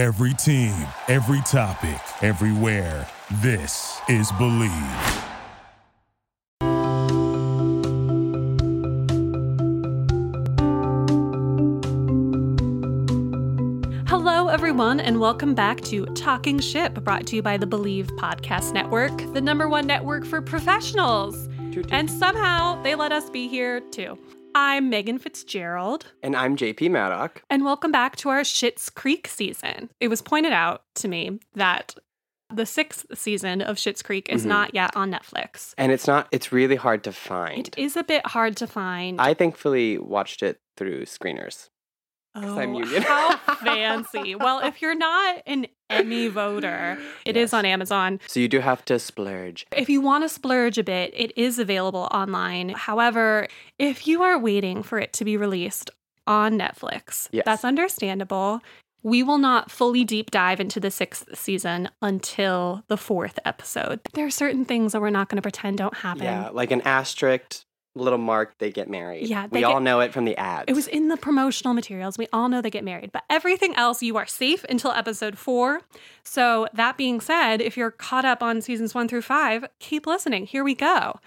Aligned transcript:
Every 0.00 0.32
team, 0.32 0.72
every 1.08 1.42
topic, 1.42 2.00
everywhere. 2.22 3.06
This 3.42 4.00
is 4.08 4.32
Believe. 4.38 4.70
Hello, 14.06 14.48
everyone, 14.48 15.00
and 15.00 15.20
welcome 15.20 15.54
back 15.54 15.82
to 15.82 16.06
Talking 16.14 16.60
Ship, 16.60 16.94
brought 17.04 17.26
to 17.26 17.36
you 17.36 17.42
by 17.42 17.58
the 17.58 17.66
Believe 17.66 18.06
Podcast 18.16 18.72
Network, 18.72 19.14
the 19.34 19.40
number 19.42 19.68
one 19.68 19.86
network 19.86 20.24
for 20.24 20.40
professionals. 20.40 21.50
And 21.90 22.10
somehow 22.10 22.82
they 22.82 22.94
let 22.94 23.12
us 23.12 23.28
be 23.28 23.48
here 23.48 23.80
too. 23.80 24.18
I'm 24.54 24.90
Megan 24.90 25.18
Fitzgerald, 25.18 26.06
And 26.22 26.34
I'm 26.34 26.56
JP 26.56 26.90
Maddock. 26.90 27.42
and 27.50 27.64
welcome 27.64 27.92
back 27.92 28.16
to 28.16 28.28
our 28.30 28.40
Schitt's 28.40 28.90
Creek 28.90 29.28
season. 29.28 29.90
It 30.00 30.08
was 30.08 30.22
pointed 30.22 30.52
out 30.52 30.82
to 30.96 31.08
me 31.08 31.38
that 31.54 31.94
the 32.52 32.66
sixth 32.66 33.06
season 33.16 33.62
of 33.62 33.76
Schitt's 33.76 34.02
Creek 34.02 34.28
is 34.28 34.44
Mhm. 34.44 34.48
not 34.48 34.74
yet 34.74 34.96
on 34.96 35.10
Netflix. 35.12 35.72
And 35.78 35.92
it's 35.92 36.06
not, 36.08 36.26
it's 36.32 36.50
really 36.50 36.74
hard 36.76 37.04
to 37.04 37.12
find. 37.12 37.68
It 37.68 37.78
is 37.78 37.96
a 37.96 38.02
bit 38.02 38.26
hard 38.26 38.56
to 38.56 38.66
find. 38.66 39.20
I 39.20 39.34
thankfully 39.34 39.98
watched 39.98 40.42
it 40.42 40.60
through 40.76 41.04
screeners. 41.04 41.68
Oh, 42.34 42.58
I'm 42.58 42.74
union. 42.74 43.02
how 43.02 43.36
fancy. 43.64 44.34
Well, 44.34 44.60
if 44.60 44.80
you're 44.82 44.94
not 44.94 45.42
an 45.46 45.66
Emmy 45.88 46.28
voter, 46.28 46.98
it 47.26 47.36
is 47.36 47.48
Yes. 47.50 47.52
on 47.54 47.64
Amazon. 47.64 48.20
So 48.26 48.40
you 48.40 48.48
do 48.48 48.60
have 48.60 48.84
to 48.86 48.98
splurge. 48.98 49.66
If 49.76 49.88
you 49.88 50.00
want 50.00 50.24
to 50.24 50.28
splurge 50.28 50.78
a 50.78 50.84
bit, 50.84 51.12
it 51.16 51.32
is 51.36 51.58
available 51.58 52.08
online. 52.12 52.70
However, 52.70 53.48
if 53.78 54.06
you 54.06 54.22
are 54.22 54.38
waiting 54.38 54.82
for 54.82 54.98
it 54.98 55.12
to 55.14 55.24
be 55.24 55.36
released 55.36 55.90
on 56.26 56.58
Netflix, 56.58 57.28
Yes. 57.32 57.44
that's 57.44 57.64
understandable. 57.64 58.60
We 59.02 59.22
will 59.22 59.38
not 59.38 59.70
fully 59.70 60.04
deep 60.04 60.30
dive 60.30 60.60
into 60.60 60.78
the 60.78 60.90
sixth 60.90 61.36
season 61.36 61.88
until 62.02 62.84
the 62.88 62.98
fourth 62.98 63.38
episode. 63.46 64.00
There 64.12 64.26
are 64.26 64.30
certain 64.30 64.66
things 64.66 64.92
that 64.92 65.00
we're 65.00 65.08
not 65.10 65.28
going 65.30 65.36
to 65.36 65.42
pretend 65.42 65.78
don't 65.78 65.94
happen. 65.94 66.24
Yeah, 66.24 66.50
like 66.52 66.70
an 66.70 66.82
asterisk 66.82 67.64
little 67.94 68.18
mark, 68.18 68.56
they 68.58 68.70
get 68.70 68.88
married. 68.88 69.28
Yeah, 69.28 69.46
we 69.50 69.60
they 69.60 69.64
all 69.64 69.80
know 69.80 70.00
it 70.00 70.12
from 70.12 70.24
the 70.24 70.36
ads. 70.36 70.64
It 70.68 70.74
was 70.74 70.86
in 70.86 71.08
the 71.08 71.16
promotional 71.16 71.74
materials. 71.74 72.18
We 72.18 72.28
all 72.32 72.48
know 72.48 72.60
they 72.60 72.70
get 72.70 72.84
married, 72.84 73.12
but 73.12 73.24
everything 73.28 73.74
else, 73.76 74.02
you 74.02 74.16
are 74.16 74.26
safe 74.26 74.64
until 74.68 74.92
episode 74.92 75.36
four. 75.38 75.82
So, 76.22 76.68
that 76.74 76.96
being 76.96 77.20
said, 77.20 77.60
if 77.60 77.76
you're 77.76 77.90
caught 77.90 78.24
up 78.24 78.42
on 78.42 78.60
seasons 78.60 78.94
one 78.94 79.08
through 79.08 79.22
five, 79.22 79.64
keep 79.78 80.06
listening. 80.06 80.46
Here 80.46 80.64
we 80.64 80.74
go. 80.74 81.18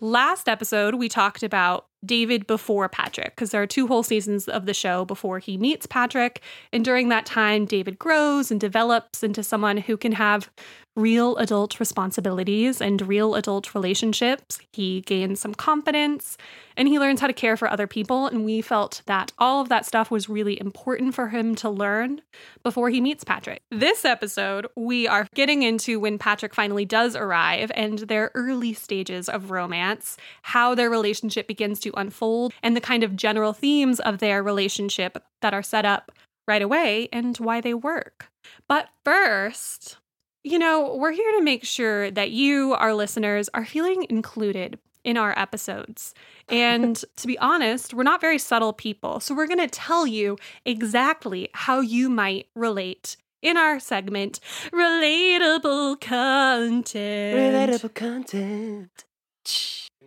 Last 0.00 0.48
episode, 0.48 0.96
we 0.96 1.08
talked 1.08 1.44
about 1.44 1.86
David 2.04 2.48
before 2.48 2.88
Patrick, 2.88 3.36
because 3.36 3.52
there 3.52 3.62
are 3.62 3.66
two 3.68 3.86
whole 3.86 4.02
seasons 4.02 4.48
of 4.48 4.66
the 4.66 4.74
show 4.74 5.04
before 5.04 5.38
he 5.38 5.56
meets 5.56 5.86
Patrick. 5.86 6.40
And 6.72 6.84
during 6.84 7.08
that 7.10 7.24
time, 7.24 7.64
David 7.66 8.00
grows 8.00 8.50
and 8.50 8.60
develops 8.60 9.22
into 9.22 9.44
someone 9.44 9.76
who 9.76 9.96
can 9.96 10.10
have 10.10 10.50
real 10.94 11.36
adult 11.38 11.80
responsibilities 11.80 12.80
and 12.80 13.00
real 13.08 13.34
adult 13.34 13.74
relationships. 13.74 14.58
He 14.72 15.00
gains 15.02 15.40
some 15.40 15.54
confidence 15.54 16.36
and 16.76 16.88
he 16.88 16.98
learns 16.98 17.20
how 17.20 17.26
to 17.26 17.32
care 17.32 17.56
for 17.56 17.68
other 17.68 17.86
people. 17.86 18.26
And 18.26 18.44
we 18.44 18.60
felt 18.60 19.02
that 19.06 19.32
all 19.38 19.62
of 19.62 19.68
that 19.70 19.86
stuff 19.86 20.10
was 20.10 20.28
really 20.28 20.60
important 20.60 21.14
for 21.14 21.28
him 21.28 21.54
to 21.56 21.70
learn 21.70 22.20
before 22.62 22.90
he 22.90 23.00
meets 23.00 23.24
Patrick. 23.24 23.62
This 23.70 24.04
episode, 24.04 24.66
we 24.76 25.08
are 25.08 25.26
getting 25.34 25.62
into 25.62 25.98
when 25.98 26.18
Patrick 26.18 26.54
finally 26.54 26.84
does 26.84 27.16
arrive 27.16 27.72
and 27.74 28.00
their 28.00 28.30
early 28.34 28.74
stages 28.74 29.28
of 29.28 29.50
romance, 29.50 30.16
how 30.42 30.74
their 30.74 30.90
relationship 30.90 31.46
begins 31.46 31.80
to 31.80 31.92
unfold, 31.96 32.52
and 32.62 32.76
the 32.76 32.80
kind 32.80 33.02
of 33.02 33.16
general 33.16 33.52
themes 33.52 34.00
of 34.00 34.18
their 34.18 34.42
relationship 34.42 35.22
that 35.40 35.54
are 35.54 35.62
set 35.62 35.84
up 35.84 36.12
right 36.48 36.62
away 36.62 37.08
and 37.12 37.36
why 37.38 37.60
they 37.60 37.74
work. 37.74 38.28
But 38.68 38.88
first, 39.04 39.98
you 40.44 40.58
know, 40.58 40.96
we're 40.96 41.12
here 41.12 41.32
to 41.32 41.42
make 41.42 41.64
sure 41.64 42.10
that 42.10 42.30
you, 42.30 42.74
our 42.74 42.94
listeners, 42.94 43.48
are 43.54 43.64
feeling 43.64 44.06
included 44.10 44.78
in 45.04 45.16
our 45.16 45.36
episodes. 45.38 46.14
And 46.48 47.02
to 47.16 47.26
be 47.26 47.38
honest, 47.38 47.94
we're 47.94 48.02
not 48.02 48.20
very 48.20 48.38
subtle 48.38 48.72
people. 48.72 49.20
So 49.20 49.34
we're 49.34 49.46
going 49.46 49.58
to 49.58 49.68
tell 49.68 50.06
you 50.06 50.36
exactly 50.64 51.48
how 51.54 51.80
you 51.80 52.08
might 52.08 52.48
relate 52.54 53.16
in 53.40 53.56
our 53.56 53.80
segment, 53.80 54.38
Relatable 54.72 56.00
Content. 56.00 57.74
Relatable 57.74 57.94
Content. 57.94 59.04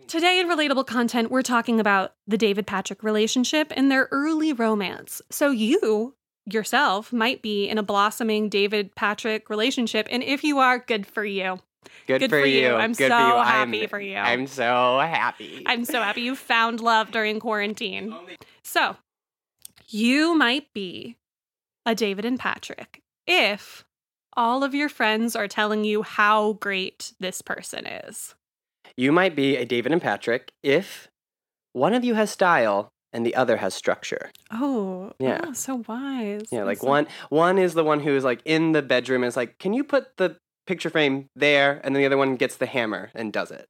Today 0.08 0.40
in 0.40 0.48
Relatable 0.48 0.86
Content, 0.86 1.30
we're 1.30 1.42
talking 1.42 1.78
about 1.78 2.14
the 2.26 2.38
David 2.38 2.66
Patrick 2.66 3.02
relationship 3.02 3.72
and 3.76 3.90
their 3.90 4.08
early 4.10 4.52
romance. 4.52 5.20
So 5.30 5.50
you 5.50 6.14
yourself 6.46 7.12
might 7.12 7.42
be 7.42 7.68
in 7.68 7.78
a 7.78 7.82
blossoming 7.82 8.48
David 8.48 8.94
Patrick 8.94 9.50
relationship. 9.50 10.06
And 10.10 10.22
if 10.22 10.44
you 10.44 10.58
are, 10.58 10.78
good 10.78 11.06
for 11.06 11.24
you. 11.24 11.60
Good, 12.06 12.20
Good 12.20 12.30
for, 12.30 12.44
you. 12.44 12.60
you. 12.60 12.74
I'm 12.74 12.92
Good 12.92 13.10
so 13.10 13.18
for 13.18 13.36
you. 13.36 13.42
happy 13.42 13.82
I'm, 13.82 13.88
for 13.88 14.00
you. 14.00 14.16
I'm 14.16 14.46
so 14.46 14.98
happy. 14.98 15.62
I'm 15.66 15.84
so 15.84 16.00
happy 16.02 16.22
you 16.22 16.36
found 16.36 16.80
love 16.80 17.10
during 17.10 17.40
quarantine. 17.40 18.14
So, 18.62 18.96
you 19.88 20.34
might 20.36 20.72
be 20.72 21.16
a 21.84 21.94
David 21.94 22.24
and 22.24 22.38
Patrick 22.38 23.02
if 23.26 23.84
all 24.36 24.64
of 24.64 24.74
your 24.74 24.88
friends 24.88 25.34
are 25.36 25.48
telling 25.48 25.84
you 25.84 26.02
how 26.02 26.54
great 26.54 27.12
this 27.20 27.40
person 27.42 27.86
is. 27.86 28.34
You 28.96 29.12
might 29.12 29.36
be 29.36 29.56
a 29.56 29.64
David 29.64 29.92
and 29.92 30.02
Patrick 30.02 30.52
if 30.62 31.08
one 31.72 31.94
of 31.94 32.04
you 32.04 32.14
has 32.14 32.30
style 32.30 32.88
and 33.16 33.24
the 33.26 33.34
other 33.34 33.56
has 33.56 33.74
structure. 33.74 34.30
Oh, 34.52 35.10
Yeah. 35.18 35.40
oh, 35.42 35.52
so 35.54 35.82
wise. 35.88 36.48
Yeah, 36.52 36.64
like 36.64 36.82
one 36.82 37.06
one 37.30 37.56
is 37.58 37.72
the 37.74 37.82
one 37.82 38.00
who 38.00 38.14
is 38.14 38.22
like 38.24 38.42
in 38.44 38.72
the 38.72 38.82
bedroom 38.82 39.22
and 39.22 39.28
is 39.28 39.36
like, 39.36 39.58
"Can 39.58 39.72
you 39.72 39.82
put 39.82 40.16
the 40.18 40.36
picture 40.66 40.90
frame 40.90 41.28
there?" 41.34 41.80
And 41.82 41.94
then 41.94 42.00
the 42.02 42.06
other 42.06 42.18
one 42.18 42.36
gets 42.36 42.56
the 42.56 42.66
hammer 42.66 43.10
and 43.14 43.32
does 43.32 43.50
it. 43.50 43.68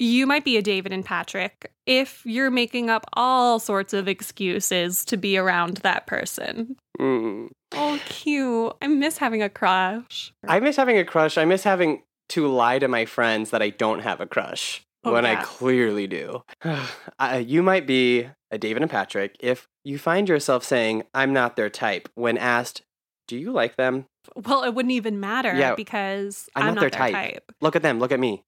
You 0.00 0.26
might 0.26 0.44
be 0.44 0.56
a 0.56 0.62
David 0.62 0.92
and 0.92 1.04
Patrick 1.04 1.72
if 1.86 2.22
you're 2.24 2.50
making 2.50 2.90
up 2.90 3.04
all 3.14 3.58
sorts 3.58 3.92
of 3.92 4.06
excuses 4.08 5.04
to 5.06 5.16
be 5.16 5.36
around 5.38 5.78
that 5.78 6.06
person. 6.06 6.76
Mm. 7.00 7.48
Oh, 7.72 8.00
cute. 8.06 8.74
I 8.82 8.86
miss 8.88 9.18
having 9.18 9.42
a 9.42 9.48
crush. 9.48 10.32
I 10.46 10.60
miss 10.60 10.76
having 10.76 10.98
a 10.98 11.04
crush. 11.04 11.36
I 11.38 11.44
miss 11.44 11.64
having 11.64 12.02
to 12.30 12.46
lie 12.46 12.78
to 12.78 12.88
my 12.88 13.04
friends 13.06 13.50
that 13.50 13.62
I 13.62 13.70
don't 13.70 14.00
have 14.00 14.20
a 14.20 14.26
crush 14.26 14.82
Oh, 15.04 15.12
when 15.12 15.24
I 15.26 15.36
clearly 15.42 16.06
do. 16.06 16.42
uh, 17.18 17.42
you 17.44 17.62
might 17.62 17.86
be 17.86 18.28
a 18.50 18.58
David 18.58 18.82
and 18.82 18.90
Patrick 18.90 19.36
if 19.40 19.66
you 19.84 19.98
find 19.98 20.28
yourself 20.28 20.64
saying, 20.64 21.04
"I'm 21.14 21.32
not 21.32 21.56
their 21.56 21.70
type" 21.70 22.08
when 22.14 22.38
asked, 22.38 22.82
"Do 23.26 23.36
you 23.36 23.52
like 23.52 23.76
them?" 23.76 24.06
Well, 24.36 24.62
it 24.62 24.74
wouldn't 24.74 24.92
even 24.92 25.20
matter 25.20 25.54
Yeah, 25.54 25.74
because 25.74 26.48
I'm 26.54 26.68
I'm, 26.68 26.74
not 26.74 26.80
their 26.80 26.90
type. 26.90 27.52
Look 27.60 27.76
at 27.76 27.82
them. 27.82 27.98
Look 27.98 28.12
at 28.12 28.20
me. 28.20 28.44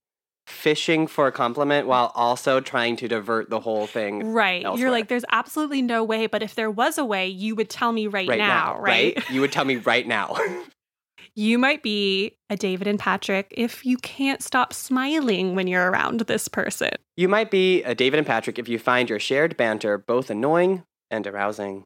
Fishing 0.47 1.07
for 1.07 1.27
a 1.27 1.33
compliment 1.33 1.87
while 1.87 2.13
also 2.15 2.61
trying 2.61 2.97
to 2.97 3.09
divert 3.09 3.51
the 3.51 3.61
whole 3.61 3.87
thing 3.87 4.33
Right. 4.33 4.63
You're 4.77 4.91
like, 4.91 5.09
there's 5.09 5.25
absolutely 5.31 5.81
no 5.81 6.03
way, 6.03 6.27
but 6.27 6.43
if 6.43 6.55
there 6.55 6.71
was 6.71 6.99
a 6.99 7.05
way, 7.05 7.29
you 7.29 7.55
would 7.55 7.71
tell 7.71 7.93
me 7.93 8.09
right, 8.09 8.29
right 8.29 8.39
now, 8.39 8.75
now, 8.75 8.81
right? 8.81 9.31
You 9.31 9.43
would 9.43 9.53
tell 9.53 9.65
me 9.65 9.77
right 9.77 10.07
now. 10.07 10.37
You 11.35 11.59
might 11.59 11.83
be 11.83 12.37
a 12.49 12.57
David 12.57 12.87
and 12.87 12.99
Patrick 12.99 13.49
if 13.57 13.87
you 13.87 13.97
can't 13.99 14.43
stop 14.43 14.73
smiling 14.73 15.55
when 15.55 15.67
you're 15.67 15.91
around 15.91 16.21
this 16.21 16.49
person. 16.49 16.91
you 17.17 17.29
might 17.29 17.51
be 17.51 17.83
a 17.85 17.95
David 17.95 18.19
and 18.19 18.27
Patrick 18.27 18.59
if 18.59 18.69
you 18.69 18.79
find 18.79 19.09
your 19.09 19.19
shared 19.21 19.57
banter 19.57 19.99
both 19.99 20.31
annoying 20.31 20.83
and 21.11 21.27
arousing. 21.27 21.85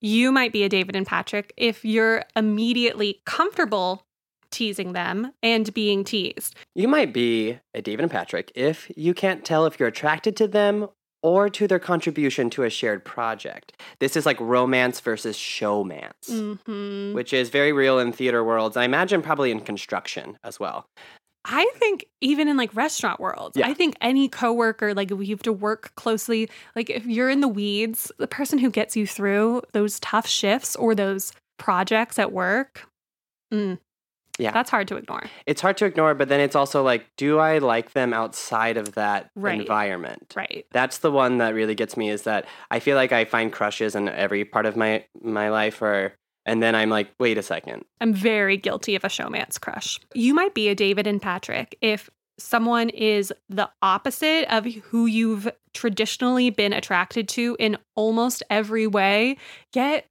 You 0.00 0.30
might 0.32 0.52
be 0.52 0.62
a 0.62 0.68
David 0.68 0.94
and 0.96 1.06
Patrick 1.06 1.52
if 1.56 1.84
you're 1.84 2.24
immediately 2.36 3.20
comfortable 3.24 4.06
teasing 4.50 4.92
them 4.92 5.32
and 5.42 5.72
being 5.74 6.04
teased. 6.04 6.54
You 6.74 6.88
might 6.88 7.12
be 7.12 7.58
a 7.74 7.82
David 7.82 8.04
and 8.04 8.10
Patrick 8.10 8.52
if 8.54 8.90
you 8.96 9.12
can't 9.12 9.44
tell 9.44 9.66
if 9.66 9.78
you're 9.78 9.88
attracted 9.88 10.36
to 10.36 10.48
them 10.48 10.88
or 11.22 11.48
to 11.50 11.66
their 11.66 11.78
contribution 11.78 12.50
to 12.50 12.62
a 12.62 12.70
shared 12.70 13.04
project. 13.04 13.80
This 14.00 14.16
is 14.16 14.26
like 14.26 14.38
romance 14.40 15.00
versus 15.00 15.36
showmance, 15.36 16.28
hmm 16.64 17.14
which 17.14 17.32
is 17.32 17.48
very 17.50 17.72
real 17.72 17.98
in 17.98 18.12
theater 18.12 18.44
worlds. 18.44 18.76
I 18.76 18.84
imagine 18.84 19.22
probably 19.22 19.50
in 19.50 19.60
construction 19.60 20.38
as 20.44 20.60
well. 20.60 20.86
I 21.48 21.70
think 21.76 22.06
even 22.20 22.48
in 22.48 22.56
like 22.56 22.74
restaurant 22.74 23.20
worlds, 23.20 23.56
Yeah. 23.56 23.68
I 23.68 23.74
think 23.74 23.96
any 24.00 24.28
coworker, 24.28 24.94
like 24.94 25.10
if 25.12 25.20
you 25.20 25.34
have 25.34 25.42
to 25.44 25.52
work 25.52 25.94
closely, 25.94 26.50
like 26.74 26.90
if 26.90 27.06
you're 27.06 27.30
in 27.30 27.40
the 27.40 27.48
weeds, 27.48 28.10
the 28.18 28.26
person 28.26 28.58
who 28.58 28.70
gets 28.70 28.96
you 28.96 29.06
through 29.06 29.62
those 29.72 30.00
tough 30.00 30.26
shifts 30.26 30.74
or 30.74 30.94
those 30.94 31.32
projects 31.58 32.18
at 32.18 32.32
work, 32.32 32.88
mm, 33.54 33.78
Yeah. 34.38 34.50
that's 34.52 34.70
hard 34.70 34.86
to 34.88 34.96
ignore. 34.96 35.24
It's 35.46 35.60
hard 35.60 35.76
to 35.78 35.86
ignore, 35.86 36.14
but 36.14 36.28
then 36.28 36.40
it's 36.40 36.54
also 36.56 36.82
like, 36.82 37.06
do 37.16 37.38
I 37.38 37.58
like 37.58 37.92
them 37.92 38.12
outside 38.12 38.76
of 38.76 38.92
that 38.94 39.30
Right. 39.34 39.60
environment? 39.60 40.34
Right. 40.36 40.66
That's 40.72 40.98
the 40.98 41.10
one 41.10 41.38
that 41.38 41.54
really 41.54 41.74
gets 41.74 41.96
me 41.96 42.10
is 42.10 42.22
that 42.24 42.46
I 42.70 42.80
feel 42.80 42.96
like 42.96 43.12
I 43.12 43.24
find 43.24 43.52
crushes 43.52 43.94
in 43.94 44.08
every 44.08 44.44
part 44.44 44.66
of 44.66 44.76
my 44.76 45.04
my 45.22 45.48
life 45.48 45.80
or 45.80 46.14
and 46.44 46.62
then 46.62 46.74
I'm 46.76 46.90
like, 46.90 47.08
wait 47.18 47.38
a 47.38 47.42
second. 47.42 47.84
I'm 48.00 48.12
very 48.14 48.56
guilty 48.56 48.94
of 48.94 49.02
a 49.04 49.08
showmance 49.08 49.60
crush. 49.60 49.98
You 50.14 50.32
might 50.32 50.54
be 50.54 50.68
a 50.68 50.74
David 50.76 51.06
and 51.06 51.20
Patrick 51.20 51.76
if 51.80 52.08
someone 52.38 52.90
is 52.90 53.32
the 53.48 53.68
opposite 53.82 54.44
of 54.54 54.66
who 54.66 55.06
you've 55.06 55.48
traditionally 55.72 56.50
been 56.50 56.72
attracted 56.72 57.28
to 57.30 57.56
in 57.58 57.78
almost 57.94 58.42
every 58.50 58.86
way, 58.86 59.38
yet 59.74 60.06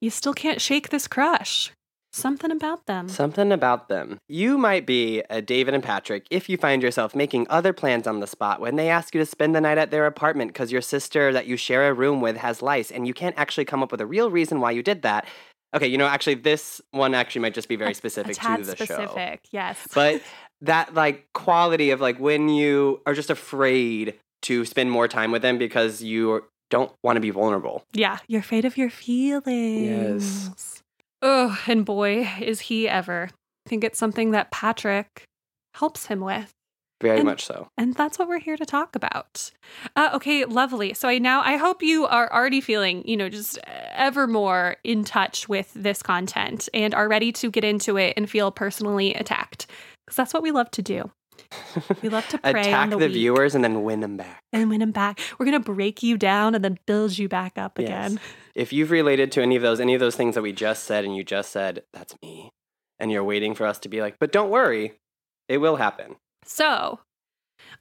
you 0.00 0.10
still 0.10 0.34
can't 0.34 0.60
shake 0.60 0.88
this 0.90 1.06
crush. 1.06 1.70
Something 2.12 2.50
about 2.50 2.86
them. 2.86 3.08
Something 3.08 3.52
about 3.52 3.88
them. 3.88 4.18
You 4.28 4.58
might 4.58 4.84
be 4.84 5.22
a 5.30 5.40
David 5.40 5.74
and 5.74 5.82
Patrick 5.82 6.26
if 6.30 6.48
you 6.48 6.56
find 6.56 6.82
yourself 6.82 7.14
making 7.14 7.46
other 7.48 7.72
plans 7.72 8.06
on 8.06 8.20
the 8.20 8.26
spot 8.26 8.60
when 8.60 8.76
they 8.76 8.88
ask 8.88 9.14
you 9.14 9.20
to 9.20 9.26
spend 9.26 9.54
the 9.54 9.60
night 9.60 9.78
at 9.78 9.90
their 9.90 10.06
apartment 10.06 10.52
because 10.52 10.72
your 10.72 10.80
sister 10.80 11.32
that 11.32 11.46
you 11.46 11.56
share 11.56 11.88
a 11.88 11.94
room 11.94 12.20
with 12.20 12.36
has 12.36 12.62
lice 12.62 12.90
and 12.90 13.06
you 13.06 13.14
can't 13.14 13.38
actually 13.38 13.64
come 13.64 13.82
up 13.82 13.92
with 13.92 14.00
a 14.00 14.06
real 14.06 14.30
reason 14.30 14.60
why 14.60 14.72
you 14.72 14.82
did 14.82 15.02
that. 15.02 15.26
Okay, 15.72 15.86
you 15.86 15.98
know, 15.98 16.06
actually, 16.06 16.34
this 16.34 16.80
one 16.90 17.14
actually 17.14 17.42
might 17.42 17.54
just 17.54 17.68
be 17.68 17.76
very 17.76 17.94
specific 17.94 18.32
a 18.32 18.34
tad 18.34 18.58
to 18.58 18.66
the 18.66 18.76
show. 18.76 18.84
specific, 18.86 19.42
yes. 19.52 19.86
But 19.94 20.20
that 20.62 20.94
like 20.94 21.28
quality 21.32 21.90
of 21.90 22.00
like 22.00 22.18
when 22.18 22.48
you 22.48 23.00
are 23.06 23.14
just 23.14 23.30
afraid 23.30 24.18
to 24.42 24.64
spend 24.64 24.90
more 24.90 25.06
time 25.06 25.30
with 25.30 25.42
them 25.42 25.58
because 25.58 26.02
you 26.02 26.44
don't 26.70 26.92
want 27.04 27.16
to 27.16 27.20
be 27.20 27.30
vulnerable. 27.30 27.84
yeah, 27.92 28.18
you're 28.26 28.40
afraid 28.40 28.64
of 28.64 28.76
your 28.76 28.90
feelings. 28.90 30.79
Oh, 31.22 31.58
and 31.66 31.84
boy, 31.84 32.28
is 32.40 32.60
he 32.60 32.88
ever. 32.88 33.28
I 33.66 33.68
think 33.68 33.84
it's 33.84 33.98
something 33.98 34.30
that 34.30 34.50
Patrick 34.50 35.24
helps 35.74 36.06
him 36.06 36.20
with. 36.20 36.50
Very 37.02 37.18
And- 37.20 37.26
much 37.26 37.44
so. 37.44 37.68
And 37.78 37.94
that's 37.94 38.18
what 38.18 38.28
we're 38.28 38.40
here 38.40 38.56
to 38.58 38.66
talk 38.66 38.94
about. 38.94 39.50
Uh, 39.96 40.10
okay, 40.14 40.44
lovely. 40.44 40.92
So 40.92 41.08
I 41.08 41.18
now 41.18 41.40
I 41.42 41.56
hope 41.56 41.82
you 41.82 42.06
are 42.06 42.30
already 42.32 42.60
feeling, 42.60 43.06
you 43.08 43.16
know, 43.16 43.28
just 43.30 43.58
ever 43.94 44.26
more 44.26 44.76
in 44.84 45.04
touch 45.04 45.48
with 45.48 45.72
this 45.74 46.02
content 46.02 46.68
and 46.74 46.94
are 46.94 47.08
ready 47.08 47.32
to 47.32 47.50
get 47.50 47.64
into 47.64 47.96
it 47.96 48.14
and 48.18 48.28
feel 48.28 48.50
personally 48.50 49.14
attacked. 49.14 49.66
Because 50.06 50.16
that's 50.16 50.34
what 50.34 50.42
we 50.42 50.50
love 50.50 50.70
to 50.72 50.82
do. 50.82 51.10
We 52.02 52.10
love 52.10 52.28
to 52.28 52.38
prey 52.38 52.60
Attack 52.60 52.90
the, 52.90 52.98
the, 52.98 53.08
viewers 53.08 53.54
and 53.54 53.64
then 53.64 53.82
win 53.82 54.00
them 54.00 54.18
back. 54.18 54.42
and 54.52 54.68
win 54.68 54.80
them 54.80 54.92
back. 54.92 55.20
We're 55.38 55.46
gonna 55.46 55.60
break 55.60 56.02
you 56.02 56.18
down 56.18 56.54
and 56.54 56.62
then 56.62 56.78
build 56.86 57.16
you 57.16 57.28
back 57.30 57.56
up 57.56 57.78
Yes. 57.78 57.88
again. 58.12 58.20
If 58.54 58.72
you've 58.72 58.90
related 58.90 59.32
to 59.32 59.42
any 59.42 59.56
of 59.56 59.62
those, 59.62 59.80
any 59.80 59.94
of 59.94 60.00
those 60.00 60.16
things 60.16 60.34
that 60.34 60.42
we 60.42 60.52
just 60.52 60.84
said, 60.84 61.04
and 61.04 61.16
you 61.16 61.24
just 61.24 61.52
said, 61.52 61.82
that's 61.92 62.14
me, 62.22 62.50
and 62.98 63.10
you're 63.10 63.24
waiting 63.24 63.54
for 63.54 63.66
us 63.66 63.78
to 63.80 63.88
be 63.88 64.00
like, 64.00 64.18
but 64.18 64.32
don't 64.32 64.50
worry, 64.50 64.94
it 65.48 65.58
will 65.58 65.76
happen. 65.76 66.16
So, 66.44 67.00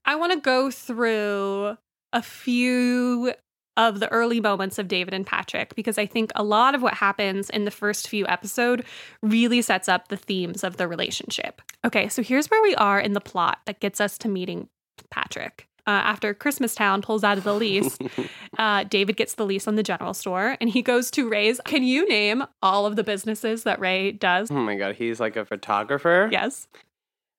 I 0.05 0.15
want 0.15 0.33
to 0.33 0.39
go 0.39 0.71
through 0.71 1.77
a 2.13 2.21
few 2.21 3.33
of 3.77 4.01
the 4.01 4.11
early 4.11 4.41
moments 4.41 4.77
of 4.77 4.89
David 4.89 5.13
and 5.13 5.25
Patrick 5.25 5.73
because 5.73 5.97
I 5.97 6.05
think 6.05 6.31
a 6.35 6.43
lot 6.43 6.75
of 6.75 6.81
what 6.81 6.95
happens 6.95 7.49
in 7.49 7.63
the 7.63 7.71
first 7.71 8.09
few 8.09 8.27
episode 8.27 8.83
really 9.23 9.61
sets 9.61 9.87
up 9.87 10.09
the 10.09 10.17
themes 10.17 10.65
of 10.65 10.75
the 10.75 10.87
relationship. 10.87 11.61
Okay, 11.85 12.09
so 12.09 12.21
here's 12.21 12.47
where 12.47 12.61
we 12.61 12.75
are 12.75 12.99
in 12.99 13.13
the 13.13 13.21
plot 13.21 13.59
that 13.65 13.79
gets 13.79 14.01
us 14.01 14.17
to 14.19 14.27
meeting 14.27 14.67
Patrick. 15.09 15.68
Uh, 15.89 16.03
after 16.03 16.35
Christmastown 16.35 17.01
pulls 17.01 17.23
out 17.23 17.39
of 17.39 17.43
the 17.43 17.55
lease, 17.55 17.97
uh, 18.59 18.83
David 18.83 19.17
gets 19.17 19.33
the 19.33 19.43
lease 19.43 19.67
on 19.67 19.75
the 19.75 19.81
general 19.81 20.13
store 20.13 20.55
and 20.61 20.69
he 20.69 20.83
goes 20.83 21.09
to 21.09 21.27
Ray's. 21.27 21.59
Can 21.65 21.81
you 21.81 22.07
name 22.07 22.43
all 22.61 22.85
of 22.85 22.95
the 22.95 23.03
businesses 23.03 23.63
that 23.63 23.79
Ray 23.79 24.11
does? 24.11 24.51
oh 24.51 24.53
my 24.53 24.75
God, 24.75 24.97
he's 24.97 25.19
like 25.19 25.35
a 25.35 25.45
photographer. 25.45 26.29
Yes, 26.31 26.67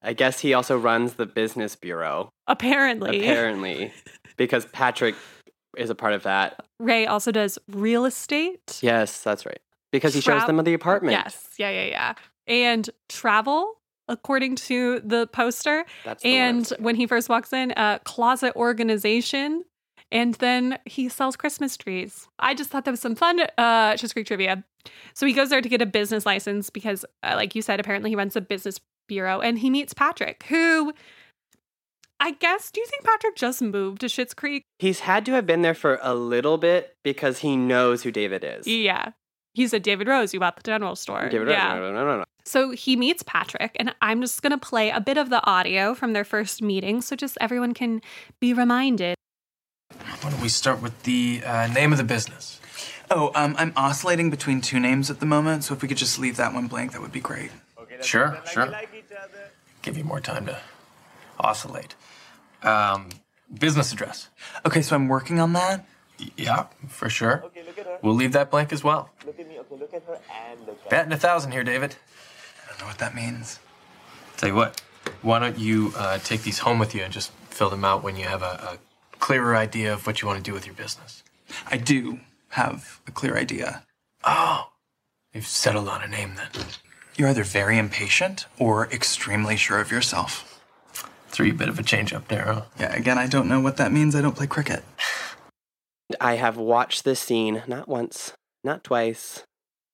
I 0.03 0.15
guess 0.15 0.41
he 0.41 0.53
also 0.53 0.77
runs 0.77 1.13
the 1.13 1.27
business 1.27 1.77
bureau, 1.77 2.33
apparently. 2.49 3.21
apparently, 3.21 3.93
because 4.37 4.67
Patrick 4.67 5.15
is 5.77 5.89
a 5.89 5.95
part 5.95 6.15
of 6.15 6.25
that. 6.25 6.65
Ray 6.81 7.07
also 7.07 7.31
does 7.31 7.57
real 7.69 8.05
estate. 8.05 8.81
Yes, 8.83 9.23
that's 9.23 9.47
right. 9.47 9.61
Because 9.93 10.13
he 10.13 10.21
shows 10.21 10.41
Tra- 10.41 10.47
them 10.49 10.65
the 10.65 10.75
apartment. 10.75 11.13
Yes. 11.13 11.51
Yeah, 11.57 11.71
yeah, 11.71 11.85
yeah. 11.85 12.15
And 12.49 12.91
travel, 13.09 13.75
according 14.11 14.57
to 14.57 15.01
the 15.01 15.27
poster. 15.29 15.87
That's 16.05 16.23
the 16.23 16.29
and 16.29 16.69
word. 16.71 16.81
when 16.81 16.97
he 16.97 17.07
first 17.07 17.29
walks 17.29 17.53
in, 17.53 17.73
uh, 17.73 17.99
closet 18.05 18.55
organization. 18.57 19.65
And 20.13 20.35
then 20.35 20.79
he 20.87 21.09
sells 21.09 21.37
Christmas 21.37 21.77
trees. 21.77 22.27
I 22.41 22.53
just 22.55 22.69
thought 22.69 22.85
that 22.85 22.91
was 22.91 23.01
some 23.01 23.15
fun 23.15 23.41
uh, 23.57 23.93
Schitt's 23.93 24.13
Creek 24.13 24.27
trivia. 24.27 24.65
So 25.15 25.25
he 25.25 25.33
goes 25.33 25.51
there 25.51 25.61
to 25.61 25.69
get 25.69 25.81
a 25.81 25.87
business 25.87 26.27
license 26.27 26.69
because, 26.69 27.05
uh, 27.23 27.35
like 27.37 27.55
you 27.55 27.63
said, 27.63 27.79
apparently 27.79 28.11
he 28.11 28.17
runs 28.17 28.35
a 28.35 28.41
business 28.41 28.81
bureau 29.07 29.41
and 29.41 29.59
he 29.59 29.71
meets 29.71 29.95
Patrick, 29.95 30.45
who 30.49 30.93
I 32.21 32.33
guess, 32.33 32.71
do 32.71 32.81
you 32.81 32.87
think 32.87 33.03
Patrick 33.03 33.35
just 33.35 33.63
moved 33.63 34.03
to 34.03 34.07
Schitt's 34.07 34.35
Creek? 34.35 34.65
He's 34.79 35.01
had 35.01 35.25
to 35.27 35.33
have 35.33 35.47
been 35.47 35.63
there 35.63 35.75
for 35.75 35.99
a 36.03 36.15
little 36.15 36.59
bit 36.59 36.97
because 37.03 37.39
he 37.39 37.57
knows 37.57 38.03
who 38.03 38.11
David 38.13 38.45
is. 38.45 38.67
Yeah. 38.67 39.13
He 39.55 39.67
said, 39.67 39.83
David 39.83 40.07
Rose, 40.07 40.35
you 40.35 40.41
bought 40.41 40.57
the 40.57 40.63
general 40.63 40.97
store. 40.97 41.29
David, 41.31 41.49
yeah. 41.49 41.75
no, 41.75 41.81
no, 41.81 41.93
no, 41.93 42.05
no, 42.07 42.19
no. 42.19 42.25
So 42.45 42.71
he 42.73 42.97
meets 42.97 43.23
Patrick, 43.23 43.77
and 43.79 43.95
I'm 44.01 44.21
just 44.21 44.43
going 44.43 44.53
to 44.53 44.59
play 44.59 44.91
a 44.91 45.01
bit 45.01 45.17
of 45.19 45.31
the 45.31 45.45
audio 45.47 45.95
from 45.95 46.13
their 46.13 46.25
first 46.25 46.63
meeting 46.63 47.01
so 47.01 47.17
just 47.17 47.37
everyone 47.41 47.75
can 47.75 48.01
be 48.41 48.53
reminded. 48.55 49.15
Why 50.21 50.31
don't 50.31 50.41
we 50.41 50.49
start 50.49 50.81
with 50.83 51.03
the 51.05 51.43
uh, 51.45 51.67
name 51.69 51.93
of 51.93 51.99
the 51.99 52.05
business? 52.05 52.61
Oh, 53.11 53.33
um, 53.35 53.55
I'm 53.59 53.73
oscillating 53.77 54.31
between 54.31 54.61
two 54.61 54.79
names 54.79 55.11
at 55.11 55.19
the 55.21 55.27
moment, 55.27 55.65
so 55.65 55.75
if 55.75 55.83
we 55.83 55.89
could 55.89 55.97
just 55.97 56.19
leave 56.19 56.37
that 56.37 56.55
one 56.55 56.69
blank, 56.69 56.93
that 56.93 57.01
would 57.01 57.13
be 57.13 57.21
great. 57.21 57.51
Sure, 58.03 58.41
sure. 58.51 58.73
Give 59.83 59.97
you 59.99 60.05
more 60.05 60.21
time 60.21 60.47
to 60.47 60.59
oscillate. 61.39 61.95
Um, 62.63 63.09
business 63.59 63.93
address. 63.93 64.29
Okay, 64.65 64.81
so 64.83 64.95
I'm 64.97 65.09
working 65.09 65.41
on 65.41 65.53
that. 65.55 65.85
Y- 66.19 66.31
Yeah, 66.37 66.67
for 66.89 67.11
sure. 67.11 67.45
We'll 68.03 68.15
leave 68.15 68.33
that 68.33 68.51
blank 68.51 68.73
as 68.73 68.85
well. 68.85 69.11
Batting 70.89 71.13
a 71.13 71.17
thousand 71.17 71.53
here, 71.53 71.65
David. 71.65 71.97
I 72.91 72.93
don't 72.93 73.01
know 73.01 73.07
what 73.07 73.15
that 73.15 73.23
means. 73.23 73.61
Tell 74.37 74.49
you 74.49 74.55
what, 74.57 74.83
why 75.23 75.39
don't 75.39 75.59
you 75.59 75.93
uh, 75.97 76.19
take 76.19 76.43
these 76.43 76.59
home 76.59 76.81
with 76.81 76.93
you 76.93 77.03
and 77.03 77.13
just 77.13 77.31
fill 77.49 77.71
them 77.71 77.85
out 77.85 78.03
when 78.03 78.17
you 78.17 78.25
have 78.25 78.43
a, 78.43 78.79
a 79.15 79.19
clearer 79.19 79.55
idea 79.55 79.93
of 79.93 80.07
what 80.07 80.21
you 80.21 80.27
want 80.27 80.39
to 80.39 80.43
do 80.43 80.53
with 80.53 80.67
your 80.67 80.75
business? 80.75 81.23
I 81.69 81.77
do 81.77 82.19
have 82.49 83.01
a 83.07 83.13
clear 83.13 83.37
idea. 83.37 83.85
Oh, 84.25 84.71
you've 85.33 85.47
settled 85.47 85.89
on 85.89 86.03
a 86.03 86.09
name 86.09 86.35
then. 86.37 86.67
You're 87.17 87.29
either 87.29 87.45
very 87.45 87.79
impatient 87.79 88.47
or 88.59 88.87
extremely 88.87 89.57
sure 89.57 89.81
of 89.81 89.93
yourself. 89.93 90.61
Threw 91.29 91.47
you 91.47 91.53
a 91.53 91.57
bit 91.57 91.69
of 91.69 91.79
a 91.79 91.85
change 91.85 92.13
up 92.13 92.27
there, 92.27 92.47
huh? 92.47 92.63
Yeah, 92.79 92.93
again, 92.93 93.19
I 93.19 93.29
don't 93.29 93.49
know 93.49 93.61
what 93.61 93.77
that 93.77 93.93
means. 93.93 94.17
I 94.17 94.21
don't 94.21 94.35
play 94.35 94.49
cricket. 94.49 94.83
I 96.21 96.35
have 96.35 96.57
watched 96.57 97.05
this 97.05 97.21
scene 97.21 97.63
not 97.69 97.87
once, 97.87 98.33
not 98.65 98.83
twice. 98.83 99.45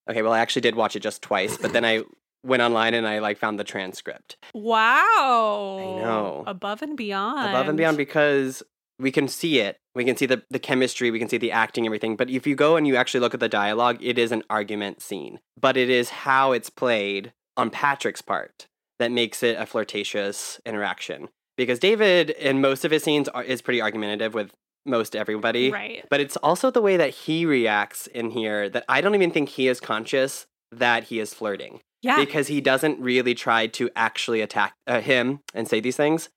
Okay, 0.08 0.22
well, 0.22 0.32
I 0.32 0.38
actually 0.38 0.62
did 0.62 0.76
watch 0.76 0.96
it 0.96 1.00
just 1.00 1.20
twice, 1.20 1.58
but 1.58 1.72
then 1.72 1.84
I 1.84 2.04
went 2.46 2.62
online 2.62 2.94
and 2.94 3.06
I 3.06 3.18
like 3.18 3.38
found 3.38 3.58
the 3.58 3.64
transcript. 3.64 4.36
Wow. 4.54 5.78
I 5.80 6.02
know. 6.02 6.44
Above 6.46 6.82
and 6.82 6.96
beyond. 6.96 7.50
above 7.50 7.68
and 7.68 7.76
beyond 7.76 7.96
because 7.96 8.62
we 8.98 9.10
can 9.12 9.28
see 9.28 9.58
it. 9.60 9.78
We 9.94 10.04
can 10.04 10.16
see 10.16 10.26
the, 10.26 10.42
the 10.50 10.58
chemistry, 10.58 11.10
we 11.10 11.18
can 11.18 11.28
see 11.28 11.38
the 11.38 11.52
acting, 11.52 11.86
everything. 11.86 12.16
But 12.16 12.30
if 12.30 12.46
you 12.46 12.54
go 12.54 12.76
and 12.76 12.86
you 12.86 12.96
actually 12.96 13.20
look 13.20 13.34
at 13.34 13.40
the 13.40 13.48
dialogue, 13.48 13.98
it 14.00 14.18
is 14.18 14.32
an 14.32 14.42
argument 14.48 15.02
scene. 15.02 15.40
But 15.58 15.76
it 15.76 15.90
is 15.90 16.10
how 16.10 16.52
it's 16.52 16.70
played 16.70 17.32
on 17.56 17.70
Patrick's 17.70 18.22
part 18.22 18.66
that 18.98 19.10
makes 19.10 19.42
it 19.42 19.58
a 19.58 19.66
flirtatious 19.66 20.60
interaction. 20.64 21.28
Because 21.56 21.78
David, 21.78 22.30
in 22.30 22.60
most 22.60 22.84
of 22.84 22.90
his 22.90 23.02
scenes, 23.02 23.28
are, 23.28 23.42
is 23.42 23.62
pretty 23.62 23.80
argumentative 23.80 24.34
with 24.34 24.52
most 24.84 25.16
everybody. 25.16 25.70
Right. 25.70 26.04
But 26.10 26.20
it's 26.20 26.36
also 26.38 26.70
the 26.70 26.82
way 26.82 26.96
that 26.96 27.10
he 27.10 27.46
reacts 27.46 28.06
in 28.06 28.30
here 28.30 28.68
that 28.68 28.84
I 28.88 29.00
don't 29.00 29.14
even 29.14 29.30
think 29.30 29.48
he 29.48 29.68
is 29.68 29.80
conscious 29.80 30.46
that 30.72 31.04
he 31.04 31.20
is 31.20 31.32
flirting 31.32 31.80
Yeah. 32.06 32.24
because 32.24 32.46
he 32.46 32.60
doesn't 32.60 33.00
really 33.00 33.34
try 33.34 33.66
to 33.68 33.90
actually 33.96 34.40
attack 34.40 34.74
uh, 34.86 35.00
him 35.00 35.40
and 35.54 35.68
say 35.68 35.80
these 35.80 35.96
things. 35.96 36.28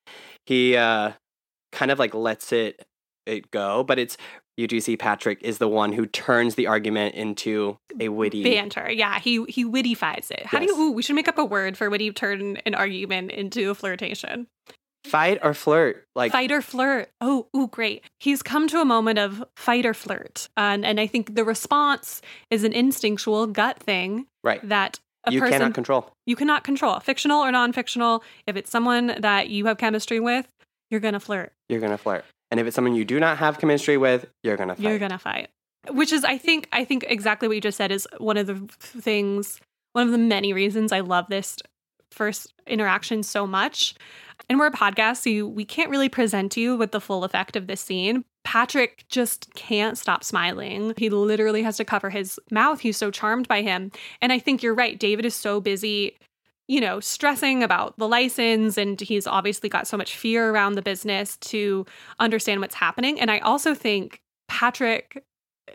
He 0.46 0.76
uh, 0.76 1.12
kind 1.72 1.92
of 1.92 2.00
like 2.00 2.14
lets 2.14 2.52
it 2.52 2.86
it 3.26 3.52
go, 3.52 3.84
but 3.84 4.00
it's 4.00 4.18
you 4.58 4.68
do 4.68 4.82
see 4.82 4.98
Patrick 4.98 5.42
is 5.42 5.58
the 5.58 5.70
one 5.70 5.94
who 5.94 6.06
turns 6.06 6.56
the 6.56 6.68
argument 6.68 7.16
into 7.16 7.78
a 8.00 8.10
witty. 8.10 8.44
Banter. 8.44 8.92
Yeah. 8.92 9.20
He 9.20 9.44
he 9.46 9.64
wittifies 9.64 10.32
it. 10.32 10.46
How 10.46 10.60
do 10.60 10.66
you 10.66 10.76
ooh, 10.78 10.92
we 10.92 11.02
should 11.02 11.16
make 11.16 11.28
up 11.30 11.38
a 11.38 11.46
word 11.46 11.78
for 11.78 11.90
witty 11.90 12.12
turn 12.12 12.58
an 12.66 12.76
argument 12.76 13.32
into 13.32 13.70
a 13.70 13.76
flirtation. 13.76 14.48
Fight 15.06 15.40
or 15.42 15.54
flirt, 15.54 16.06
like 16.14 16.34
fight 16.34 16.52
or 16.52 16.62
flirt. 16.62 17.10
Oh, 17.22 17.48
ooh, 17.56 17.68
great. 17.68 18.04
He's 18.20 18.44
come 18.44 18.68
to 18.68 18.82
a 18.82 18.86
moment 18.86 19.18
of 19.18 19.46
fight 19.56 19.86
or 19.86 19.94
flirt. 19.94 20.50
And 20.58 20.84
and 20.84 21.00
I 21.00 21.08
think 21.08 21.36
the 21.36 21.46
response 21.46 22.22
is 22.52 22.66
an 22.66 22.74
instinctual 22.74 23.48
gut 23.48 23.80
thing 23.80 24.26
right. 24.44 24.60
that 24.68 25.00
You 25.34 25.40
person 25.40 25.54
cannot 25.60 25.74
control. 25.74 26.14
you 26.26 26.36
cannot 26.36 26.64
control, 26.64 27.00
fictional 27.00 27.40
or 27.40 27.52
non-fictional. 27.52 28.24
If 28.48 28.56
it's 28.56 28.72
someone 28.72 29.16
that 29.20 29.50
you 29.50 29.66
have 29.68 29.78
chemistry 29.78 30.20
with, 30.20 30.48
you're 30.90 31.00
gonna 31.00 31.20
flirt. 31.20 31.54
You're 31.68 31.80
gonna 31.82 31.98
flirt, 31.98 32.26
and 32.52 32.60
if 32.60 32.68
it's 32.68 32.76
someone 32.76 32.96
you 32.96 33.06
do 33.06 33.20
not 33.20 33.38
have 33.38 33.60
chemistry 33.60 33.98
with, 33.98 34.28
you're 34.44 34.58
gonna 34.58 34.76
fight. 34.76 34.84
You're 34.84 35.00
gonna 35.00 35.20
fight. 35.20 35.50
Which 35.92 36.12
is, 36.12 36.24
I 36.26 36.38
think, 36.38 36.68
I 36.74 36.84
think 36.84 37.06
exactly 37.08 37.48
what 37.48 37.56
you 37.56 37.62
just 37.62 37.78
said 37.78 37.92
is 37.92 38.08
one 38.18 38.38
of 38.38 38.48
the 38.48 38.56
things, 38.80 39.60
one 39.94 40.06
of 40.06 40.12
the 40.12 40.18
many 40.18 40.52
reasons 40.52 40.92
I 40.92 41.00
love 41.00 41.26
this 41.30 41.58
first 42.12 42.54
interaction 42.68 43.24
so 43.24 43.48
much. 43.48 43.96
And 44.50 44.60
we're 44.60 44.68
a 44.68 44.72
podcast, 44.72 45.18
so 45.24 45.30
you, 45.30 45.48
we 45.48 45.64
can't 45.64 45.90
really 45.90 46.10
present 46.10 46.58
you 46.58 46.76
with 46.76 46.92
the 46.92 47.00
full 47.00 47.24
effect 47.24 47.56
of 47.56 47.68
this 47.68 47.82
scene. 47.82 48.26
Patrick 48.50 49.06
just 49.10 49.54
can't 49.54 49.96
stop 49.96 50.24
smiling. 50.24 50.96
He 50.98 51.12
literally 51.12 51.62
has 51.62 51.78
to 51.78 51.86
cover 51.86 52.10
his 52.10 52.40
mouth. 52.50 52.80
He's 52.80 52.98
so 52.98 53.12
charmed 53.12 53.48
by 53.48 53.62
him. 53.62 53.92
And 54.24 54.34
I 54.34 54.40
think 54.40 54.64
you're 54.64 54.74
right. 54.74 55.00
David 55.00 55.24
is 55.24 55.36
so 55.36 55.62
busy, 55.62 56.18
you 56.68 56.82
know, 56.82 57.00
stressing 57.00 57.62
about 57.62 57.96
the 58.00 58.08
license, 58.08 58.76
and 58.76 59.00
he's 59.00 59.28
obviously 59.28 59.70
got 59.70 59.86
so 59.86 59.98
much 59.98 60.16
fear 60.16 60.50
around 60.50 60.74
the 60.74 60.82
business 60.82 61.38
to 61.38 61.86
understand 62.18 62.60
what's 62.60 62.74
happening. 62.74 63.22
And 63.22 63.30
I 63.30 63.38
also 63.38 63.76
think 63.76 64.20
Patrick 64.48 65.24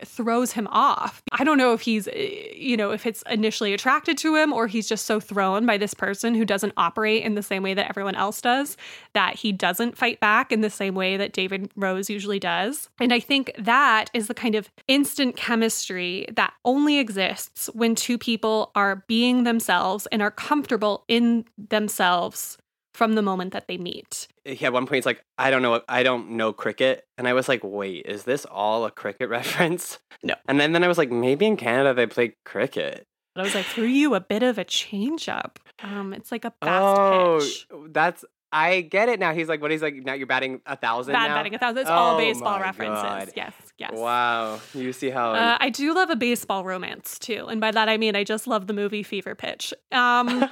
throws 0.03 0.51
him 0.51 0.67
off. 0.71 1.21
I 1.31 1.43
don't 1.43 1.57
know 1.57 1.73
if 1.73 1.81
he's, 1.81 2.07
eh, 2.07 2.53
you 2.55 2.77
know, 2.77 2.91
if 2.91 3.05
it's 3.05 3.23
initially 3.29 3.73
attracted 3.73 4.17
to 4.19 4.35
him 4.35 4.51
or 4.51 4.67
he's 4.67 4.87
just 4.87 5.05
so 5.05 5.19
thrown 5.19 5.65
by 5.65 5.77
this 5.77 5.93
person 5.93 6.35
who 6.35 6.45
doesn't 6.45 6.73
operate 6.77 7.23
in 7.23 7.35
the 7.35 7.43
same 7.43 7.63
way 7.63 7.73
that 7.73 7.89
everyone 7.89 8.15
else 8.15 8.41
does 8.41 8.77
that 9.13 9.35
he 9.35 9.51
doesn't 9.51 9.97
fight 9.97 10.19
back 10.19 10.51
in 10.51 10.61
the 10.61 10.69
same 10.69 10.95
way 10.95 11.17
that 11.17 11.33
David 11.33 11.71
Rose 11.75 12.09
usually 12.09 12.39
does. 12.39 12.89
And 12.99 13.13
I 13.13 13.19
think 13.19 13.51
that 13.57 14.09
is 14.13 14.27
the 14.27 14.33
kind 14.33 14.55
of 14.55 14.69
instant 14.87 15.35
chemistry 15.35 16.27
that 16.33 16.53
only 16.63 16.99
exists 16.99 17.69
when 17.73 17.95
two 17.95 18.17
people 18.17 18.71
are 18.75 19.03
being 19.07 19.43
themselves 19.43 20.07
and 20.11 20.21
are 20.21 20.31
comfortable 20.31 21.03
in 21.07 21.45
themselves 21.57 22.57
from 22.95 23.13
the 23.13 23.21
moment 23.21 23.53
that 23.53 23.67
they 23.67 23.77
meet. 23.77 24.27
He 24.45 24.65
at 24.65 24.73
one 24.73 24.85
point 24.85 24.95
he's 24.95 25.05
like, 25.05 25.23
I 25.37 25.51
don't 25.51 25.61
know, 25.61 25.81
I 25.87 26.03
don't 26.03 26.31
know 26.31 26.53
cricket, 26.53 27.05
and 27.17 27.27
I 27.27 27.33
was 27.33 27.49
like, 27.49 27.61
wait, 27.63 28.05
is 28.05 28.23
this 28.23 28.45
all 28.45 28.85
a 28.85 28.91
cricket 28.91 29.29
reference? 29.37 29.99
No. 30.23 30.35
And 30.47 30.59
then 30.59 30.71
then 30.71 30.83
I 30.83 30.87
was 30.87 30.97
like, 30.97 31.11
maybe 31.11 31.45
in 31.45 31.57
Canada 31.57 31.93
they 31.93 32.07
play 32.07 32.35
cricket. 32.45 33.05
But 33.35 33.41
I 33.41 33.43
was 33.43 33.55
like, 33.55 33.65
threw 33.65 33.85
you 33.85 34.15
a 34.15 34.21
bit 34.21 34.43
of 34.43 34.57
a 34.57 34.63
change 34.63 35.27
up. 35.27 35.59
Um, 35.83 36.13
it's 36.13 36.31
like 36.31 36.45
a 36.45 36.53
fast 36.61 36.81
oh, 36.81 37.39
pitch. 37.41 37.67
that's 37.91 38.23
I 38.55 38.81
get 38.81 39.09
it 39.09 39.19
now. 39.19 39.33
He's 39.33 39.49
like, 39.49 39.61
what? 39.61 39.69
He's 39.69 39.81
like, 39.81 39.95
now 39.95 40.13
you're 40.13 40.27
batting 40.27 40.61
a 40.65 40.77
thousand. 40.77 41.11
Bad 41.11 41.27
now? 41.27 41.35
batting 41.35 41.55
a 41.55 41.57
thousand. 41.57 41.79
It's 41.79 41.89
all 41.89 42.15
Oh 42.15 42.17
baseball 42.17 42.57
references. 42.61 43.03
God. 43.03 43.29
Yes, 43.35 43.53
yes. 43.77 43.91
Wow, 43.93 44.61
you 44.73 44.93
see 44.93 45.09
how 45.09 45.33
Uh, 45.33 45.57
I 45.59 45.69
do 45.69 45.93
love 45.93 46.09
a 46.09 46.15
baseball 46.15 46.63
romance 46.63 47.19
too, 47.19 47.47
and 47.49 47.59
by 47.59 47.71
that 47.71 47.89
I 47.89 47.97
mean 47.97 48.15
I 48.15 48.23
just 48.23 48.47
love 48.47 48.67
the 48.67 48.73
movie 48.73 49.03
Fever 49.03 49.35
Pitch. 49.35 49.73
Um, 49.91 50.49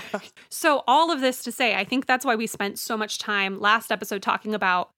so 0.50 0.84
all 0.86 1.10
of 1.10 1.22
this 1.22 1.42
to 1.44 1.52
say, 1.52 1.74
I 1.74 1.84
think 1.84 2.04
that's 2.04 2.26
why 2.26 2.34
we 2.34 2.46
spent 2.46 2.78
so 2.78 2.94
much 2.94 3.18
time 3.18 3.58
last 3.58 3.90
episode 3.90 4.20
talking 4.20 4.54
about 4.54 4.90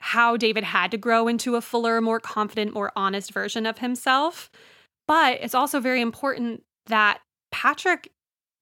how 0.00 0.36
David 0.36 0.64
had 0.64 0.90
to 0.90 0.98
grow 0.98 1.28
into 1.28 1.54
a 1.54 1.60
fuller, 1.60 2.00
more 2.00 2.18
confident, 2.18 2.74
more 2.74 2.90
honest 2.96 3.32
version 3.32 3.66
of 3.66 3.78
himself. 3.78 4.50
But 5.06 5.38
it's 5.40 5.54
also 5.54 5.78
very 5.78 6.00
important 6.00 6.64
that 6.86 7.20
Patrick 7.52 8.10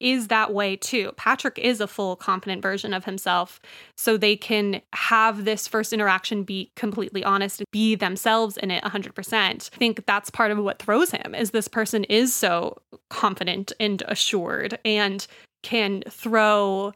is 0.02 0.28
that 0.28 0.52
way 0.52 0.76
too. 0.76 1.12
Patrick 1.16 1.58
is 1.58 1.80
a 1.80 1.86
full, 1.86 2.16
confident 2.16 2.60
version 2.60 2.92
of 2.92 3.04
himself. 3.04 3.60
So 3.96 4.16
they 4.16 4.36
can 4.36 4.82
have 4.92 5.44
this 5.44 5.68
first 5.68 5.92
interaction 5.92 6.42
be 6.42 6.70
completely 6.76 7.22
honest, 7.24 7.62
be 7.72 7.94
themselves 7.94 8.56
in 8.56 8.70
it 8.70 8.82
100%. 8.82 9.34
I 9.34 9.76
think 9.76 10.04
that's 10.06 10.30
part 10.30 10.50
of 10.50 10.58
what 10.58 10.80
throws 10.80 11.12
him 11.12 11.34
is 11.34 11.52
this 11.52 11.68
person 11.68 12.04
is 12.04 12.34
so 12.34 12.78
confident 13.10 13.72
and 13.78 14.02
assured 14.08 14.78
and 14.84 15.26
can 15.62 16.02
throw 16.10 16.92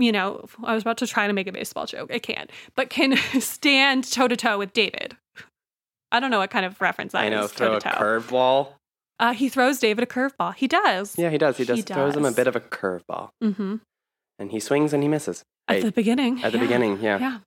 you 0.00 0.12
know, 0.12 0.44
I 0.62 0.74
was 0.74 0.84
about 0.84 0.98
to 0.98 1.08
try 1.08 1.26
to 1.26 1.32
make 1.32 1.48
a 1.48 1.52
baseball 1.52 1.84
joke. 1.84 2.12
I 2.12 2.20
can't, 2.20 2.50
but 2.76 2.88
can 2.88 3.16
stand 3.40 4.08
toe 4.08 4.28
to 4.28 4.36
toe 4.36 4.56
with 4.56 4.72
David. 4.72 5.16
I 6.12 6.20
don't 6.20 6.30
know 6.30 6.38
what 6.38 6.50
kind 6.50 6.64
of 6.64 6.80
reference 6.80 7.12
that 7.12 7.24
I 7.24 7.28
know 7.28 7.44
is, 7.44 7.52
throw 7.52 7.76
a 7.76 7.80
toe-to-toe. 7.80 8.00
curveball. 8.00 8.68
Uh, 9.20 9.32
he 9.34 9.48
throws 9.48 9.78
David 9.80 10.04
a 10.04 10.06
curveball. 10.06 10.54
He 10.54 10.68
does. 10.68 11.16
Yeah, 11.18 11.30
he 11.30 11.38
does. 11.38 11.56
He 11.56 11.64
does. 11.64 11.76
He 11.76 11.82
Throws 11.82 12.16
him 12.16 12.24
a 12.24 12.32
bit 12.32 12.46
of 12.46 12.54
a 12.56 12.60
curveball, 12.60 13.30
Mm-hmm. 13.42 13.76
and 14.38 14.50
he 14.50 14.60
swings 14.60 14.92
and 14.92 15.02
he 15.02 15.08
misses. 15.08 15.42
At 15.66 15.82
the 15.82 15.92
beginning. 15.92 16.42
at 16.42 16.52
the 16.52 16.58
yeah. 16.58 16.64
beginning, 16.64 17.00
yeah. 17.02 17.18
Yeah. 17.18 17.38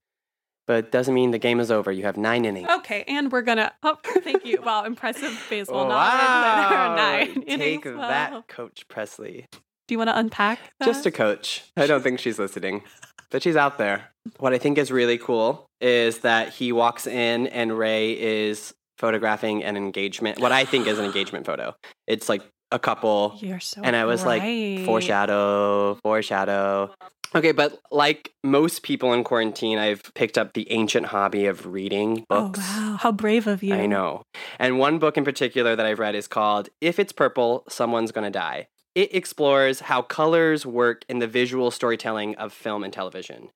But 0.67 0.91
doesn't 0.91 1.13
mean 1.13 1.31
the 1.31 1.39
game 1.39 1.59
is 1.59 1.71
over. 1.71 1.91
You 1.91 2.03
have 2.03 2.17
nine 2.17 2.45
innings. 2.45 2.69
Okay, 2.69 3.03
and 3.07 3.31
we're 3.31 3.41
gonna. 3.41 3.73
Oh, 3.83 3.97
thank 4.03 4.45
you. 4.45 4.61
Wow, 4.61 4.83
impressive 4.83 5.43
baseball 5.49 5.87
wow! 5.87 6.95
knowledge. 6.95 7.27
Nine 7.35 7.35
Take 7.45 7.47
innings. 7.49 7.85
Wow. 7.85 8.07
that, 8.07 8.47
Coach 8.47 8.87
Presley. 8.87 9.47
Do 9.51 9.93
you 9.93 9.97
want 9.97 10.09
to 10.09 10.17
unpack? 10.17 10.59
That? 10.79 10.85
Just 10.85 11.05
a 11.05 11.11
coach. 11.11 11.63
I 11.75 11.87
don't 11.87 12.01
think 12.03 12.19
she's 12.19 12.37
listening, 12.37 12.83
but 13.31 13.41
she's 13.41 13.55
out 13.55 13.77
there. 13.79 14.11
What 14.39 14.53
I 14.53 14.59
think 14.59 14.77
is 14.77 14.91
really 14.91 15.17
cool 15.17 15.65
is 15.81 16.19
that 16.19 16.49
he 16.53 16.71
walks 16.71 17.07
in 17.07 17.47
and 17.47 17.75
Ray 17.77 18.11
is 18.11 18.73
photographing 19.01 19.63
an 19.63 19.75
engagement. 19.75 20.39
What 20.39 20.51
I 20.51 20.63
think 20.63 20.85
is 20.85 20.99
an 20.99 21.05
engagement 21.05 21.47
photo. 21.47 21.75
It's 22.05 22.29
like 22.29 22.43
a 22.71 22.77
couple, 22.77 23.35
You're 23.39 23.59
so. 23.59 23.81
and 23.83 23.95
I 23.95 24.05
was 24.05 24.23
like, 24.23 24.41
foreshadow, 24.85 25.95
foreshadow. 26.03 26.93
Okay, 27.33 27.51
but 27.51 27.79
like 27.91 28.31
most 28.43 28.83
people 28.83 29.11
in 29.13 29.23
quarantine, 29.23 29.79
I've 29.79 30.03
picked 30.13 30.37
up 30.37 30.53
the 30.53 30.71
ancient 30.71 31.07
hobby 31.07 31.47
of 31.47 31.65
reading 31.65 32.25
oh, 32.29 32.47
books. 32.47 32.59
Oh 32.61 32.91
wow, 32.91 32.97
how 32.97 33.11
brave 33.11 33.47
of 33.47 33.63
you! 33.63 33.73
I 33.73 33.87
know. 33.87 34.23
And 34.59 34.77
one 34.77 34.99
book 34.99 35.17
in 35.17 35.25
particular 35.25 35.75
that 35.75 35.85
I've 35.85 35.99
read 35.99 36.13
is 36.13 36.27
called 36.27 36.69
If 36.79 36.99
It's 36.99 37.11
Purple, 37.11 37.63
Someone's 37.67 38.11
Gonna 38.11 38.29
Die. 38.29 38.67
It 38.93 39.15
explores 39.15 39.79
how 39.79 40.01
colors 40.01 40.65
work 40.65 41.05
in 41.09 41.19
the 41.19 41.27
visual 41.27 41.71
storytelling 41.71 42.35
of 42.35 42.53
film 42.53 42.83
and 42.83 42.93
television. 42.93 43.49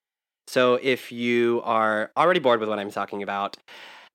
So 0.47 0.75
if 0.81 1.11
you 1.11 1.61
are 1.63 2.11
already 2.15 2.39
bored 2.39 2.59
with 2.59 2.69
what 2.69 2.79
I'm 2.79 2.91
talking 2.91 3.21
about, 3.23 3.57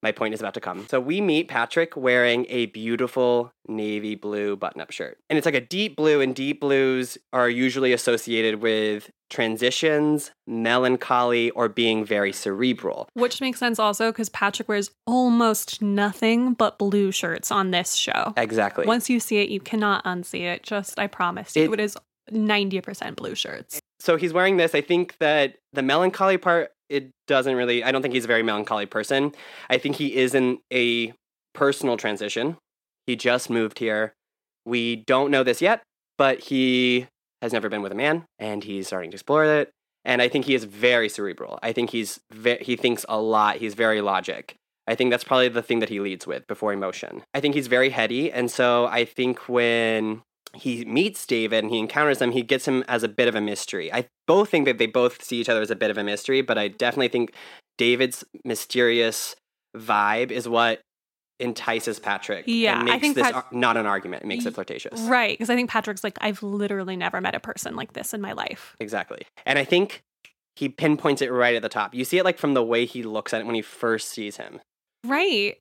my 0.02 0.12
point 0.12 0.34
is 0.34 0.40
about 0.40 0.54
to 0.54 0.60
come. 0.60 0.86
So 0.88 1.00
we 1.00 1.20
meet 1.20 1.48
Patrick 1.48 1.96
wearing 1.96 2.46
a 2.48 2.66
beautiful 2.66 3.52
navy 3.68 4.14
blue 4.14 4.56
button 4.56 4.80
up 4.80 4.90
shirt. 4.90 5.18
And 5.28 5.36
it's 5.36 5.44
like 5.46 5.54
a 5.54 5.60
deep 5.60 5.96
blue, 5.96 6.20
and 6.20 6.34
deep 6.34 6.60
blues 6.60 7.18
are 7.32 7.48
usually 7.48 7.92
associated 7.92 8.62
with 8.62 9.10
transitions, 9.28 10.30
melancholy, 10.46 11.50
or 11.50 11.68
being 11.68 12.04
very 12.04 12.32
cerebral. 12.32 13.08
Which 13.14 13.40
makes 13.40 13.58
sense 13.58 13.78
also 13.78 14.10
because 14.10 14.28
Patrick 14.28 14.68
wears 14.68 14.90
almost 15.06 15.82
nothing 15.82 16.54
but 16.54 16.78
blue 16.78 17.12
shirts 17.12 17.50
on 17.50 17.70
this 17.70 17.94
show. 17.94 18.32
Exactly. 18.36 18.86
Once 18.86 19.10
you 19.10 19.20
see 19.20 19.38
it, 19.38 19.48
you 19.50 19.60
cannot 19.60 20.04
unsee 20.04 20.42
it. 20.42 20.62
Just, 20.62 20.98
I 20.98 21.06
promise 21.06 21.54
you, 21.54 21.64
It- 21.72 21.80
it 21.80 21.80
is 21.80 21.96
90% 22.32 23.16
blue 23.16 23.34
shirts. 23.34 23.80
so 23.98 24.16
he's 24.16 24.32
wearing 24.32 24.56
this. 24.56 24.74
I 24.74 24.80
think 24.80 25.16
that 25.18 25.56
the 25.72 25.82
melancholy 25.82 26.38
part, 26.38 26.72
it 26.90 27.10
doesn't 27.26 27.54
really, 27.54 27.82
I 27.82 27.92
don't 27.92 28.02
think 28.02 28.12
he's 28.12 28.24
a 28.24 28.28
very 28.28 28.42
melancholy 28.42 28.86
person. 28.86 29.32
I 29.70 29.78
think 29.78 29.96
he 29.96 30.16
is 30.16 30.34
in 30.34 30.58
a 30.72 31.14
personal 31.54 31.96
transition. 31.96 32.56
He 33.06 33.16
just 33.16 33.48
moved 33.48 33.78
here. 33.78 34.12
We 34.66 34.96
don't 34.96 35.30
know 35.30 35.42
this 35.42 35.62
yet, 35.62 35.82
but 36.18 36.40
he 36.40 37.06
has 37.40 37.52
never 37.52 37.68
been 37.68 37.82
with 37.82 37.92
a 37.92 37.96
man 37.96 38.24
and 38.38 38.62
he's 38.62 38.88
starting 38.88 39.10
to 39.12 39.14
explore 39.14 39.44
it. 39.44 39.70
And 40.04 40.20
I 40.20 40.28
think 40.28 40.46
he 40.46 40.54
is 40.54 40.64
very 40.64 41.08
cerebral. 41.08 41.58
I 41.62 41.72
think 41.72 41.90
he's 41.90 42.20
ve- 42.30 42.58
he 42.60 42.76
thinks 42.76 43.04
a 43.08 43.20
lot. 43.20 43.56
He's 43.56 43.74
very 43.74 44.00
logic. 44.00 44.56
I 44.86 44.94
think 44.94 45.10
that's 45.10 45.24
probably 45.24 45.48
the 45.48 45.62
thing 45.62 45.78
that 45.80 45.88
he 45.88 46.00
leads 46.00 46.26
with 46.26 46.46
before 46.46 46.72
emotion. 46.72 47.22
I 47.34 47.40
think 47.40 47.54
he's 47.54 47.68
very 47.68 47.90
heady, 47.90 48.32
and 48.32 48.50
so 48.50 48.86
I 48.86 49.04
think 49.04 49.48
when 49.48 50.22
he 50.54 50.84
meets 50.84 51.26
David 51.26 51.64
and 51.64 51.72
he 51.72 51.78
encounters 51.78 52.20
him, 52.20 52.32
he 52.32 52.42
gets 52.42 52.66
him 52.66 52.84
as 52.88 53.02
a 53.02 53.08
bit 53.08 53.28
of 53.28 53.34
a 53.34 53.40
mystery. 53.40 53.92
I 53.92 54.08
both 54.26 54.48
think 54.48 54.66
that 54.66 54.78
they 54.78 54.86
both 54.86 55.22
see 55.22 55.40
each 55.40 55.48
other 55.48 55.60
as 55.60 55.70
a 55.70 55.76
bit 55.76 55.90
of 55.90 55.98
a 55.98 56.04
mystery, 56.04 56.42
but 56.42 56.58
I 56.58 56.68
definitely 56.68 57.08
think 57.08 57.34
David's 57.78 58.24
mysterious 58.44 59.36
vibe 59.76 60.30
is 60.30 60.48
what 60.48 60.80
entices 61.40 62.00
Patrick. 62.00 62.44
Yeah, 62.46 62.74
I 62.74 62.78
and 62.80 62.84
makes 62.84 63.00
think 63.00 63.14
this 63.16 63.30
Pat- 63.30 63.52
not 63.52 63.76
an 63.76 63.86
argument. 63.86 64.24
It 64.24 64.26
makes 64.26 64.44
it 64.44 64.54
flirtatious. 64.54 65.00
Right. 65.02 65.32
Because 65.32 65.50
I 65.50 65.56
think 65.56 65.70
Patrick's 65.70 66.04
like, 66.04 66.18
I've 66.20 66.42
literally 66.42 66.96
never 66.96 67.20
met 67.20 67.34
a 67.34 67.40
person 67.40 67.76
like 67.76 67.94
this 67.94 68.12
in 68.12 68.20
my 68.20 68.32
life. 68.32 68.76
Exactly. 68.80 69.22
And 69.46 69.58
I 69.58 69.64
think 69.64 70.02
he 70.56 70.68
pinpoints 70.68 71.22
it 71.22 71.32
right 71.32 71.54
at 71.54 71.62
the 71.62 71.68
top. 71.68 71.94
You 71.94 72.04
see 72.04 72.18
it 72.18 72.24
like 72.24 72.38
from 72.38 72.54
the 72.54 72.62
way 72.62 72.84
he 72.84 73.02
looks 73.02 73.32
at 73.32 73.40
it 73.40 73.46
when 73.46 73.54
he 73.54 73.62
first 73.62 74.08
sees 74.08 74.36
him. 74.36 74.60
Right. 75.06 75.56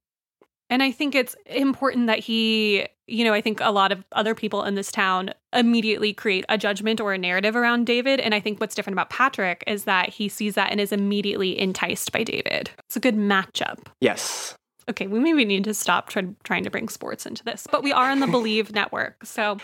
And 0.69 0.83
I 0.83 0.91
think 0.91 1.15
it's 1.15 1.35
important 1.45 2.07
that 2.07 2.19
he, 2.19 2.85
you 3.09 3.23
know, 3.23 3.33
I 3.33 3.41
think 3.41 3.59
a 3.61 3.71
lot 3.71 3.91
of 3.91 4.03
other 4.11 4.35
people 4.35 4.63
in 4.63 4.75
this 4.75 4.91
town 4.91 5.31
immediately 5.53 6.13
create 6.13 6.45
a 6.49 6.57
judgment 6.57 7.01
or 7.01 7.13
a 7.13 7.17
narrative 7.17 7.55
around 7.55 7.85
David. 7.85 8.19
And 8.19 8.35
I 8.35 8.39
think 8.39 8.59
what's 8.59 8.75
different 8.75 8.93
about 8.95 9.09
Patrick 9.09 9.63
is 9.67 9.85
that 9.85 10.09
he 10.09 10.29
sees 10.29 10.55
that 10.55 10.71
and 10.71 10.79
is 10.79 10.91
immediately 10.91 11.59
enticed 11.59 12.11
by 12.11 12.23
David. 12.23 12.69
It's 12.87 12.95
a 12.95 12.99
good 12.99 13.15
matchup. 13.15 13.79
Yes. 14.01 14.55
Okay, 14.89 15.07
we 15.07 15.19
maybe 15.19 15.45
need 15.45 15.63
to 15.65 15.73
stop 15.73 16.09
try- 16.09 16.33
trying 16.43 16.63
to 16.63 16.69
bring 16.71 16.89
sports 16.89 17.25
into 17.25 17.43
this, 17.43 17.67
but 17.71 17.83
we 17.83 17.91
are 17.91 18.09
on 18.09 18.19
the 18.19 18.27
Believe 18.37 18.73
network. 18.73 19.25
So 19.25 19.57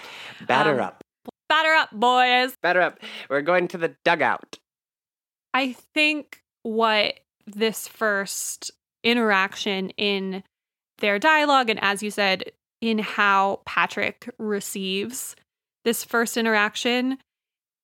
Batter 0.47 0.73
Um, 0.79 0.87
up. 0.87 1.03
batter 1.49 1.73
up, 1.73 1.89
boys. 1.91 2.53
Batter 2.61 2.81
up. 2.81 2.99
We're 3.29 3.41
going 3.41 3.67
to 3.69 3.77
the 3.77 3.95
dugout. 4.03 4.57
I 5.53 5.73
think 5.93 6.41
what 6.63 7.19
this 7.47 7.87
first 7.87 8.71
interaction 9.03 9.89
in 9.91 10.43
their 10.99 11.19
dialogue, 11.19 11.69
and 11.69 11.79
as 11.83 12.01
you 12.03 12.11
said, 12.11 12.51
in 12.85 12.99
how 12.99 13.61
Patrick 13.65 14.29
receives 14.37 15.35
this 15.85 16.03
first 16.03 16.37
interaction, 16.37 17.17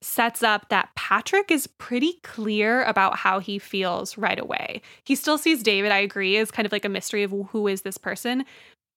sets 0.03 0.43
up 0.43 0.69
that 0.69 0.89
Patrick 0.95 1.49
is 1.49 1.67
pretty 1.67 2.19
clear 2.23 2.83
about 2.83 3.17
how 3.17 3.39
he 3.39 3.57
feels 3.59 4.17
right 4.17 4.39
away. 4.39 4.81
He 5.03 5.15
still 5.15 5.37
sees 5.37 5.63
David, 5.63 5.91
I 5.91 5.97
agree, 5.97 6.37
as 6.37 6.51
kind 6.51 6.65
of 6.65 6.71
like 6.71 6.85
a 6.85 6.89
mystery 6.89 7.23
of 7.23 7.31
who 7.49 7.67
is 7.67 7.81
this 7.81 7.97
person. 7.97 8.45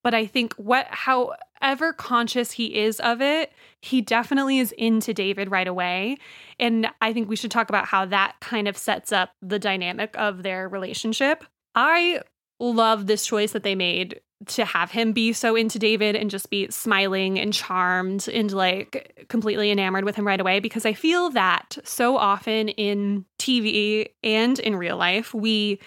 But 0.02 0.12
I 0.12 0.26
think 0.26 0.52
what 0.54 0.86
however 0.90 1.94
conscious 1.94 2.52
he 2.52 2.76
is 2.76 3.00
of 3.00 3.22
it, 3.22 3.52
he 3.80 4.02
definitely 4.02 4.58
is 4.58 4.72
into 4.72 5.14
David 5.14 5.50
right 5.50 5.66
away. 5.66 6.18
And 6.60 6.88
I 7.00 7.14
think 7.14 7.28
we 7.28 7.36
should 7.36 7.50
talk 7.50 7.70
about 7.70 7.86
how 7.86 8.04
that 8.06 8.36
kind 8.40 8.68
of 8.68 8.76
sets 8.76 9.12
up 9.12 9.32
the 9.40 9.58
dynamic 9.58 10.14
of 10.18 10.42
their 10.42 10.68
relationship. 10.68 11.44
I 11.74 12.20
love 12.60 13.06
this 13.06 13.26
choice 13.26 13.52
that 13.52 13.62
they 13.62 13.74
made 13.74 14.20
to 14.46 14.64
have 14.64 14.90
him 14.90 15.12
be 15.12 15.32
so 15.32 15.56
into 15.56 15.78
David 15.78 16.16
and 16.16 16.30
just 16.30 16.50
be 16.50 16.70
smiling 16.70 17.38
and 17.38 17.52
charmed 17.52 18.28
and 18.28 18.52
like 18.52 19.26
completely 19.28 19.70
enamored 19.70 20.04
with 20.04 20.16
him 20.16 20.26
right 20.26 20.40
away 20.40 20.60
because 20.60 20.84
I 20.84 20.92
feel 20.92 21.30
that 21.30 21.78
so 21.84 22.16
often 22.16 22.68
in 22.68 23.24
TV 23.38 24.08
and 24.22 24.58
in 24.58 24.76
real 24.76 24.96
life, 24.96 25.32
we 25.32 25.80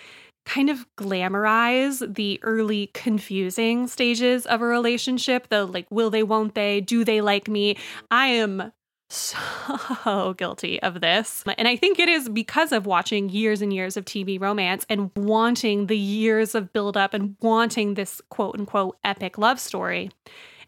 kind 0.45 0.69
of 0.69 0.87
glamorize 0.95 2.15
the 2.15 2.39
early 2.41 2.89
confusing 2.93 3.85
stages 3.85 4.45
of 4.45 4.61
a 4.61 4.65
relationship. 4.65 5.49
The 5.49 5.65
like, 5.65 5.87
will 5.91 6.09
they, 6.09 6.23
won't 6.23 6.55
they, 6.55 6.79
do 6.79 7.03
they 7.03 7.19
like 7.19 7.49
me? 7.49 7.77
I 8.09 8.27
am 8.27 8.71
so 9.09 10.33
guilty 10.37 10.81
of 10.81 11.01
this. 11.01 11.43
And 11.57 11.67
I 11.67 11.75
think 11.75 11.99
it 11.99 12.09
is 12.09 12.29
because 12.29 12.71
of 12.71 12.85
watching 12.85 13.29
years 13.29 13.61
and 13.61 13.73
years 13.73 13.97
of 13.97 14.05
TV 14.05 14.39
romance 14.39 14.85
and 14.89 15.11
wanting 15.15 15.87
the 15.87 15.97
years 15.97 16.55
of 16.55 16.73
buildup 16.73 17.13
and 17.13 17.35
wanting 17.41 17.93
this 17.93 18.21
quote 18.29 18.55
unquote 18.59 18.97
epic 19.03 19.37
love 19.37 19.59
story. 19.59 20.11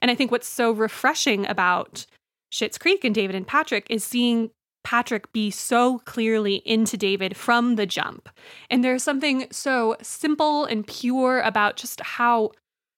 And 0.02 0.10
I 0.10 0.16
think 0.16 0.32
what's 0.32 0.48
so 0.48 0.72
refreshing 0.72 1.46
about 1.48 2.06
Schitt's 2.52 2.78
Creek 2.78 3.04
and 3.04 3.14
David 3.14 3.36
and 3.36 3.46
Patrick 3.46 3.86
is 3.90 4.04
seeing 4.04 4.52
Patrick 4.84 5.32
be 5.34 5.52
so 5.52 6.00
clearly 6.00 6.62
into 6.66 6.98
David 6.98 7.36
from 7.36 7.76
the 7.76 7.86
jump. 7.86 8.30
And 8.70 8.84
there's 8.84 9.04
something 9.04 9.48
so 9.52 9.98
simple 10.02 10.66
and 10.66 10.88
pure 10.88 11.42
about 11.42 11.76
just 11.76 12.00
how 12.02 12.52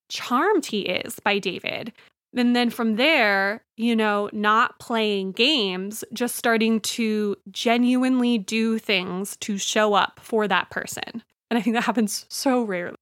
charmed 0.08 0.66
he 0.66 0.82
is 0.82 1.18
by 1.20 1.38
David. 1.38 1.92
And 2.34 2.56
then 2.56 2.70
from 2.70 2.96
there, 2.96 3.62
you 3.76 3.94
know, 3.94 4.30
not 4.32 4.78
playing 4.78 5.32
games, 5.32 6.04
just 6.12 6.36
starting 6.36 6.80
to 6.80 7.36
genuinely 7.50 8.38
do 8.38 8.78
things 8.78 9.36
to 9.38 9.58
show 9.58 9.94
up 9.94 10.20
for 10.22 10.48
that 10.48 10.70
person. 10.70 11.22
And 11.50 11.58
I 11.58 11.60
think 11.60 11.74
that 11.74 11.84
happens 11.84 12.24
so 12.28 12.62
rarely. 12.62 12.96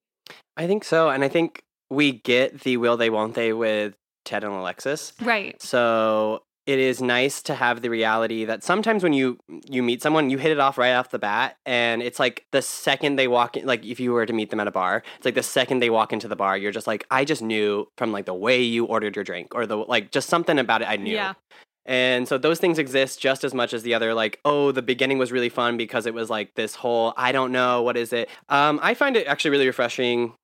I 0.57 0.67
think 0.67 0.85
so. 0.85 1.11
And 1.11 1.23
I 1.23 1.29
think 1.29 1.63
we 1.91 2.13
get 2.13 2.61
the 2.61 2.77
will 2.77 2.97
they, 2.97 3.11
won't 3.11 3.35
they 3.35 3.53
with 3.53 3.95
Ted 4.25 4.45
and 4.45 4.53
Alexis. 4.53 5.13
Right. 5.21 5.61
So 5.63 6.43
it 6.67 6.79
is 6.79 7.01
nice 7.01 7.43
to 7.43 7.55
have 7.55 7.81
the 7.83 7.89
reality 7.89 8.45
that 8.45 8.63
sometimes 8.63 9.03
when 9.03 9.13
you 9.13 9.39
you 9.69 9.83
meet 9.83 10.03
someone 10.03 10.31
you 10.31 10.39
hit 10.39 10.53
it 10.53 10.61
off 10.61 10.79
right 10.79 10.93
off 10.93 11.11
the 11.11 11.19
bat 11.19 11.57
and 11.67 12.03
it's 12.03 12.19
like 12.19 12.45
the 12.53 12.63
second 12.63 13.17
they 13.17 13.27
walk 13.29 13.57
in 13.57 13.67
like 13.67 13.85
if 13.85 13.99
you 13.99 14.13
were 14.13 14.27
to 14.27 14.33
meet 14.33 14.51
them 14.51 14.61
at 14.61 14.69
a 14.69 14.71
bar 14.71 15.03
it's 15.17 15.25
like 15.25 15.35
the 15.35 15.43
second 15.43 15.81
they 15.81 15.91
walk 15.91 16.13
into 16.13 16.29
the 16.29 16.37
bar 16.37 16.57
you're 16.57 16.73
just 16.73 16.87
like 16.87 17.07
i 17.11 17.25
just 17.25 17.43
knew 17.43 17.87
from 17.97 18.13
like 18.13 18.27
the 18.27 18.35
way 18.35 18.61
you 18.61 18.85
ordered 18.85 19.17
your 19.17 19.25
drink 19.25 19.55
or 19.55 19.67
the 19.67 19.77
like 19.77 20.11
just 20.11 20.29
something 20.29 20.59
about 20.59 20.83
it 20.83 20.89
i 20.89 20.97
knew 20.97 21.15
Yeah. 21.15 21.33
and 21.87 22.29
so 22.29 22.37
those 22.39 22.61
things 22.61 22.79
exist 22.79 23.21
just 23.21 23.43
as 23.43 23.55
much 23.55 23.73
as 23.73 23.83
the 23.83 23.95
other 23.95 24.13
like 24.15 24.39
oh 24.45 24.71
the 24.71 24.83
beginning 24.83 25.19
was 25.19 25.33
really 25.33 25.49
fun 25.49 25.77
because 25.77 26.07
it 26.07 26.15
was 26.15 26.29
like 26.31 26.55
this 26.55 26.75
whole 26.75 27.15
i 27.17 27.33
don't 27.33 27.53
know 27.53 27.83
what 27.83 27.97
is 27.97 28.13
it 28.13 28.29
um, 28.49 28.79
i 28.83 28.95
find 28.95 29.17
it 29.17 29.27
actually 29.27 29.51
really 29.51 29.67
refreshing 29.67 30.35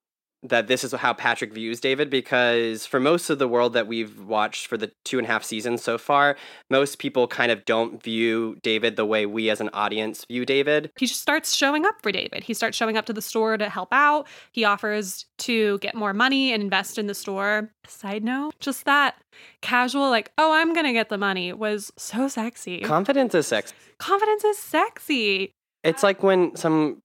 that 0.43 0.67
this 0.69 0.85
is 0.85 0.93
how 0.93 1.13
Patrick 1.13 1.53
views 1.53 1.81
David 1.81 2.11
because 2.11 2.87
for 2.87 3.01
most 3.01 3.31
of 3.31 3.39
the 3.39 3.49
world 3.49 3.73
that 3.73 3.87
we've 3.87 4.21
watched 4.21 4.67
for 4.67 4.77
the 4.77 4.93
two 5.05 5.19
and 5.19 5.27
a 5.27 5.31
half 5.31 5.43
seasons 5.43 5.83
so 5.83 5.99
far, 5.99 6.37
most 6.71 6.99
people 6.99 7.27
kind 7.27 7.51
of 7.51 7.65
don't 7.65 8.03
view 8.03 8.57
David 8.63 8.97
the 8.97 9.05
way 9.05 9.27
we 9.27 9.51
as 9.51 9.61
an 9.61 9.71
audience 9.73 10.25
view 10.25 10.45
David. 10.45 10.91
He 10.99 11.07
just 11.07 11.21
starts 11.21 11.55
showing 11.55 11.85
up 11.87 11.97
for 12.03 12.13
David. 12.13 12.45
He 12.45 12.55
starts 12.55 12.77
showing 12.77 12.97
up 12.97 13.07
to 13.07 13.13
the 13.13 13.23
store 13.23 13.57
to 13.57 13.69
help 13.69 13.89
out. 13.93 14.27
He 14.53 14.65
offers 14.65 15.27
to 15.39 15.79
get 15.79 15.95
more 15.95 16.13
money 16.13 16.53
and 16.53 16.63
invest 16.63 16.99
in 16.99 17.07
the 17.07 17.15
store. 17.15 17.71
Side 17.87 18.25
note, 18.25 18.55
just 18.61 18.85
that 18.85 19.17
casual, 19.63 20.11
like, 20.11 20.33
oh, 20.39 20.53
I'm 20.53 20.73
going 20.75 20.87
to 20.87 20.93
get 20.93 21.09
the 21.09 21.19
money 21.19 21.53
was 21.53 21.93
so 21.97 22.29
sexy. 22.29 22.81
Confidence 22.81 23.35
is 23.35 23.47
sexy. 23.47 23.75
Confidence 23.99 24.45
is 24.45 24.59
sexy. 24.59 25.53
It's 25.83 26.03
like 26.03 26.23
when 26.23 26.55
some, 26.57 27.01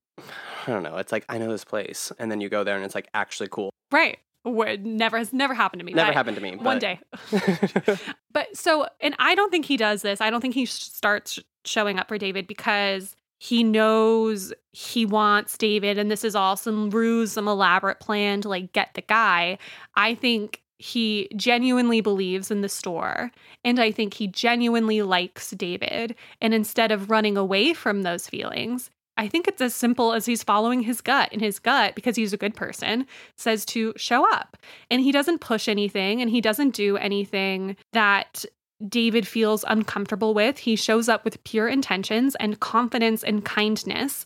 I 0.68 0.72
don't 0.72 0.84
know, 0.84 0.98
it's 0.98 1.12
like, 1.12 1.26
I 1.30 1.38
know 1.38 1.50
this 1.50 1.64
place. 1.64 2.12
And 2.20 2.32
then 2.32 2.42
you 2.42 2.50
go 2.50 2.64
there 2.64 2.76
and 2.76 2.86
it's 2.86 2.96
like 2.96 3.10
actually 3.14 3.50
cool. 3.50 3.72
Right. 3.92 4.20
Where 4.44 4.78
never 4.78 5.18
has 5.18 5.34
never 5.34 5.54
happened 5.54 5.82
to 5.82 5.86
me. 5.86 5.94
Never 5.94 6.12
happened 6.12 6.36
to 6.36 6.42
me. 6.42 6.56
One 6.56 6.80
day. 6.80 7.00
But 8.34 8.56
so, 8.56 8.88
and 9.02 9.14
I 9.20 9.36
don't 9.36 9.52
think 9.52 9.66
he 9.66 9.78
does 9.78 10.04
this. 10.04 10.22
I 10.22 10.30
don't 10.30 10.42
think 10.42 10.54
he 10.54 10.66
sh- 10.66 10.72
starts 10.72 11.38
showing 11.66 12.00
up 12.00 12.08
for 12.08 12.18
David 12.18 12.48
because 12.48 13.16
he 13.40 13.64
knows 13.64 14.54
he 14.72 15.06
wants 15.06 15.58
David 15.58 15.98
and 15.98 16.10
this 16.10 16.24
is 16.24 16.36
all 16.36 16.56
some 16.56 16.90
ruse, 16.92 17.34
some 17.34 17.48
elaborate 17.48 18.00
plan 18.00 18.42
to 18.42 18.50
like 18.50 18.72
get 18.72 18.94
the 18.94 19.02
guy. 19.02 19.58
I 19.96 20.16
think 20.16 20.62
he 20.78 21.28
genuinely 21.36 22.02
believes 22.02 22.50
in 22.52 22.62
the 22.62 22.70
store 22.70 23.32
and 23.66 23.80
I 23.80 23.92
think 23.92 24.14
he 24.14 24.28
genuinely 24.28 25.02
likes 25.02 25.52
David. 25.52 26.16
And 26.40 26.54
instead 26.54 26.92
of 26.92 27.10
running 27.10 27.36
away 27.36 27.74
from 27.74 28.04
those 28.04 28.28
feelings, 28.28 28.90
I 29.18 29.28
think 29.28 29.48
it's 29.48 29.62
as 29.62 29.74
simple 29.74 30.14
as 30.14 30.26
he's 30.26 30.44
following 30.44 30.82
his 30.82 31.02
gut, 31.02 31.30
and 31.32 31.42
his 31.42 31.60
gut, 31.60 31.96
because 31.96 32.16
he's 32.16 32.34
a 32.34 32.38
good 32.38 32.56
person, 32.56 33.06
says 33.38 33.66
to 33.68 33.94
show 33.98 34.32
up. 34.34 34.58
And 34.90 35.02
he 35.02 35.12
doesn't 35.12 35.42
push 35.42 35.68
anything 35.68 36.22
and 36.22 36.30
he 36.30 36.42
doesn't 36.42 36.72
do 36.74 36.98
anything 36.98 37.76
that 37.94 38.46
David 38.88 39.28
feels 39.28 39.64
uncomfortable 39.68 40.34
with. 40.34 40.58
He 40.58 40.76
shows 40.76 41.08
up 41.08 41.24
with 41.24 41.44
pure 41.44 41.68
intentions 41.68 42.36
and 42.36 42.60
confidence 42.60 43.24
and 43.24 43.46
kindness. 43.46 44.26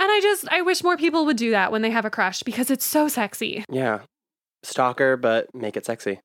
And 0.00 0.10
I 0.12 0.20
just, 0.20 0.46
I 0.52 0.62
wish 0.62 0.84
more 0.84 0.96
people 0.96 1.26
would 1.26 1.36
do 1.36 1.50
that 1.50 1.72
when 1.72 1.82
they 1.82 1.90
have 1.90 2.04
a 2.04 2.10
crush 2.10 2.42
because 2.44 2.70
it's 2.70 2.84
so 2.84 3.08
sexy. 3.08 3.64
yeah. 3.68 4.00
Stalker, 4.64 5.16
but 5.16 5.54
make 5.54 5.76
it 5.76 5.86
sexy. 5.86 6.20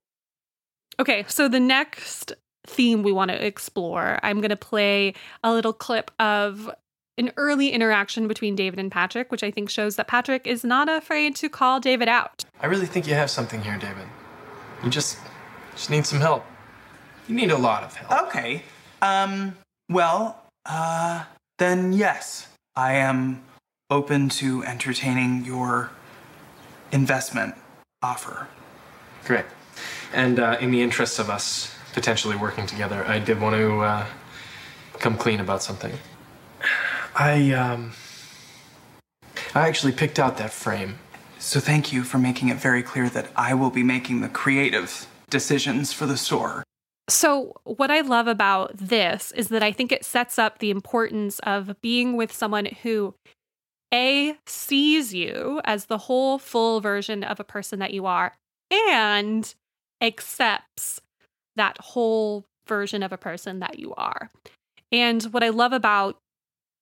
Okay, 0.99 1.23
so 1.27 1.47
the 1.47 1.59
next 1.59 2.33
theme 2.65 3.03
we 3.03 3.11
want 3.11 3.29
to 3.29 3.45
explore, 3.45 4.19
I'm 4.23 4.37
going 4.37 4.49
to 4.49 4.55
play 4.55 5.13
a 5.43 5.53
little 5.53 5.73
clip 5.73 6.11
of 6.19 6.69
an 7.17 7.31
early 7.37 7.69
interaction 7.69 8.27
between 8.27 8.55
David 8.55 8.79
and 8.79 8.91
Patrick, 8.91 9.31
which 9.31 9.43
I 9.43 9.51
think 9.51 9.69
shows 9.69 9.95
that 9.97 10.07
Patrick 10.07 10.47
is 10.47 10.63
not 10.63 10.89
afraid 10.89 11.35
to 11.37 11.49
call 11.49 11.79
David 11.79 12.07
out. 12.07 12.45
I 12.61 12.67
really 12.67 12.85
think 12.85 13.07
you 13.07 13.13
have 13.13 13.29
something 13.29 13.61
here, 13.61 13.77
David. 13.77 14.07
You 14.83 14.89
just 14.89 15.17
just 15.75 15.89
need 15.89 16.05
some 16.05 16.19
help. 16.19 16.45
You 17.27 17.35
need 17.35 17.51
a 17.51 17.57
lot 17.57 17.83
of 17.83 17.95
help. 17.95 18.27
Okay. 18.27 18.63
Um, 19.01 19.57
well, 19.89 20.43
uh, 20.65 21.23
then 21.57 21.93
yes, 21.93 22.47
I 22.75 22.93
am 22.93 23.43
open 23.89 24.29
to 24.29 24.63
entertaining 24.63 25.45
your 25.45 25.91
investment 26.91 27.55
offer. 28.01 28.47
Great. 29.25 29.45
And 30.13 30.39
uh, 30.39 30.57
in 30.59 30.71
the 30.71 30.81
interest 30.81 31.19
of 31.19 31.29
us 31.29 31.73
potentially 31.93 32.35
working 32.35 32.65
together, 32.65 33.05
I 33.07 33.19
did 33.19 33.39
want 33.39 33.55
to 33.55 33.79
uh, 33.79 34.05
come 34.99 35.17
clean 35.17 35.39
about 35.39 35.63
something. 35.63 35.93
I 37.15 37.51
um, 37.51 37.93
I 39.55 39.67
actually 39.67 39.93
picked 39.93 40.19
out 40.19 40.37
that 40.37 40.51
frame. 40.51 40.97
So 41.39 41.59
thank 41.59 41.91
you 41.91 42.03
for 42.03 42.17
making 42.17 42.49
it 42.49 42.57
very 42.57 42.81
clear 42.81 43.09
that 43.09 43.27
I 43.35 43.53
will 43.53 43.69
be 43.69 43.83
making 43.83 44.21
the 44.21 44.29
creative 44.29 45.07
decisions 45.29 45.91
for 45.91 46.05
the 46.05 46.17
store. 46.17 46.63
So, 47.09 47.53
what 47.65 47.91
I 47.91 47.99
love 47.99 48.27
about 48.27 48.77
this 48.77 49.31
is 49.33 49.49
that 49.49 49.61
I 49.61 49.73
think 49.73 49.91
it 49.91 50.05
sets 50.05 50.39
up 50.39 50.59
the 50.59 50.71
importance 50.71 51.39
of 51.39 51.75
being 51.81 52.15
with 52.15 52.31
someone 52.31 52.67
who 52.81 53.13
A, 53.93 54.37
sees 54.45 55.13
you 55.13 55.59
as 55.65 55.85
the 55.85 55.97
whole 55.97 56.39
full 56.39 56.79
version 56.79 57.23
of 57.23 57.41
a 57.41 57.43
person 57.43 57.79
that 57.79 57.93
you 57.93 58.05
are 58.05 58.33
and 58.71 59.53
accepts 60.01 61.01
that 61.57 61.77
whole 61.79 62.45
version 62.67 63.03
of 63.03 63.11
a 63.11 63.17
person 63.17 63.59
that 63.59 63.79
you 63.79 63.93
are. 63.95 64.31
And 64.91 65.23
what 65.23 65.43
I 65.43 65.49
love 65.49 65.73
about 65.73 66.17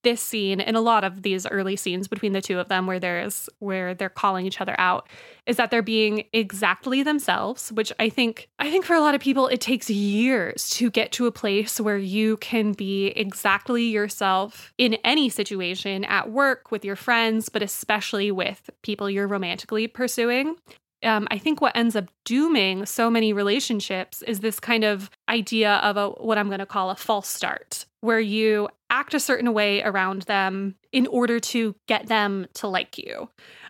this 0.03 0.21
scene 0.21 0.59
and 0.59 0.75
a 0.75 0.81
lot 0.81 1.03
of 1.03 1.21
these 1.21 1.45
early 1.47 1.75
scenes 1.75 2.07
between 2.07 2.33
the 2.33 2.41
two 2.41 2.59
of 2.59 2.67
them 2.67 2.87
where 2.87 2.99
there's 2.99 3.49
where 3.59 3.93
they're 3.93 4.09
calling 4.09 4.45
each 4.45 4.59
other 4.61 4.75
out 4.79 5.07
is 5.45 5.57
that 5.57 5.71
they're 5.71 5.81
being 5.81 6.25
exactly 6.33 7.03
themselves 7.03 7.71
which 7.71 7.91
i 7.99 8.09
think 8.09 8.49
i 8.59 8.69
think 8.69 8.85
for 8.85 8.95
a 8.95 9.01
lot 9.01 9.15
of 9.15 9.21
people 9.21 9.47
it 9.47 9.61
takes 9.61 9.89
years 9.89 10.69
to 10.69 10.89
get 10.89 11.11
to 11.11 11.27
a 11.27 11.31
place 11.31 11.79
where 11.79 11.97
you 11.97 12.37
can 12.37 12.71
be 12.71 13.07
exactly 13.07 13.83
yourself 13.83 14.73
in 14.77 14.95
any 15.03 15.29
situation 15.29 16.03
at 16.05 16.31
work 16.31 16.71
with 16.71 16.83
your 16.83 16.95
friends 16.95 17.49
but 17.49 17.61
especially 17.61 18.31
with 18.31 18.69
people 18.81 19.09
you're 19.09 19.27
romantically 19.27 19.87
pursuing. 19.87 20.55
Um, 21.03 21.27
I 21.31 21.39
think 21.39 21.61
what 21.61 21.75
ends 21.75 21.95
up 21.95 22.05
dooming 22.25 22.85
so 22.85 23.09
many 23.09 23.33
relationships 23.33 24.21
is 24.21 24.39
this 24.39 24.59
kind 24.59 24.83
of 24.83 25.09
idea 25.29 25.75
of 25.77 25.97
a 25.97 26.09
what 26.09 26.37
I'm 26.37 26.47
going 26.47 26.59
to 26.59 26.65
call 26.67 26.91
a 26.91 26.95
false 26.95 27.27
start, 27.27 27.85
where 28.01 28.19
you 28.19 28.69
act 28.91 29.13
a 29.13 29.19
certain 29.19 29.53
way 29.53 29.81
around 29.81 30.23
them 30.23 30.75
in 30.91 31.07
order 31.07 31.39
to 31.39 31.75
get 31.87 32.07
them 32.07 32.45
to 32.53 32.67
like 32.67 32.97
you. 32.97 33.29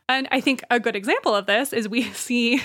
And 0.09 0.27
I 0.31 0.41
think 0.41 0.63
a 0.69 0.79
good 0.79 0.95
example 0.95 1.33
of 1.33 1.45
this 1.45 1.71
is 1.71 1.87
we 1.87 2.03
see 2.13 2.61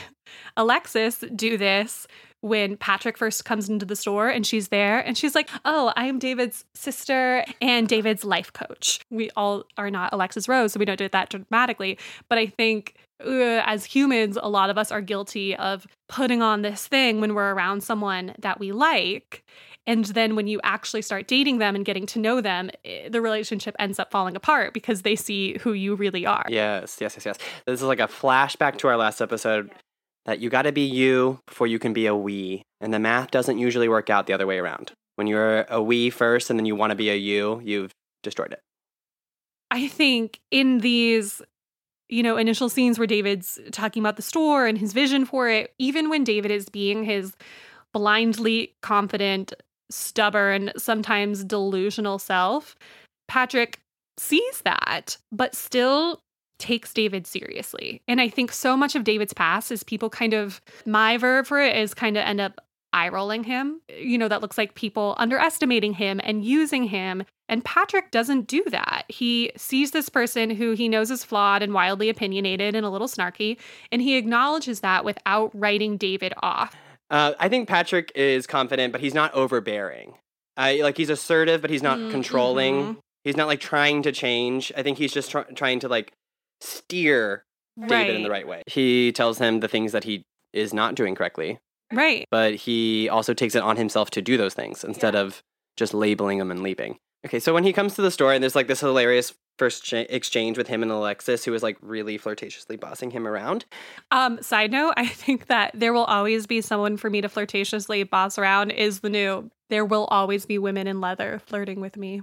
Alexis 0.56 1.22
do 1.34 1.56
this 1.56 2.06
when 2.40 2.76
Patrick 2.76 3.18
first 3.18 3.44
comes 3.44 3.68
into 3.68 3.86
the 3.86 3.96
store 3.96 4.28
and 4.28 4.46
she's 4.46 4.68
there 4.68 5.00
and 5.00 5.16
she's 5.16 5.34
like, 5.34 5.48
Oh, 5.64 5.92
I 5.96 6.06
am 6.06 6.18
David's 6.18 6.64
sister 6.74 7.44
and 7.60 7.88
David's 7.88 8.24
life 8.24 8.52
coach. 8.52 9.00
We 9.10 9.30
all 9.36 9.64
are 9.76 9.90
not 9.90 10.12
Alexis 10.12 10.48
Rose, 10.48 10.72
so 10.72 10.78
we 10.78 10.84
don't 10.84 10.98
do 10.98 11.04
it 11.04 11.12
that 11.12 11.30
dramatically. 11.30 11.98
But 12.28 12.38
I 12.38 12.46
think 12.46 12.96
uh, 13.24 13.62
as 13.64 13.84
humans, 13.84 14.36
a 14.40 14.48
lot 14.48 14.70
of 14.70 14.78
us 14.78 14.92
are 14.92 15.00
guilty 15.00 15.56
of 15.56 15.86
putting 16.08 16.42
on 16.42 16.62
this 16.62 16.86
thing 16.86 17.20
when 17.20 17.34
we're 17.34 17.54
around 17.54 17.82
someone 17.82 18.34
that 18.38 18.60
we 18.60 18.72
like. 18.72 19.44
And 19.87 20.05
then 20.07 20.35
when 20.35 20.46
you 20.46 20.61
actually 20.64 21.03
start 21.03 21.29
dating 21.29 21.59
them 21.59 21.77
and 21.77 21.85
getting 21.85 22.07
to 22.07 22.18
know 22.18 22.40
them, 22.40 22.70
eh, 22.85 23.09
the 23.09 23.20
relationship 23.20 23.77
ends 23.79 23.99
up 23.99 24.11
falling 24.11 24.37
apart 24.37 24.75
because 24.75 25.03
they 25.03 25.16
see 25.16 25.59
who 25.59 25.72
you 25.72 25.94
really 25.94 26.27
are. 26.27 26.44
Yes, 26.49 26.99
yes, 27.01 27.14
yes, 27.16 27.27
yes. 27.27 27.38
This 27.66 27.81
is 27.81 27.87
like 27.87 28.01
a 28.01 28.09
flashback 28.09 28.79
to 28.79 28.88
our 28.88 28.96
last 28.96 29.20
episode 29.20 29.70
that 30.25 30.40
you 30.40 30.51
got 30.51 30.62
to 30.62 30.72
be 30.72 30.83
you 30.83 31.40
before 31.46 31.66
you 31.66 31.79
can 31.79 31.92
be 31.92 32.07
a 32.07 32.14
we. 32.14 32.62
And 32.81 32.92
the 32.92 32.99
math 32.99 33.31
doesn't 33.31 33.59
usually 33.59 33.88
work 33.88 34.11
out 34.11 34.27
the 34.27 34.33
other 34.33 34.46
way 34.46 34.59
around. 34.59 34.92
When 35.14 35.27
you're 35.27 35.62
a 35.62 35.81
we 35.81 36.11
first 36.11 36.51
and 36.51 36.59
then 36.59 36.66
you 36.66 36.75
want 36.75 36.90
to 36.90 36.96
be 36.96 37.09
a 37.11 37.14
you, 37.14 37.61
you've 37.64 37.92
destroyed 38.22 38.53
it. 38.53 38.61
I 39.70 39.88
think 39.88 40.40
in 40.51 40.79
these 40.79 41.42
you 42.09 42.22
know, 42.22 42.37
initial 42.37 42.68
scenes 42.68 42.99
where 42.99 43.07
David's 43.07 43.59
talking 43.72 44.03
about 44.03 44.16
the 44.16 44.22
store 44.22 44.66
and 44.66 44.79
his 44.79 44.92
vision 44.92 45.25
for 45.25 45.49
it, 45.49 45.75
even 45.79 46.09
when 46.09 46.25
David 46.25 46.51
is 46.51 46.68
being 46.68 47.05
his 47.05 47.35
blindly 47.92 48.75
confident, 48.83 49.53
stubborn, 49.90 50.70
sometimes 50.77 51.44
delusional 51.44 52.18
self, 52.18 52.77
Patrick 53.29 53.81
sees 54.18 54.62
that, 54.62 55.16
but 55.33 55.55
still 55.55 56.20
takes 56.59 56.94
David 56.94 57.27
seriously. 57.27 58.01
And 58.09 58.20
I 58.20 58.29
think 58.29 58.51
so 58.51 58.77
much 58.77 58.94
of 58.94 59.05
David's 59.05 59.35
past 59.35 59.70
is 59.70 59.83
people 59.83 60.09
kind 60.09 60.33
of, 60.33 60.61
my 60.87 61.18
verb 61.18 61.46
for 61.46 61.61
it 61.61 61.77
is 61.77 61.92
kind 61.92 62.16
of 62.16 62.25
end 62.25 62.40
up 62.40 62.61
eye 62.92 63.09
rolling 63.11 63.44
him. 63.44 63.81
You 63.94 64.16
know, 64.16 64.29
that 64.29 64.40
looks 64.40 64.57
like 64.57 64.75
people 64.75 65.14
underestimating 65.18 65.92
him 65.92 66.20
and 66.25 66.44
using 66.44 66.85
him. 66.85 67.25
And 67.49 67.64
Patrick 67.64 68.11
doesn't 68.11 68.46
do 68.46 68.64
that. 68.70 69.05
He 69.09 69.53
sees 69.57 69.90
this 69.90 70.09
person 70.09 70.49
who 70.51 70.72
he 70.72 70.88
knows 70.88 71.11
is 71.11 71.22
flawed 71.22 71.62
and 71.62 71.75
wildly 71.75 72.09
opinionated 72.09 72.75
and 72.75 72.87
a 72.87 72.90
little 72.90 73.07
snarky, 73.07 73.59
and 73.92 74.01
he 74.01 74.16
acknowledges 74.16 74.81
that 74.81 75.05
without 75.05 75.51
writing 75.55 75.96
David 75.96 76.33
off. 76.42 76.75
Uh, 77.10 77.34
I 77.38 77.48
think 77.48 77.68
Patrick 77.68 78.10
is 78.14 78.46
confident, 78.46 78.92
but 78.92 79.00
he's 79.00 79.14
not 79.14 79.32
overbearing. 79.34 80.14
I 80.56 80.76
like 80.82 80.96
he's 80.96 81.10
assertive, 81.10 81.60
but 81.60 81.70
he's 81.70 81.82
not 81.82 81.98
Mm, 81.98 82.10
controlling. 82.10 82.74
mhm. 82.74 82.96
He's 83.24 83.36
not 83.36 83.46
like 83.46 83.60
trying 83.60 84.02
to 84.02 84.12
change. 84.12 84.72
I 84.76 84.82
think 84.82 84.98
he's 84.98 85.12
just 85.12 85.30
try- 85.30 85.44
trying 85.54 85.80
to 85.80 85.88
like 85.88 86.12
steer 86.60 87.44
David 87.86 88.16
in 88.16 88.22
the 88.22 88.30
right 88.30 88.46
way. 88.46 88.62
He 88.66 89.12
tells 89.12 89.38
him 89.38 89.60
the 89.60 89.68
things 89.68 89.92
that 89.92 90.04
he 90.04 90.22
is 90.52 90.72
not 90.72 90.94
doing 90.94 91.14
correctly, 91.14 91.58
Right. 91.92 92.24
but 92.30 92.54
he 92.54 93.08
also 93.08 93.34
takes 93.34 93.54
it 93.54 93.62
on 93.62 93.76
himself 93.76 94.10
to 94.12 94.22
do 94.22 94.36
those 94.36 94.54
things 94.54 94.82
instead 94.82 95.14
of 95.14 95.42
just 95.76 95.92
labeling 95.92 96.38
them 96.38 96.50
and 96.50 96.62
leaping. 96.62 96.96
Okay, 97.26 97.38
so 97.40 97.52
when 97.52 97.64
he 97.64 97.72
comes 97.72 97.94
to 97.96 98.02
the 98.02 98.10
store 98.10 98.32
and 98.32 98.42
there's 98.42 98.54
like 98.56 98.68
this 98.68 98.80
hilarious 98.80 99.34
first 99.58 99.84
cha- 99.84 100.04
exchange 100.08 100.58
with 100.58 100.68
him 100.68 100.82
and 100.82 100.92
Alexis, 100.92 101.44
who 101.44 101.52
was 101.52 101.62
like 101.62 101.76
really 101.80 102.18
flirtatiously 102.18 102.78
bossing 102.78 103.10
him 103.10 103.26
around. 103.26 103.64
Um, 104.10 104.40
side 104.42 104.72
note, 104.72 104.94
I 104.96 105.06
think 105.06 105.46
that 105.46 105.72
there 105.74 105.92
will 105.92 106.04
always 106.04 106.46
be 106.46 106.60
someone 106.60 106.96
for 106.96 107.10
me 107.10 107.20
to 107.20 107.28
flirtatiously 107.28 108.08
boss 108.08 108.38
around 108.38 108.70
is 108.70 109.00
the 109.00 109.10
new 109.10 109.50
there 109.68 109.84
will 109.84 110.04
always 110.06 110.46
be 110.46 110.58
women 110.58 110.86
in 110.86 111.00
leather 111.00 111.40
flirting 111.44 111.80
with 111.80 111.96
me. 111.96 112.22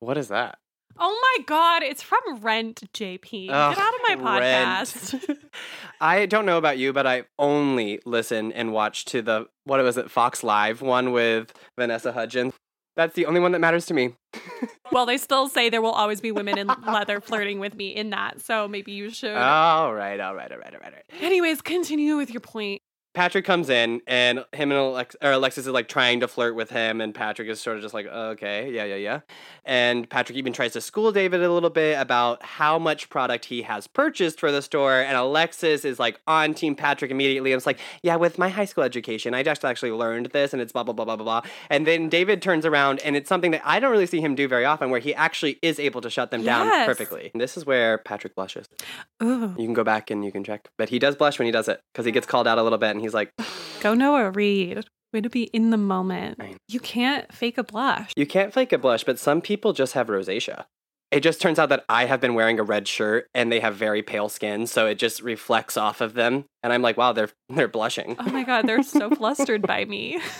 What 0.00 0.16
is 0.16 0.28
that? 0.28 0.58
Oh 1.00 1.36
my 1.38 1.44
god, 1.44 1.82
it's 1.82 2.02
from 2.02 2.20
Rent, 2.40 2.82
JP. 2.92 3.50
Ugh, 3.50 3.74
Get 3.74 3.84
out 3.84 3.94
of 3.94 4.00
my 4.02 4.40
podcast. 4.40 5.38
I 6.00 6.26
don't 6.26 6.44
know 6.44 6.58
about 6.58 6.78
you, 6.78 6.92
but 6.92 7.06
I 7.06 7.24
only 7.38 8.00
listen 8.04 8.52
and 8.52 8.72
watch 8.72 9.04
to 9.06 9.22
the 9.22 9.46
what 9.64 9.82
was 9.82 9.96
it, 9.96 10.10
Fox 10.10 10.42
Live 10.42 10.82
one 10.82 11.12
with 11.12 11.52
Vanessa 11.78 12.12
Hudgens. 12.12 12.54
That's 12.98 13.14
the 13.14 13.26
only 13.26 13.38
one 13.38 13.52
that 13.52 13.60
matters 13.60 13.86
to 13.86 13.94
me. 13.94 14.16
well, 14.92 15.06
they 15.06 15.18
still 15.18 15.48
say 15.48 15.70
there 15.70 15.80
will 15.80 15.92
always 15.92 16.20
be 16.20 16.32
women 16.32 16.58
in 16.58 16.66
leather 16.86 17.20
flirting 17.20 17.60
with 17.60 17.76
me 17.76 17.94
in 17.94 18.10
that, 18.10 18.40
so 18.40 18.66
maybe 18.66 18.90
you 18.90 19.08
should. 19.10 19.36
all 19.36 19.94
right, 19.94 20.18
all 20.18 20.34
right, 20.34 20.50
all 20.50 20.58
right, 20.58 20.74
all 20.74 20.80
right, 20.80 20.84
all 20.84 20.90
right. 20.90 21.22
Anyways, 21.22 21.62
continue 21.62 22.16
with 22.16 22.32
your 22.32 22.40
point. 22.40 22.82
Patrick 23.18 23.44
comes 23.44 23.68
in 23.68 24.00
and 24.06 24.44
him 24.52 24.70
and 24.70 24.78
Alex- 24.78 25.16
or 25.20 25.32
Alexis 25.32 25.66
is 25.66 25.72
like 25.72 25.88
trying 25.88 26.20
to 26.20 26.28
flirt 26.28 26.54
with 26.54 26.70
him, 26.70 27.00
and 27.00 27.12
Patrick 27.12 27.48
is 27.48 27.60
sort 27.60 27.74
of 27.76 27.82
just 27.82 27.92
like, 27.92 28.06
oh, 28.08 28.28
okay, 28.28 28.70
yeah, 28.72 28.84
yeah, 28.84 28.94
yeah. 28.94 29.20
And 29.64 30.08
Patrick 30.08 30.38
even 30.38 30.52
tries 30.52 30.74
to 30.74 30.80
school 30.80 31.10
David 31.10 31.42
a 31.42 31.52
little 31.52 31.68
bit 31.68 31.98
about 32.00 32.44
how 32.44 32.78
much 32.78 33.10
product 33.10 33.46
he 33.46 33.62
has 33.62 33.88
purchased 33.88 34.38
for 34.38 34.52
the 34.52 34.62
store. 34.62 35.00
And 35.00 35.16
Alexis 35.16 35.84
is 35.84 35.98
like 35.98 36.20
on 36.28 36.54
Team 36.54 36.76
Patrick 36.76 37.10
immediately. 37.10 37.50
And 37.50 37.58
it's 37.58 37.66
like, 37.66 37.80
yeah, 38.04 38.14
with 38.14 38.38
my 38.38 38.50
high 38.50 38.66
school 38.66 38.84
education, 38.84 39.34
I 39.34 39.42
just 39.42 39.64
actually 39.64 39.90
learned 39.90 40.26
this, 40.26 40.52
and 40.52 40.62
it's 40.62 40.70
blah, 40.70 40.84
blah, 40.84 40.94
blah, 40.94 41.04
blah, 41.04 41.16
blah, 41.16 41.40
blah. 41.40 41.50
And 41.70 41.88
then 41.88 42.08
David 42.08 42.40
turns 42.40 42.64
around, 42.64 43.00
and 43.00 43.16
it's 43.16 43.28
something 43.28 43.50
that 43.50 43.62
I 43.64 43.80
don't 43.80 43.90
really 43.90 44.06
see 44.06 44.20
him 44.20 44.36
do 44.36 44.46
very 44.46 44.64
often, 44.64 44.90
where 44.90 45.00
he 45.00 45.12
actually 45.12 45.58
is 45.60 45.80
able 45.80 46.02
to 46.02 46.08
shut 46.08 46.30
them 46.30 46.44
down 46.44 46.68
perfectly. 46.86 47.30
And 47.34 47.40
this 47.40 47.56
is 47.56 47.66
where 47.66 47.98
Patrick 47.98 48.36
blushes. 48.36 48.68
Ooh, 49.20 49.56
You 49.58 49.64
can 49.66 49.74
go 49.74 49.82
back 49.82 50.08
and 50.12 50.24
you 50.24 50.30
can 50.30 50.44
check. 50.44 50.68
But 50.78 50.90
he 50.90 51.00
does 51.00 51.16
blush 51.16 51.36
when 51.40 51.46
he 51.46 51.52
does 51.52 51.66
it 51.66 51.80
because 51.92 52.06
he 52.06 52.12
gets 52.12 52.28
called 52.28 52.46
out 52.46 52.58
a 52.58 52.62
little 52.62 52.78
bit, 52.78 52.90
and 52.90 53.07
he's 53.08 53.14
like, 53.14 53.32
go 53.80 53.94
Noah 53.94 54.30
Reid. 54.30 54.84
Way 55.12 55.22
to 55.22 55.30
be 55.30 55.44
in 55.44 55.70
the 55.70 55.78
moment. 55.78 56.38
You 56.68 56.80
can't 56.80 57.32
fake 57.32 57.56
a 57.56 57.64
blush. 57.64 58.12
You 58.14 58.26
can't 58.26 58.52
fake 58.52 58.74
a 58.74 58.78
blush, 58.78 59.04
but 59.04 59.18
some 59.18 59.40
people 59.40 59.72
just 59.72 59.94
have 59.94 60.08
rosacea. 60.08 60.66
It 61.10 61.20
just 61.20 61.40
turns 61.40 61.58
out 61.58 61.70
that 61.70 61.86
I 61.88 62.04
have 62.04 62.20
been 62.20 62.34
wearing 62.34 62.60
a 62.60 62.62
red 62.62 62.86
shirt 62.86 63.26
and 63.32 63.50
they 63.50 63.60
have 63.60 63.74
very 63.74 64.02
pale 64.02 64.28
skin, 64.28 64.66
so 64.66 64.86
it 64.86 64.98
just 64.98 65.22
reflects 65.22 65.78
off 65.78 66.02
of 66.02 66.12
them. 66.12 66.44
And 66.62 66.74
I'm 66.74 66.82
like, 66.82 66.98
wow, 66.98 67.14
they're 67.14 67.30
they're 67.48 67.68
blushing. 67.68 68.16
Oh 68.18 68.30
my 68.30 68.44
God, 68.44 68.66
they're 68.66 68.82
so 68.82 69.08
flustered 69.08 69.62
by 69.62 69.86
me. 69.86 70.20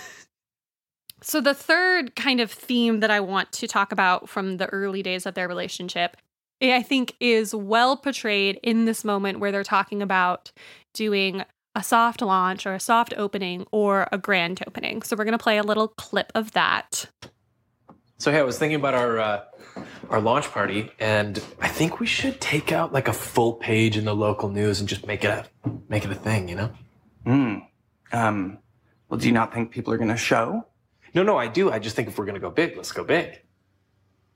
So, 1.20 1.40
the 1.40 1.54
third 1.54 2.14
kind 2.14 2.40
of 2.40 2.50
theme 2.50 3.00
that 3.00 3.10
I 3.10 3.20
want 3.20 3.50
to 3.52 3.66
talk 3.66 3.90
about 3.90 4.28
from 4.28 4.58
the 4.58 4.66
early 4.66 5.02
days 5.02 5.26
of 5.26 5.34
their 5.34 5.48
relationship, 5.48 6.16
eh, 6.60 6.76
I 6.76 6.82
think 6.82 7.16
is 7.18 7.54
well 7.54 7.96
portrayed 7.96 8.60
in 8.62 8.84
this 8.84 9.04
moment 9.04 9.40
where 9.40 9.50
they're 9.50 9.64
talking 9.64 10.00
about 10.00 10.52
doing 10.94 11.44
a 11.78 11.82
soft 11.82 12.20
launch 12.20 12.66
or 12.66 12.74
a 12.74 12.80
soft 12.80 13.14
opening 13.16 13.66
or 13.70 14.08
a 14.12 14.18
grand 14.18 14.62
opening. 14.66 15.02
So, 15.02 15.16
we're 15.16 15.24
going 15.24 15.38
to 15.38 15.42
play 15.42 15.58
a 15.58 15.62
little 15.62 15.88
clip 15.88 16.32
of 16.34 16.52
that. 16.52 17.06
So 18.20 18.32
hey, 18.32 18.40
I 18.40 18.42
was 18.42 18.58
thinking 18.58 18.74
about 18.74 18.94
our 18.94 19.18
uh, 19.20 19.44
our 20.10 20.20
launch 20.20 20.50
party, 20.50 20.90
and 20.98 21.40
I 21.60 21.68
think 21.68 22.00
we 22.00 22.06
should 22.06 22.40
take 22.40 22.72
out 22.72 22.92
like 22.92 23.06
a 23.06 23.12
full 23.12 23.52
page 23.52 23.96
in 23.96 24.04
the 24.04 24.14
local 24.14 24.48
news 24.48 24.80
and 24.80 24.88
just 24.88 25.06
make 25.06 25.22
it 25.22 25.28
a 25.28 25.46
make 25.88 26.04
it 26.04 26.10
a 26.10 26.16
thing, 26.16 26.48
you 26.48 26.56
know? 26.56 26.70
Hmm. 27.24 27.54
Um, 28.10 28.58
well, 29.08 29.20
do 29.20 29.26
you 29.28 29.32
not 29.32 29.54
think 29.54 29.70
people 29.70 29.92
are 29.92 29.98
going 29.98 30.10
to 30.10 30.16
show? 30.16 30.66
No, 31.14 31.22
no, 31.22 31.36
I 31.36 31.46
do. 31.46 31.70
I 31.70 31.78
just 31.78 31.94
think 31.94 32.08
if 32.08 32.18
we're 32.18 32.26
gonna 32.26 32.40
go 32.40 32.50
big, 32.50 32.76
let's 32.76 32.92
go 32.92 33.04
big. 33.04 33.40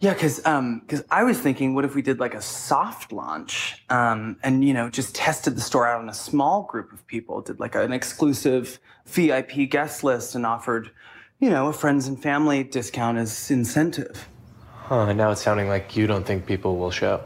Yeah, 0.02 0.14
because 0.14 0.44
um, 0.44 0.80
because 0.80 1.04
I 1.12 1.22
was 1.22 1.38
thinking, 1.38 1.76
what 1.76 1.84
if 1.84 1.94
we 1.94 2.02
did 2.02 2.18
like 2.18 2.34
a 2.34 2.42
soft 2.42 3.12
launch, 3.12 3.84
um, 3.88 4.36
and 4.42 4.64
you 4.64 4.74
know, 4.74 4.90
just 4.90 5.14
tested 5.14 5.56
the 5.56 5.60
store 5.60 5.86
out 5.86 6.00
on 6.00 6.08
a 6.08 6.14
small 6.14 6.64
group 6.64 6.92
of 6.92 7.06
people, 7.06 7.40
did 7.40 7.60
like 7.60 7.76
an 7.76 7.92
exclusive 7.92 8.80
VIP 9.06 9.70
guest 9.70 10.02
list, 10.02 10.34
and 10.34 10.44
offered, 10.44 10.90
you 11.38 11.48
know, 11.48 11.68
a 11.68 11.72
friends 11.72 12.08
and 12.08 12.20
family 12.20 12.64
discount 12.64 13.16
as 13.16 13.48
incentive. 13.48 14.28
Huh? 14.74 15.06
And 15.06 15.16
now 15.16 15.30
it's 15.30 15.40
sounding 15.40 15.68
like 15.68 15.96
you 15.96 16.08
don't 16.08 16.26
think 16.26 16.46
people 16.46 16.78
will 16.78 16.90
show. 16.90 17.22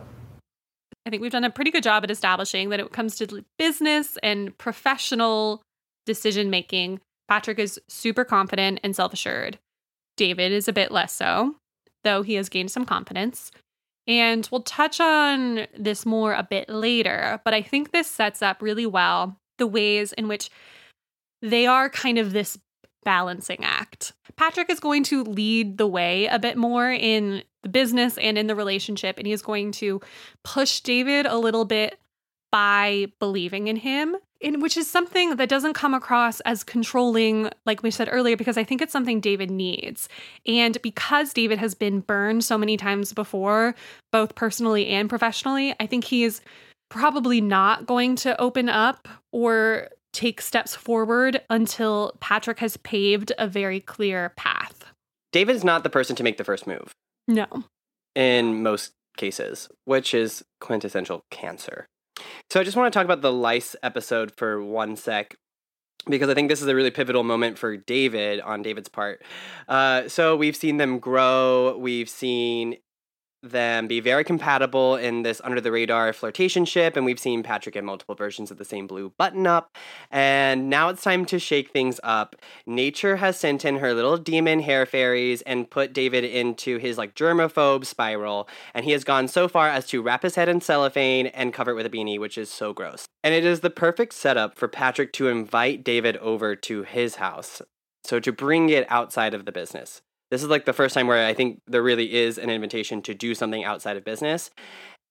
I 1.06 1.08
think 1.08 1.22
we've 1.22 1.32
done 1.32 1.44
a 1.44 1.50
pretty 1.50 1.70
good 1.70 1.82
job 1.82 2.04
at 2.04 2.10
establishing 2.10 2.68
that 2.68 2.80
it 2.80 2.92
comes 2.92 3.16
to 3.16 3.42
business 3.58 4.18
and 4.22 4.56
professional 4.58 5.62
decision 6.04 6.50
making. 6.50 7.00
Patrick 7.26 7.58
is 7.58 7.80
super 7.88 8.22
confident 8.22 8.80
and 8.84 8.94
self 8.94 9.14
assured. 9.14 9.58
David 10.18 10.52
is 10.52 10.68
a 10.68 10.74
bit 10.74 10.92
less 10.92 11.14
so, 11.14 11.56
though 12.07 12.23
he 12.23 12.35
has 12.35 12.49
gained 12.49 12.71
some 12.71 12.87
confidence. 12.87 13.51
And 14.07 14.49
we'll 14.53 14.62
touch 14.62 15.01
on 15.01 15.66
this 15.77 16.07
more 16.07 16.33
a 16.33 16.47
bit 16.49 16.69
later, 16.69 17.40
but 17.45 17.53
I 17.53 17.61
think 17.61 17.90
this 17.90 18.07
sets 18.07 18.40
up 18.40 18.62
really 18.62 18.87
well 18.87 19.37
the 19.59 19.66
ways 19.66 20.12
in 20.12 20.29
which 20.29 20.49
they 21.42 21.66
are 21.66 21.90
kind 21.90 22.19
of 22.19 22.33
this 22.33 22.57
balancing 23.05 23.64
act. 23.64 24.12
Patrick 24.37 24.71
is 24.71 24.81
going 24.81 25.03
to 25.05 25.25
lead 25.25 25.79
the 25.79 25.87
way 25.87 26.27
a 26.27 26.38
bit 26.38 26.57
more 26.57 26.90
in 26.90 27.42
the 27.62 27.69
business 27.69 28.16
and 28.19 28.38
in 28.38 28.47
the 28.47 28.55
relationship, 28.55 29.19
and 29.19 29.27
he 29.27 29.33
is 29.33 29.42
going 29.42 29.73
to 29.73 30.01
push 30.45 30.81
David 30.81 31.27
a 31.27 31.38
little 31.38 31.64
bit 31.64 31.99
by 32.53 33.07
believing 33.19 33.66
in 33.66 33.77
him, 33.77 34.16
in 34.40 34.61
which 34.61 34.77
is 34.77 34.88
something 34.90 35.37
that 35.37 35.49
doesn't 35.49 35.72
come 35.75 35.94
across 35.94 36.40
as 36.40 36.62
controlling, 36.62 37.51
like 37.64 37.83
we 37.83 37.90
said 37.90 38.09
earlier, 38.11 38.37
because 38.37 38.57
I 38.57 38.64
think 38.64 38.83
it's 38.83 38.92
something 38.92 39.20
David 39.20 39.51
needs. 39.51 40.09
And 40.46 40.81
because 40.83 41.33
David 41.33 41.59
has 41.59 41.75
been 41.75 42.01
burned 42.01 42.44
so 42.44 42.59
many 42.59 42.77
times 42.77 43.12
before, 43.12 43.75
both 44.12 44.35
personally 44.35 44.87
and 44.88 45.09
professionally, 45.09 45.75
I 45.81 45.87
think 45.87 46.05
he 46.05 46.25
is 46.25 46.40
probably 46.90 47.40
not 47.40 47.87
going 47.87 48.16
to 48.16 48.40
open 48.40 48.68
up 48.68 49.09
or 49.33 49.88
take 50.12 50.40
steps 50.40 50.75
forward 50.75 51.40
until 51.51 52.16
Patrick 52.20 52.59
has 52.61 52.77
paved 52.79 53.33
a 53.38 53.46
very 53.49 53.81
clear 53.81 54.31
path. 54.37 54.85
David's 55.33 55.64
not 55.64 55.83
the 55.83 55.90
person 55.90 56.16
to 56.16 56.22
make 56.22 56.38
the 56.38 56.44
first 56.44 56.66
move 56.66 56.92
No. 57.29 57.46
in 58.14 58.62
most 58.62 58.92
cases, 59.16 59.68
which 59.85 60.14
is 60.14 60.44
quintessential 60.61 61.22
cancer. 61.31 61.87
So 62.50 62.61
I 62.61 62.64
just 62.64 62.76
want 62.76 62.92
to 62.92 62.96
talk 62.96 63.05
about 63.05 63.22
the 63.22 63.33
lice 63.33 63.76
episode 63.83 64.33
for 64.37 64.62
one 64.62 64.96
sec. 64.96 65.37
Because 66.09 66.29
I 66.29 66.35
think 66.35 66.48
this 66.48 66.62
is 66.62 66.68
a 66.68 66.74
really 66.74 66.92
pivotal 66.92 67.24
moment 67.24 67.59
for 67.59 67.76
David 67.76 68.40
on 68.40 68.62
David's 68.62 68.88
part. 68.88 69.22
Uh, 69.68 70.09
so 70.09 70.37
we've 70.37 70.55
seen 70.55 70.76
them 70.76 71.00
grow. 71.00 71.76
We've 71.79 72.09
seen 72.09 72.76
them 73.42 73.87
be 73.87 74.01
very 74.01 74.25
compatible 74.25 74.96
in 74.96 75.22
this 75.22 75.40
under 75.44 75.61
the 75.61 75.70
radar 75.70 76.12
flirtationship, 76.12 76.96
and 76.96 77.05
we've 77.05 77.18
seen 77.18 77.42
Patrick 77.42 77.77
in 77.77 77.85
multiple 77.85 78.14
versions 78.14 78.51
of 78.51 78.59
the 78.59 78.64
same 78.64 78.87
blue 78.87 79.12
button 79.18 79.46
up. 79.46 79.77
And 80.11 80.68
now 80.68 80.88
it's 80.88 81.03
time 81.03 81.25
to 81.27 81.38
shake 81.38 81.70
things 81.70 82.01
up. 82.03 82.37
Nature 82.66 83.16
has 83.16 83.38
sent 83.38 83.64
in 83.64 83.77
her 83.77 83.94
little 83.94 84.16
demon 84.16 84.61
hair 84.61 84.87
fairies 84.87 85.42
and 85.42 85.70
put 85.70 85.92
David 85.92 86.25
into 86.25 86.79
his 86.79 86.99
like 86.99 87.14
germaphobe 87.14 87.85
spiral, 87.85 88.49
and 88.75 88.85
he 88.85 88.92
has 88.92 89.05
gone 89.05 89.29
so 89.29 89.49
far 89.49 89.68
as 89.68 89.87
to 89.88 90.03
wrap 90.03 90.22
his 90.22 90.35
head 90.35 90.49
in 90.49 90.61
cellophane 90.61 91.27
and 91.29 91.53
cover 91.53 91.72
it 91.72 91.75
with 91.75 91.87
a 91.87 91.90
beanie, 91.90 92.18
which 92.18 92.38
is 92.38 92.51
so 92.51 92.72
gross. 92.72 93.07
And 93.22 93.35
it 93.35 93.44
is 93.44 93.61
the 93.61 93.70
perfect 93.70 94.14
setup 94.14 94.57
for 94.57 94.68
Patrick 94.68 95.12
to 95.14 95.29
invite 95.29 95.85
David 95.85 96.16
over 96.18 96.57
to 96.57 96.83
his 96.83 97.16
house. 97.16 97.62
So 98.05 98.20
to 98.20 98.33
bring 98.33 98.68
it 98.68 98.87
outside 98.88 99.35
of 99.35 99.46
the 99.46 99.53
business. 99.53 100.01
This 100.30 100.42
is 100.42 100.48
like 100.48 100.64
the 100.64 100.72
first 100.72 100.94
time 100.94 101.06
where 101.06 101.26
I 101.26 101.34
think 101.34 101.60
there 101.66 101.82
really 101.82 102.14
is 102.14 102.38
an 102.38 102.50
invitation 102.50 103.02
to 103.02 103.14
do 103.14 103.34
something 103.34 103.64
outside 103.64 103.96
of 103.96 104.04
business. 104.04 104.50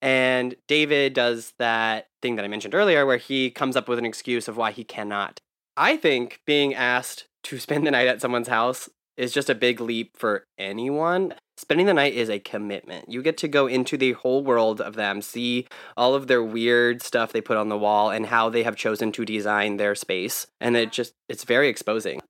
And 0.02 0.54
David 0.68 1.14
does 1.14 1.54
that 1.58 2.08
thing 2.20 2.36
that 2.36 2.44
I 2.44 2.48
mentioned 2.48 2.74
earlier 2.74 3.06
where 3.06 3.16
he 3.16 3.50
comes 3.50 3.76
up 3.76 3.88
with 3.88 3.98
an 3.98 4.04
excuse 4.04 4.46
of 4.48 4.56
why 4.56 4.72
he 4.72 4.84
cannot. 4.84 5.40
I 5.76 5.96
think 5.96 6.40
being 6.46 6.74
asked 6.74 7.26
to 7.44 7.58
spend 7.58 7.86
the 7.86 7.90
night 7.90 8.08
at 8.08 8.20
someone's 8.20 8.48
house 8.48 8.88
is 9.16 9.32
just 9.32 9.48
a 9.48 9.54
big 9.54 9.80
leap 9.80 10.16
for 10.16 10.44
anyone. 10.58 11.34
Spending 11.56 11.86
the 11.86 11.94
night 11.94 12.12
is 12.12 12.28
a 12.28 12.38
commitment. 12.38 13.10
You 13.10 13.22
get 13.22 13.38
to 13.38 13.48
go 13.48 13.66
into 13.66 13.96
the 13.96 14.12
whole 14.12 14.44
world 14.44 14.78
of 14.78 14.94
them, 14.94 15.22
see 15.22 15.66
all 15.96 16.14
of 16.14 16.26
their 16.26 16.42
weird 16.42 17.00
stuff 17.00 17.32
they 17.32 17.40
put 17.40 17.56
on 17.56 17.70
the 17.70 17.78
wall 17.78 18.10
and 18.10 18.26
how 18.26 18.50
they 18.50 18.62
have 18.62 18.76
chosen 18.76 19.10
to 19.12 19.24
design 19.24 19.78
their 19.78 19.94
space. 19.94 20.46
And 20.60 20.76
it 20.76 20.92
just, 20.92 21.14
it's 21.30 21.44
very 21.44 21.68
exposing. 21.68 22.20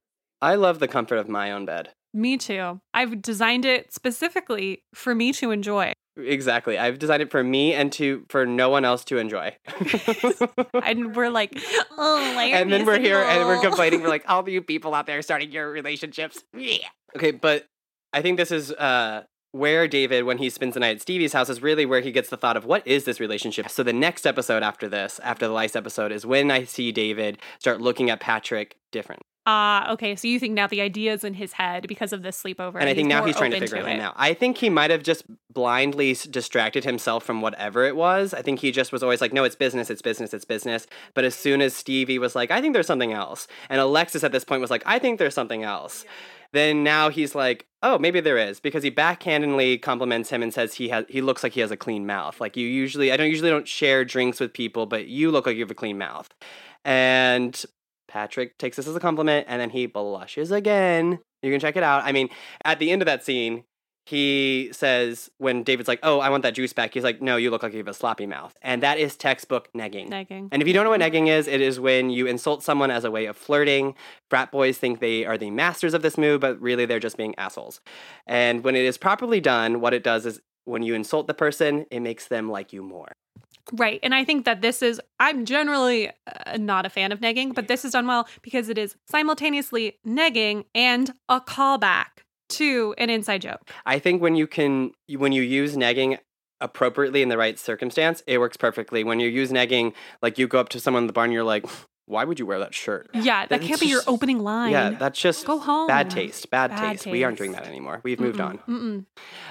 I 0.40 0.55
love 0.55 0.79
the 0.79 0.87
comfort 0.87 1.16
of 1.16 1.29
my 1.29 1.51
own 1.51 1.66
bed. 1.66 1.88
Me 2.17 2.39
too. 2.39 2.81
I've 2.95 3.21
designed 3.21 3.67
it 3.67 3.93
specifically 3.93 4.83
for 4.95 5.15
me 5.15 5.35
to 5.35 5.51
enjoy. 5.51 5.93
Exactly. 6.17 6.79
I've 6.79 6.99
designed 6.99 7.21
it 7.21 7.31
for 7.31 7.45
me 7.45 7.75
and 7.75 7.93
to 7.93 8.25
for 8.31 8.47
no 8.47 8.71
one 8.71 8.87
else 8.87 9.05
to 9.05 9.19
enjoy. 9.19 9.55
and 10.83 11.15
we're 11.15 11.29
like, 11.29 11.53
oh, 11.99 12.33
my 12.35 12.51
god. 12.51 12.63
and 12.63 12.73
then 12.73 12.87
we're 12.87 12.99
here 12.99 13.21
and 13.21 13.47
we're 13.47 13.61
complaining. 13.61 14.01
We're 14.01 14.09
like, 14.09 14.25
all 14.29 14.49
you 14.49 14.63
people 14.63 14.95
out 14.95 15.05
there 15.07 15.21
starting 15.21 15.53
your 15.53 15.71
relationships. 15.71 16.43
Yeah. 16.57 16.79
Okay, 17.17 17.31
but 17.31 17.65
I 18.13 18.21
think 18.21 18.37
this 18.37 18.51
is 18.51 18.71
uh, 18.73 19.23
where 19.53 19.89
David, 19.89 20.25
when 20.25 20.39
he 20.39 20.51
spends 20.51 20.75
the 20.75 20.81
night 20.81 20.97
at 20.97 21.03
Stevie's 21.03 21.33
house, 21.33 21.49
is 21.49 21.63
really 21.63 21.87
where 21.87 22.01
he 22.01 22.13
gets 22.13 22.29
the 22.29 22.37
thought 22.37 22.57
of 22.57 22.65
what 22.65 22.87
is 22.87 23.05
this 23.05 23.21
relationship. 23.21 23.69
So 23.69 23.83
the 23.83 23.93
next 23.93 24.27
episode 24.27 24.63
after 24.63 24.89
this, 24.89 25.21
after 25.23 25.47
the 25.47 25.53
lice 25.53 25.77
episode, 25.77 26.13
is 26.13 26.27
when 26.27 26.51
I 26.51 26.65
see 26.65 26.93
David 26.93 27.39
start 27.59 27.81
looking 27.81 28.11
at 28.11 28.21
Patrick 28.21 28.77
different. 28.93 29.23
Ah, 29.49 29.89
uh, 29.89 29.93
okay. 29.93 30.17
So 30.17 30.27
you 30.27 30.41
think 30.41 30.55
now 30.55 30.67
the 30.67 30.81
idea 30.81 31.13
is 31.13 31.23
in 31.23 31.35
his 31.35 31.53
head 31.53 31.87
because 31.87 32.13
of 32.13 32.23
this 32.23 32.43
sleepover, 32.43 32.81
and 32.81 32.89
I 32.89 32.95
think 32.95 33.09
now 33.09 33.25
he's 33.25 33.37
trying 33.37 33.53
to 33.53 33.61
figure 33.61 33.81
to 33.81 33.89
it 33.89 34.01
out. 34.01 34.15
I 34.17 34.35
think 34.35 34.59
he 34.59 34.69
might 34.69 34.91
have 34.91 35.05
just 35.05 35.25
blindly 35.53 36.17
distracted 36.31 36.83
himself 36.83 37.23
from 37.23 37.41
whatever 37.41 37.85
it 37.85 37.95
was. 37.95 38.35
I 38.35 38.43
think 38.43 38.59
he 38.59 38.73
just 38.73 38.91
was 38.91 39.05
always 39.05 39.21
like, 39.21 39.33
"No, 39.33 39.45
it's 39.45 39.55
business, 39.55 39.89
it's 39.89 40.03
business, 40.03 40.35
it's 40.35 40.45
business." 40.45 40.89
But 41.15 41.25
as 41.25 41.37
soon 41.37 41.63
as 41.63 41.75
Stevie 41.75 42.19
was 42.19 42.35
like, 42.35 42.51
"I 42.51 42.61
think 42.61 42.75
there's 42.75 42.89
something 42.89 43.13
else," 43.13 43.47
and 43.71 43.81
Alexis 43.81 44.25
at 44.25 44.33
this 44.33 44.43
point 44.43 44.61
was 44.61 44.71
like, 44.71 44.83
"I 44.85 44.99
think 44.99 45.21
there's 45.21 45.35
something 45.35 45.63
else," 45.63 46.05
then 46.57 46.83
now 46.83 47.09
he's 47.11 47.35
like, 47.35 47.66
"Oh, 47.83 47.99
maybe 47.99 48.21
there 48.21 48.38
is," 48.38 48.61
because 48.61 48.83
he 48.83 48.90
backhandedly 48.90 49.81
compliments 49.83 50.31
him 50.31 50.42
and 50.42 50.53
says 50.53 50.75
he 50.75 50.88
has 50.88 51.05
he 51.09 51.21
looks 51.21 51.42
like 51.42 51.53
he 51.53 51.61
has 51.61 51.71
a 51.71 51.77
clean 51.77 52.07
mouth. 52.07 52.40
Like 52.40 52.57
you 52.57 52.66
usually, 52.66 53.12
I 53.12 53.16
don't 53.16 53.29
usually 53.31 53.51
don't 53.51 53.69
share 53.69 54.05
drinks 54.05 54.40
with 54.40 54.53
people, 54.53 54.87
but 54.87 55.07
you 55.09 55.31
look 55.31 55.47
like 55.47 55.57
you 55.57 55.62
have 55.62 55.71
a 55.71 55.75
clean 55.75 55.99
mouth. 55.99 56.29
And 56.85 57.64
Patrick 58.09 58.59
takes 58.59 58.77
this 58.77 58.87
as 58.87 58.97
a 58.97 59.01
compliment 59.01 59.47
and 59.49 59.61
then 59.61 59.71
he 59.71 59.87
blushes 59.87 60.51
again. 60.51 61.19
You 61.42 61.51
can 61.51 61.61
check 61.61 61.77
it 61.77 61.83
out. 61.83 62.05
I 62.05 62.12
mean, 62.12 62.29
at 62.64 62.79
the 62.79 62.90
end 62.90 63.03
of 63.03 63.07
that 63.07 63.25
scene, 63.25 63.64
he 64.07 64.71
says 64.73 65.31
when 65.38 65.64
David's 65.64 65.88
like, 65.88 65.99
"Oh, 66.05 66.21
I 66.21 66.31
want 66.31 66.45
that 66.45 66.55
juice 66.55 66.73
back." 66.73 66.95
He's 66.95 67.03
like, 67.03 67.21
"No, 67.21 67.37
you 67.37 67.51
look 67.51 67.64
like 67.64 67.73
you 67.73 67.79
have 67.79 67.88
a 67.88 67.95
sloppy 67.95 68.27
mouth," 68.27 68.57
and 68.62 68.83
that 68.83 68.99
is 68.99 69.16
textbook 69.16 69.69
negging. 69.73 70.09
Negging. 70.09 70.49
And 70.53 70.62
if 70.62 70.69
you 70.69 70.73
don't 70.73 70.85
know 70.85 70.90
what 70.90 71.01
negging 71.01 71.27
is, 71.27 71.49
it 71.49 71.61
is 71.61 71.81
when 71.81 72.11
you 72.11 72.27
insult 72.27 72.62
someone 72.62 72.92
as 72.92 73.05
a 73.05 73.11
way 73.11 73.27
of 73.27 73.37
flirting. 73.37 73.97
Frat 74.31 74.53
boys 74.53 74.79
think 74.79 75.01
they 75.01 75.25
are 75.25 75.37
the 75.37 75.51
masters 75.51 75.92
of 75.92 76.03
this 76.03 76.16
move, 76.16 76.40
but 76.40 76.61
really 76.61 76.87
they're 76.87 77.01
just 77.01 77.16
being 77.16 77.35
assholes. 77.37 77.81
And 78.29 78.62
when 78.62 78.77
it 78.77 78.85
is 78.85 78.97
properly 78.97 79.40
done, 79.40 79.81
what 79.81 79.92
it 79.92 80.05
does 80.05 80.25
is 80.25 80.40
when 80.66 80.83
you 80.83 80.95
insult 80.95 81.27
the 81.27 81.35
person, 81.35 81.87
it 81.90 82.01
makes 82.01 82.29
them 82.29 82.49
like 82.49 82.73
you 82.73 82.83
more. 82.83 83.12
Right. 83.73 83.99
And 84.03 84.14
I 84.14 84.25
think 84.25 84.45
that 84.45 84.62
this 84.62 84.83
is, 84.83 85.01
I'm 85.19 85.45
generally 85.45 86.11
uh, 86.11 86.57
not 86.57 86.87
a 86.87 86.90
fan 86.90 87.11
of 87.11 87.21
negging, 87.21 87.55
but 87.55 87.66
this 87.66 87.85
is 87.85 87.92
done 87.92 88.07
well 88.07 88.29
because 88.42 88.69
it 88.69 88.79
is 88.79 88.95
simultaneously 89.09 89.99
negging 90.07 90.64
and 90.75 91.12
a 91.29 91.40
callback 91.40 92.23
to 92.51 92.95
an 92.99 93.11
inside 93.11 93.43
joke. 93.43 93.71
I 93.85 93.99
think 93.99 94.23
when 94.23 94.37
you 94.37 94.47
can, 94.47 94.93
when 95.09 95.33
you 95.33 95.43
use 95.43 95.77
negging 95.77 96.19
appropriately 96.61 97.23
in 97.23 97.29
the 97.29 97.37
right 97.37 97.59
circumstance, 97.59 98.23
it 98.27 98.39
works 98.39 98.57
perfectly. 98.57 99.05
When 99.05 99.21
you 99.21 99.29
use 99.29 99.51
negging, 99.51 99.93
like 100.23 100.39
you 100.39 100.47
go 100.49 100.59
up 100.59 100.69
to 100.71 100.81
someone 100.81 101.05
in 101.05 101.07
the 101.07 101.13
barn, 101.13 101.33
you're 101.33 101.45
like, 101.45 101.67
why 102.07 102.25
would 102.25 102.39
you 102.39 102.47
wear 102.47 102.61
that 102.61 102.73
shirt? 102.73 103.11
Yeah, 103.15 103.47
that 103.47 103.61
can't 103.61 103.71
just, 103.71 103.83
be 103.83 103.89
your 103.89 104.03
opening 104.07 104.39
line. 104.39 104.71
Yeah, 104.71 104.91
that's 104.91 105.21
just 105.21 105.45
go 105.45 105.59
home. 105.59 105.89
Bad 105.89 106.09
taste. 106.09 106.49
Bad, 106.51 106.71
bad 106.71 106.93
taste. 106.93 107.05
taste. 107.05 107.13
We 107.13 107.25
aren't 107.25 107.37
doing 107.37 107.53
that 107.53 107.67
anymore. 107.67 108.01
We've 108.05 108.21
moved 108.21 108.39
Mm-mm. 108.39 108.61
on. 108.69 109.07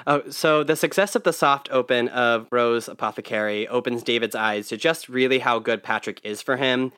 Uh, 0.07 0.19
so 0.29 0.63
the 0.63 0.77
success 0.77 1.15
of 1.15 1.23
the 1.23 1.33
soft 1.33 1.69
open 1.71 2.07
of 2.07 2.47
Rose 2.51 2.87
Apothecary 2.87 3.67
opens 3.67 4.03
David's 4.03 4.35
eyes 4.35 4.69
to 4.69 4.77
just 4.77 5.09
really 5.09 5.39
how 5.39 5.59
good 5.59 5.83
Patrick 5.83 6.21
is 6.23 6.41
for 6.41 6.55
him. 6.55 6.93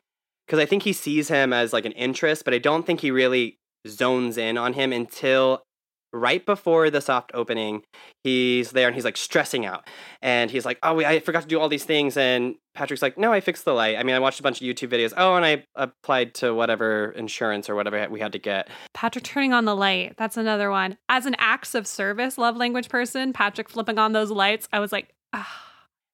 Because 0.46 0.60
I 0.60 0.64
think 0.64 0.84
he 0.84 0.92
sees 0.92 1.28
him 1.28 1.52
as 1.52 1.72
like 1.72 1.84
an 1.84 1.92
interest, 1.92 2.44
but 2.44 2.54
I 2.54 2.58
don't 2.58 2.86
think 2.86 3.00
he 3.00 3.10
really 3.10 3.58
zones 3.86 4.38
in 4.38 4.56
on 4.56 4.72
him 4.74 4.92
until 4.92 5.62
right 6.12 6.44
before 6.44 6.90
the 6.90 7.00
soft 7.00 7.30
opening, 7.34 7.82
he's 8.24 8.70
there 8.72 8.86
and 8.88 8.94
he's 8.94 9.04
like 9.04 9.16
stressing 9.16 9.66
out. 9.66 9.86
And 10.22 10.50
he's 10.50 10.64
like, 10.64 10.78
Oh, 10.82 11.00
I 11.00 11.20
forgot 11.20 11.42
to 11.42 11.48
do 11.48 11.60
all 11.60 11.68
these 11.68 11.84
things. 11.84 12.16
And 12.16 12.56
Patrick's 12.74 13.02
like, 13.02 13.18
No, 13.18 13.32
I 13.32 13.40
fixed 13.40 13.64
the 13.64 13.74
light. 13.74 13.96
I 13.96 14.02
mean, 14.02 14.14
I 14.14 14.18
watched 14.18 14.40
a 14.40 14.42
bunch 14.42 14.60
of 14.60 14.66
YouTube 14.66 14.90
videos. 14.90 15.12
Oh, 15.16 15.34
and 15.36 15.44
I 15.44 15.64
applied 15.74 16.34
to 16.34 16.54
whatever 16.54 17.12
insurance 17.12 17.68
or 17.68 17.74
whatever 17.74 18.08
we 18.10 18.20
had 18.20 18.32
to 18.32 18.38
get. 18.38 18.68
Patrick 18.94 19.24
turning 19.24 19.52
on 19.52 19.64
the 19.64 19.76
light. 19.76 20.14
That's 20.16 20.36
another 20.36 20.70
one. 20.70 20.96
As 21.08 21.26
an 21.26 21.36
acts 21.38 21.74
of 21.74 21.86
service 21.86 22.38
love 22.38 22.56
language 22.56 22.88
person, 22.88 23.32
Patrick 23.32 23.68
flipping 23.68 23.98
on 23.98 24.12
those 24.12 24.30
lights, 24.30 24.68
I 24.72 24.80
was 24.80 24.92
like, 24.92 25.10
ah. 25.32 25.64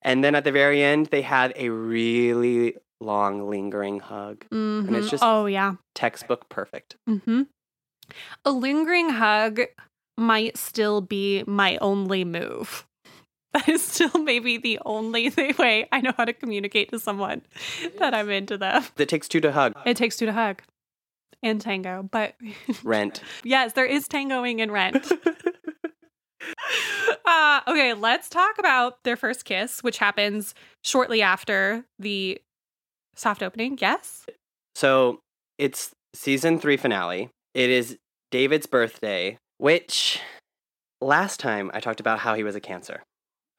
And 0.02 0.22
then 0.22 0.35
at 0.35 0.44
the 0.44 0.52
very 0.52 0.83
end, 0.83 1.07
they 1.07 1.22
had 1.22 1.54
a 1.57 1.70
really 1.70 2.76
long, 3.00 3.48
lingering 3.48 4.00
hug. 4.00 4.44
Mm-hmm. 4.52 4.88
And 4.88 4.96
it's 4.96 5.11
just, 5.11 5.22
oh, 5.24 5.46
yeah. 5.46 5.76
Textbook 5.94 6.48
perfect. 6.48 6.96
Mm-hmm. 7.09 7.42
A 8.45 8.51
lingering 8.51 9.11
hug 9.11 9.61
might 10.17 10.57
still 10.57 11.01
be 11.01 11.45
my 11.47 11.77
only 11.79 12.25
move. 12.25 12.87
That 13.55 13.69
is 13.69 13.85
still 13.85 14.11
maybe 14.21 14.57
the 14.57 14.81
only 14.85 15.29
way 15.61 15.87
I 15.93 16.01
know 16.01 16.11
how 16.17 16.25
to 16.25 16.33
communicate 16.33 16.90
to 16.90 16.99
someone 16.99 17.43
that 18.01 18.12
I'm 18.12 18.29
into 18.29 18.59
them. 18.59 18.85
It 18.97 19.09
takes 19.09 19.29
two 19.29 19.40
to 19.43 19.53
hug. 19.53 19.75
It 19.87 19.97
takes 19.97 20.17
two 20.17 20.27
to 20.27 20.33
hug. 20.33 20.61
And 21.40 21.61
tango, 21.61 22.03
but 22.11 22.35
rent. 22.83 23.23
yes, 23.45 23.75
there 23.75 23.87
is 23.87 24.09
tangoing 24.09 24.59
in 24.59 24.73
rent. 24.73 25.07
uh, 27.25 27.61
okay, 27.69 27.95
let's 27.95 28.29
talk 28.29 28.59
about 28.59 29.05
their 29.05 29.17
first 29.17 29.45
kiss, 29.45 29.85
which 29.85 29.99
happens 29.99 30.55
shortly 30.83 31.23
after 31.23 31.85
the 32.01 32.40
soft 33.14 33.40
opening. 33.40 33.79
Yes. 33.81 34.27
So 34.75 35.21
it's 35.59 35.93
season 36.12 36.59
three 36.59 36.77
finale. 36.77 37.31
It 37.55 37.71
is 37.71 37.99
David's 38.31 38.67
birthday, 38.67 39.38
which 39.59 40.21
last 41.01 41.38
time 41.38 41.71
I 41.73 41.81
talked 41.81 42.01
about 42.01 42.19
how 42.19 42.35
he 42.35 42.43
was 42.43 42.57
a 42.57 42.61
cancer. 42.61 43.03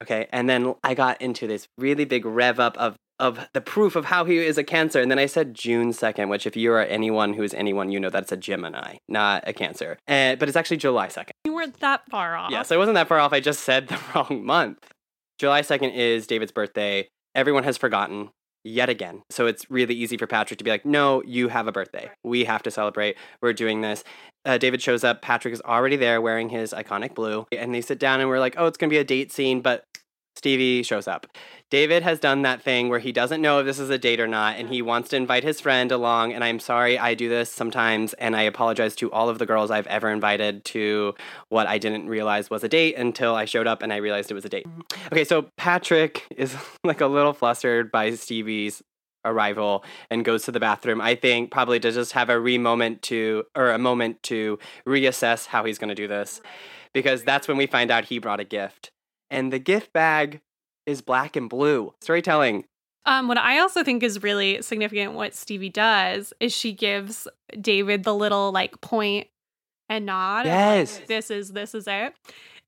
Okay. 0.03 0.27
And 0.31 0.49
then 0.49 0.75
I 0.83 0.93
got 0.93 1.21
into 1.21 1.47
this 1.47 1.67
really 1.77 2.05
big 2.05 2.25
rev 2.25 2.59
up 2.59 2.77
of 2.77 2.95
of 3.19 3.47
the 3.53 3.61
proof 3.61 3.95
of 3.95 4.05
how 4.05 4.25
he 4.25 4.37
is 4.37 4.57
a 4.57 4.63
cancer. 4.63 4.99
And 4.99 5.09
then 5.09 5.19
I 5.19 5.25
said 5.25 5.53
June 5.53 5.91
2nd, 5.91 6.27
which 6.27 6.45
if 6.45 6.57
you 6.57 6.73
are 6.73 6.81
anyone 6.81 7.33
who 7.33 7.43
is 7.43 7.53
anyone, 7.53 7.89
you 7.89 7.97
know 7.97 8.09
that's 8.09 8.33
a 8.33 8.37
Gemini, 8.37 8.97
not 9.07 9.45
a 9.47 9.53
cancer. 9.53 9.97
And, 10.05 10.37
but 10.37 10.49
it's 10.49 10.57
actually 10.57 10.77
July 10.77 11.07
2nd. 11.07 11.29
You 11.45 11.53
weren't 11.53 11.79
that 11.79 12.01
far 12.09 12.35
off. 12.35 12.51
Yes, 12.51 12.73
I 12.73 12.77
wasn't 12.77 12.95
that 12.95 13.07
far 13.07 13.19
off. 13.19 13.31
I 13.31 13.39
just 13.39 13.61
said 13.61 13.87
the 13.89 13.99
wrong 14.13 14.43
month. 14.45 14.91
July 15.39 15.61
2nd 15.61 15.95
is 15.95 16.27
David's 16.27 16.51
birthday. 16.51 17.07
Everyone 17.33 17.63
has 17.63 17.77
forgotten 17.77 18.31
yet 18.65 18.89
again. 18.89 19.21
So 19.29 19.45
it's 19.45 19.69
really 19.69 19.93
easy 19.93 20.17
for 20.17 20.27
Patrick 20.27 20.57
to 20.57 20.63
be 20.63 20.71
like, 20.71 20.85
no, 20.85 21.21
you 21.23 21.47
have 21.49 21.67
a 21.67 21.71
birthday. 21.71 22.09
We 22.23 22.43
have 22.45 22.63
to 22.63 22.71
celebrate. 22.71 23.15
We're 23.41 23.53
doing 23.53 23.81
this. 23.81 24.03
Uh, 24.43 24.57
David 24.57 24.81
shows 24.81 25.03
up. 25.03 25.21
Patrick 25.21 25.53
is 25.53 25.61
already 25.61 25.95
there 25.95 26.19
wearing 26.19 26.49
his 26.49 26.73
iconic 26.73 27.15
blue. 27.15 27.45
And 27.51 27.73
they 27.73 27.81
sit 27.81 27.99
down 27.99 28.19
and 28.19 28.29
we're 28.29 28.39
like, 28.39 28.55
oh, 28.57 28.65
it's 28.65 28.77
going 28.77 28.89
to 28.89 28.93
be 28.93 28.99
a 28.99 29.03
date 29.03 29.31
scene. 29.31 29.61
But 29.61 29.85
Stevie 30.35 30.83
shows 30.83 31.07
up. 31.07 31.27
David 31.71 32.03
has 32.03 32.19
done 32.19 32.43
that 32.43 32.61
thing 32.61 32.89
where 32.89 32.99
he 32.99 33.11
doesn't 33.11 33.41
know 33.41 33.59
if 33.59 33.65
this 33.65 33.79
is 33.79 33.89
a 33.89 33.97
date 33.97 34.19
or 34.19 34.27
not, 34.27 34.57
and 34.57 34.69
he 34.69 34.81
mm. 34.81 34.85
wants 34.85 35.09
to 35.09 35.15
invite 35.15 35.43
his 35.43 35.59
friend 35.59 35.91
along. 35.91 36.33
And 36.33 36.43
I'm 36.43 36.59
sorry, 36.59 36.99
I 36.99 37.15
do 37.15 37.27
this 37.27 37.51
sometimes, 37.51 38.13
and 38.13 38.35
I 38.35 38.43
apologize 38.43 38.95
to 38.97 39.11
all 39.11 39.29
of 39.29 39.39
the 39.39 39.45
girls 39.45 39.71
I've 39.71 39.87
ever 39.87 40.09
invited 40.09 40.63
to 40.65 41.15
what 41.49 41.67
I 41.67 41.77
didn't 41.77 42.07
realize 42.07 42.49
was 42.49 42.63
a 42.63 42.69
date 42.69 42.95
until 42.97 43.33
I 43.33 43.45
showed 43.45 43.67
up 43.67 43.81
and 43.81 43.91
I 43.91 43.97
realized 43.97 44.29
it 44.29 44.35
was 44.35 44.45
a 44.45 44.49
date. 44.49 44.67
Mm. 44.67 45.07
Okay, 45.11 45.23
so 45.23 45.49
Patrick 45.57 46.23
is 46.37 46.55
like 46.83 47.01
a 47.01 47.07
little 47.07 47.33
flustered 47.33 47.91
by 47.91 48.13
Stevie's 48.13 48.83
arrival 49.25 49.83
and 50.11 50.23
goes 50.23 50.43
to 50.43 50.51
the 50.51 50.59
bathroom 50.59 51.01
i 51.01 51.15
think 51.15 51.49
probably 51.49 51.79
to 51.79 51.91
just 51.91 52.11
have 52.11 52.29
a 52.29 52.39
re 52.39 52.59
moment 52.59 53.01
to 53.01 53.43
or 53.55 53.71
a 53.71 53.77
moment 53.79 54.21
to 54.21 54.59
reassess 54.87 55.47
how 55.47 55.65
he's 55.65 55.79
going 55.79 55.89
to 55.89 55.95
do 55.95 56.07
this 56.07 56.41
because 56.93 57.23
that's 57.23 57.47
when 57.47 57.57
we 57.57 57.65
find 57.65 57.89
out 57.89 58.05
he 58.05 58.19
brought 58.19 58.39
a 58.39 58.43
gift 58.43 58.91
and 59.29 59.51
the 59.51 59.59
gift 59.59 59.93
bag 59.93 60.41
is 60.85 61.01
black 61.01 61.35
and 61.35 61.49
blue. 61.49 61.93
Storytelling. 62.01 62.65
Um, 63.05 63.27
what 63.27 63.37
I 63.37 63.59
also 63.59 63.83
think 63.83 64.01
is 64.01 64.23
really 64.23 64.61
significant, 64.61 65.13
what 65.13 65.35
Stevie 65.35 65.69
does, 65.69 66.33
is 66.39 66.53
she 66.53 66.73
gives 66.73 67.27
David 67.59 68.03
the 68.03 68.15
little 68.15 68.51
like 68.51 68.81
point 68.81 69.27
and 69.89 70.05
nod. 70.05 70.45
Yes, 70.45 70.97
like, 70.97 71.07
this 71.07 71.29
is 71.29 71.51
this 71.51 71.75
is 71.75 71.87
it. 71.87 72.13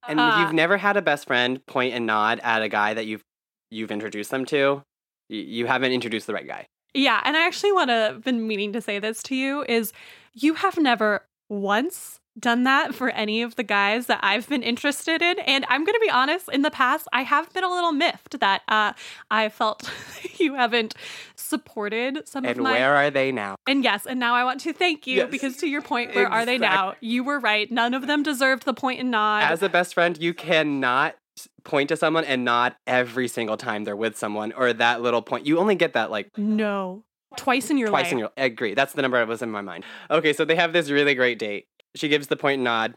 And 0.08 0.20
uh, 0.20 0.32
if 0.34 0.39
you've 0.41 0.54
never 0.54 0.78
had 0.78 0.96
a 0.96 1.02
best 1.02 1.26
friend 1.26 1.65
point 1.65 1.93
and 1.93 2.06
nod 2.06 2.39
at 2.43 2.62
a 2.62 2.70
guy 2.70 2.93
that 2.93 3.08
you've 3.08 3.24
you've 3.72 3.91
introduced 3.91 4.30
them 4.30 4.46
to, 4.46 4.84
you, 5.28 5.41
you 5.41 5.65
haven't 5.65 5.91
introduced 5.91 6.28
the 6.28 6.34
right 6.34 6.48
guy. 6.48 6.67
Yeah, 6.93 7.22
and 7.26 7.36
I 7.36 7.46
actually 7.46 7.72
want 7.72 7.89
to 7.89 8.20
been 8.24 8.48
meaning 8.48 8.74
to 8.74 8.82
say 8.82 9.00
this 9.00 9.24
to 9.24 9.36
you 9.36 9.65
is 9.67 9.91
you 10.34 10.54
have 10.54 10.78
never 10.78 11.26
once 11.50 12.20
done 12.39 12.63
that 12.65 12.93
for 12.93 13.10
any 13.10 13.41
of 13.41 13.56
the 13.56 13.63
guys 13.63 14.06
that 14.08 14.19
I've 14.23 14.47
been 14.47 14.63
interested 14.63 15.21
in. 15.21 15.39
And 15.39 15.65
I'm 15.69 15.84
going 15.84 15.95
to 15.95 16.00
be 16.06 16.10
honest, 16.10 16.50
in 16.52 16.62
the 16.62 16.71
past, 16.71 17.08
I 17.12 17.23
have 17.23 17.52
been 17.54 17.63
a 17.63 17.69
little 17.69 17.91
miffed 17.91 18.39
that 18.39 18.62
uh, 18.67 18.93
I 19.32 19.50
felt 19.50 19.91
you 20.38 20.54
haven't 20.56 20.93
supported 21.36 22.28
some 22.28 22.45
And 22.45 22.58
of 22.58 22.63
my. 22.63 22.71
And 22.71 22.80
where 22.80 22.95
are 22.95 23.10
they 23.10 23.32
now? 23.32 23.56
and 23.67 23.84
yes, 23.84 24.06
and 24.06 24.19
now 24.19 24.36
I 24.36 24.43
want 24.43 24.60
to 24.62 24.73
thank 24.73 25.08
you 25.08 25.17
Yes. 25.17 25.32
because 25.32 25.58
to 25.58 25.67
your 25.67 25.82
point, 25.82 26.13
where 26.13 26.28
are 26.28 26.45
they 26.45 26.58
now? 26.58 26.95
You 27.02 27.23
were 27.23 27.39
right. 27.39 27.71
None 27.71 27.93
of 27.93 28.06
them 28.08 28.23
deserved 28.23 28.65
the 28.65 28.73
point 28.73 29.00
and 29.00 29.12
nod. 29.12 29.43
As 29.43 29.63
a 29.63 29.69
best 29.69 29.93
friend, 29.93 30.17
you 30.17 30.34
cannot 30.34 31.15
point 31.63 31.89
to 31.89 31.95
someone 31.97 32.23
and 32.26 32.43
nod 32.43 32.76
every 32.88 33.28
single 33.28 33.58
time 33.58 33.84
they're 33.84 33.95
with 33.95 34.17
someone 34.17 34.52
or 34.54 34.73
that 34.73 35.02
little 35.02 35.21
point. 35.21 35.45
You 35.45 35.60
only 35.60 35.76
get 35.76 35.93
that 35.93 36.12
like 36.12 36.38
no. 36.38 37.04
Twice 37.36 37.69
in 37.69 37.78
your 37.78 37.89
twice 37.89 38.06
life. 38.06 38.13
in 38.13 38.19
your 38.19 38.32
I 38.38 38.45
agree. 38.45 38.73
That's 38.73 38.93
the 38.93 39.02
number 39.02 39.17
that 39.19 39.28
was 39.28 39.41
in 39.41 39.52
my 39.52 39.62
mind. 39.62 39.84
Okay, 40.10 40.34
so 40.34 40.45
they 40.45 40.56
have 40.56 40.73
this 40.73 40.89
really 40.89 41.13
great 41.13 41.38
date. 41.38 41.67
She 41.97 42.07
gives 42.07 42.27
the 42.27 42.36
point 42.38 42.62
nod. 42.62 42.95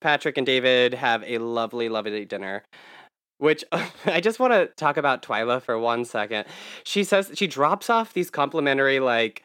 Patrick 0.00 0.36
and 0.36 0.46
David 0.46 0.94
have 0.94 1.22
a 1.24 1.38
lovely, 1.38 1.88
lovely 1.88 2.24
dinner. 2.24 2.64
Which 3.38 3.64
I 4.06 4.20
just 4.20 4.38
want 4.38 4.52
to 4.52 4.66
talk 4.76 4.96
about 4.96 5.22
Twyla 5.22 5.62
for 5.62 5.78
one 5.78 6.04
second. 6.04 6.44
She 6.84 7.04
says 7.04 7.30
she 7.34 7.46
drops 7.46 7.90
off 7.90 8.12
these 8.12 8.30
complimentary 8.30 9.00
like 9.00 9.44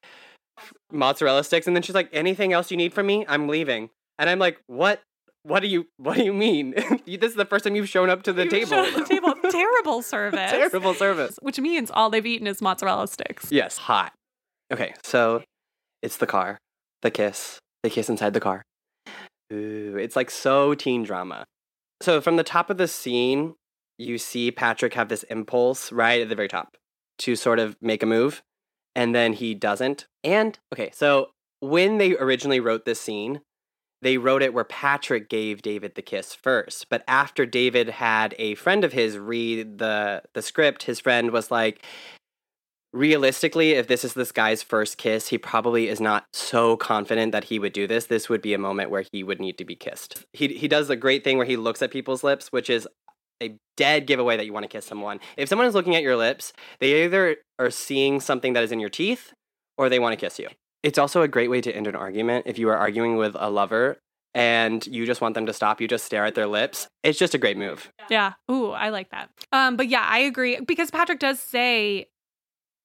mozzarella 0.91 1.43
sticks, 1.43 1.67
and 1.67 1.75
then 1.75 1.83
she's 1.83 1.95
like, 1.95 2.09
"Anything 2.13 2.53
else 2.53 2.71
you 2.71 2.77
need 2.77 2.93
from 2.93 3.05
me? 3.07 3.25
I'm 3.27 3.47
leaving." 3.47 3.89
And 4.19 4.29
I'm 4.29 4.39
like, 4.39 4.59
"What? 4.67 5.01
What 5.43 5.61
do 5.61 5.67
you? 5.67 5.87
What 5.97 6.17
do 6.17 6.25
you 6.25 6.33
mean? 6.33 6.71
this 7.05 7.31
is 7.31 7.35
the 7.35 7.45
first 7.45 7.63
time 7.63 7.75
you've 7.75 7.87
shown 7.89 8.09
up 8.09 8.23
to 8.23 8.33
the 8.33 8.43
You 8.43 8.49
table. 8.49 8.83
showed 8.83 8.93
the 8.95 9.05
table. 9.05 9.33
Terrible 9.49 10.01
service. 10.01 10.51
Terrible 10.51 10.93
service. 10.93 11.37
Which 11.41 11.59
means 11.59 11.89
all 11.91 12.09
they've 12.09 12.25
eaten 12.25 12.47
is 12.47 12.61
mozzarella 12.61 13.07
sticks. 13.07 13.51
Yes, 13.51 13.77
hot. 13.77 14.13
Okay, 14.73 14.93
so 15.03 15.43
it's 16.01 16.17
the 16.17 16.27
car, 16.27 16.57
the 17.01 17.11
kiss, 17.11 17.59
the 17.83 17.89
kiss 17.89 18.09
inside 18.09 18.33
the 18.33 18.39
car. 18.41 18.61
Ooh, 19.51 19.97
it's 19.97 20.15
like 20.15 20.29
so 20.29 20.73
teen 20.73 21.03
drama. 21.03 21.45
So 22.01 22.21
from 22.21 22.35
the 22.35 22.43
top 22.43 22.69
of 22.69 22.77
the 22.77 22.87
scene, 22.87 23.55
you 23.97 24.17
see 24.17 24.51
Patrick 24.51 24.93
have 24.93 25.09
this 25.09 25.23
impulse 25.23 25.91
right 25.91 26.21
at 26.21 26.29
the 26.29 26.35
very 26.35 26.47
top 26.47 26.77
to 27.19 27.35
sort 27.35 27.59
of 27.59 27.75
make 27.81 28.03
a 28.03 28.05
move, 28.05 28.43
and 28.95 29.15
then 29.15 29.33
he 29.33 29.55
doesn't. 29.55 30.05
And 30.23 30.57
okay, 30.73 30.91
so 30.93 31.29
when 31.59 31.97
they 31.97 32.15
originally 32.17 32.59
wrote 32.59 32.85
this 32.85 33.01
scene, 33.01 33.41
they 34.01 34.17
wrote 34.17 34.43
it 34.43 34.53
where 34.53 34.63
Patrick 34.63 35.27
gave 35.27 35.63
David 35.63 35.95
the 35.95 36.03
kiss 36.03 36.35
first. 36.35 36.87
But 36.89 37.03
after 37.07 37.45
David 37.45 37.89
had 37.89 38.35
a 38.37 38.53
friend 38.55 38.83
of 38.83 38.93
his 38.93 39.17
read 39.17 39.79
the 39.79 40.21
the 40.33 40.41
script, 40.41 40.83
his 40.83 40.99
friend 40.99 41.31
was 41.31 41.49
like, 41.49 41.83
realistically, 42.93 43.71
if 43.71 43.87
this 43.87 44.03
is 44.03 44.13
this 44.13 44.31
guy's 44.31 44.63
first 44.63 44.97
kiss, 44.97 45.27
he 45.27 45.37
probably 45.37 45.87
is 45.87 45.99
not 45.99 46.25
so 46.33 46.77
confident 46.77 47.31
that 47.31 47.45
he 47.45 47.59
would 47.59 47.73
do 47.73 47.87
this. 47.87 48.05
This 48.05 48.29
would 48.29 48.41
be 48.41 48.53
a 48.53 48.57
moment 48.57 48.89
where 48.89 49.03
he 49.11 49.23
would 49.23 49.39
need 49.39 49.57
to 49.57 49.65
be 49.65 49.75
kissed. 49.75 50.25
He 50.33 50.47
he 50.49 50.67
does 50.67 50.89
a 50.89 50.95
great 50.95 51.23
thing 51.23 51.37
where 51.37 51.45
he 51.45 51.57
looks 51.57 51.81
at 51.81 51.91
people's 51.91 52.23
lips, 52.23 52.51
which 52.51 52.69
is 52.69 52.87
a 53.41 53.55
dead 53.75 54.07
giveaway 54.07 54.37
that 54.37 54.45
you 54.45 54.53
want 54.53 54.63
to 54.63 54.69
kiss 54.69 54.85
someone. 54.85 55.19
If 55.37 55.49
someone 55.49 55.67
is 55.67 55.75
looking 55.75 55.95
at 55.95 56.01
your 56.01 56.15
lips, 56.15 56.53
they 56.79 57.03
either 57.05 57.37
are 57.59 57.69
seeing 57.69 58.19
something 58.19 58.53
that 58.53 58.63
is 58.63 58.71
in 58.71 58.79
your 58.79 58.89
teeth 58.89 59.33
or 59.77 59.89
they 59.89 59.99
want 59.99 60.17
to 60.17 60.25
kiss 60.25 60.39
you. 60.39 60.47
It's 60.83 60.97
also 60.97 61.21
a 61.21 61.27
great 61.27 61.49
way 61.49 61.61
to 61.61 61.75
end 61.75 61.87
an 61.87 61.95
argument 61.95 62.47
if 62.47 62.57
you 62.57 62.69
are 62.69 62.77
arguing 62.77 63.17
with 63.17 63.35
a 63.37 63.49
lover 63.49 63.97
and 64.33 64.85
you 64.87 65.05
just 65.05 65.21
want 65.21 65.35
them 65.35 65.45
to 65.47 65.53
stop, 65.53 65.81
you 65.81 65.87
just 65.87 66.05
stare 66.05 66.25
at 66.25 66.35
their 66.35 66.47
lips. 66.47 66.87
It's 67.03 67.17
just 67.17 67.33
a 67.33 67.37
great 67.37 67.57
move. 67.57 67.91
Yeah. 68.09 68.33
Ooh, 68.49 68.69
I 68.69 68.89
like 68.89 69.09
that. 69.09 69.29
Um, 69.51 69.75
but 69.77 69.87
yeah, 69.87 70.05
I 70.07 70.19
agree 70.19 70.59
because 70.59 70.91
Patrick 70.91 71.19
does 71.19 71.39
say 71.39 72.07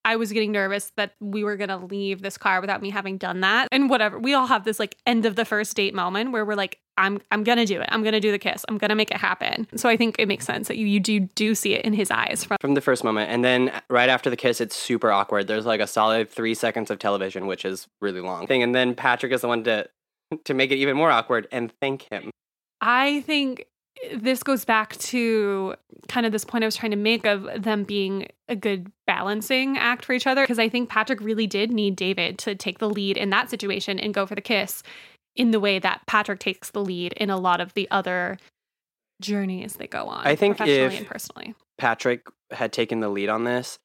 I 0.05 0.17
was 0.17 0.33
getting 0.33 0.53
nervous 0.53 0.93
that 0.97 1.15
we 1.21 1.45
were 1.45 1.57
gonna 1.57 1.85
leave 1.85 2.23
this 2.23 2.37
car 2.37 2.61
without 2.61 2.83
me 2.83 2.91
having 2.91 3.19
done 3.19 3.41
that. 3.41 3.69
And 3.71 3.89
whatever. 3.89 4.19
We 4.19 4.35
all 4.35 4.47
have 4.47 4.65
this 4.65 4.79
like 4.79 4.97
end 5.07 5.27
of 5.27 5.37
the 5.37 5.45
first 5.45 5.77
date 5.77 5.95
moment 5.95 6.33
where 6.33 6.45
we're 6.45 6.55
like, 6.55 6.79
I'm 6.97 7.21
I'm 7.31 7.45
gonna 7.45 7.67
do 7.67 7.81
it. 7.81 7.89
I'm 7.91 8.03
gonna 8.03 8.21
do 8.21 8.31
the 8.31 8.39
kiss. 8.39 8.65
I'm 8.69 8.79
gonna 8.79 8.95
make 8.95 9.11
it 9.11 9.17
happen. 9.17 9.67
So 9.77 9.89
I 9.89 9.97
think 9.97 10.17
it 10.19 10.29
makes 10.29 10.45
sense 10.45 10.69
that 10.69 10.77
you, 10.77 10.87
you 10.87 11.01
do 11.01 11.21
do 11.21 11.55
see 11.55 11.75
it 11.75 11.85
in 11.85 11.93
his 11.93 12.11
eyes 12.11 12.45
from 12.45 12.59
from 12.61 12.75
the 12.75 12.81
first 12.81 13.05
moment. 13.05 13.31
And 13.31 13.45
then 13.45 13.73
right 13.89 14.09
after 14.09 14.29
the 14.29 14.37
kiss, 14.37 14.61
it's 14.61 14.77
super 14.77 15.11
awkward. 15.11 15.47
There's 15.47 15.67
like 15.67 15.81
a 15.81 15.87
solid 15.87 16.31
three 16.31 16.55
seconds 16.55 16.91
of 16.91 16.99
television, 16.99 17.47
which 17.47 17.65
is 17.65 17.87
really 18.01 18.21
long 18.21 18.47
thing. 18.47 18.63
And 18.63 18.75
then 18.75 18.95
Patrick 18.95 19.33
is 19.33 19.41
the 19.41 19.49
one 19.49 19.65
to 19.65 19.89
to 20.45 20.55
make 20.55 20.71
it 20.71 20.77
even 20.77 20.97
more 20.97 21.11
awkward 21.11 21.47
and 21.53 21.73
thank 21.81 22.03
him. 22.11 22.31
I 22.81 23.21
think 23.21 23.67
this 24.15 24.43
goes 24.43 24.65
back 24.65 24.97
to 24.99 25.75
kind 26.09 26.27
of 26.27 26.33
this 26.33 26.45
point 26.45 26.65
I 26.65 26.67
was 26.67 26.77
trying 26.77 26.91
to 26.91 26.97
make 26.97 27.25
of 27.27 27.47
them 27.63 27.85
being 27.85 28.29
a 28.49 28.57
good 28.57 28.91
balancing 29.07 29.79
act 29.79 30.05
for 30.05 30.13
each 30.13 30.27
other. 30.27 30.43
Because 30.43 30.59
I 30.59 30.69
think 30.69 30.89
Patrick 30.89 31.21
really 31.21 31.47
did 31.47 31.71
need 31.71 31.97
David 31.97 32.39
to 32.41 32.55
take 32.55 32.79
the 32.79 32.91
lead 32.91 33.17
in 33.17 33.31
that 33.31 33.49
situation 33.51 33.99
and 34.01 34.13
go 34.13 34.27
for 34.27 34.35
the 34.35 34.41
kiss 34.41 34.83
in 35.37 35.51
the 35.53 35.61
way 35.61 35.79
that 35.79 36.03
Patrick 36.07 36.41
takes 36.41 36.71
the 36.71 36.85
lead 36.85 37.13
in 37.15 37.31
a 37.31 37.37
lot 37.39 37.61
of 37.61 37.73
the 37.75 37.89
other 37.91 38.39
journeys 39.21 39.75
they 39.75 39.87
go 39.87 40.07
on. 40.07 40.27
I 40.27 40.35
think 40.35 40.57
professionally 40.57 40.95
if- 40.95 40.99
and 41.01 41.07
personally. 41.09 41.55
Patrick 41.79 42.27
had 42.51 42.73
taken 42.73 43.01
the 43.01 43.09
lead 43.09 43.29
on 43.29 43.45
this, 43.45 43.79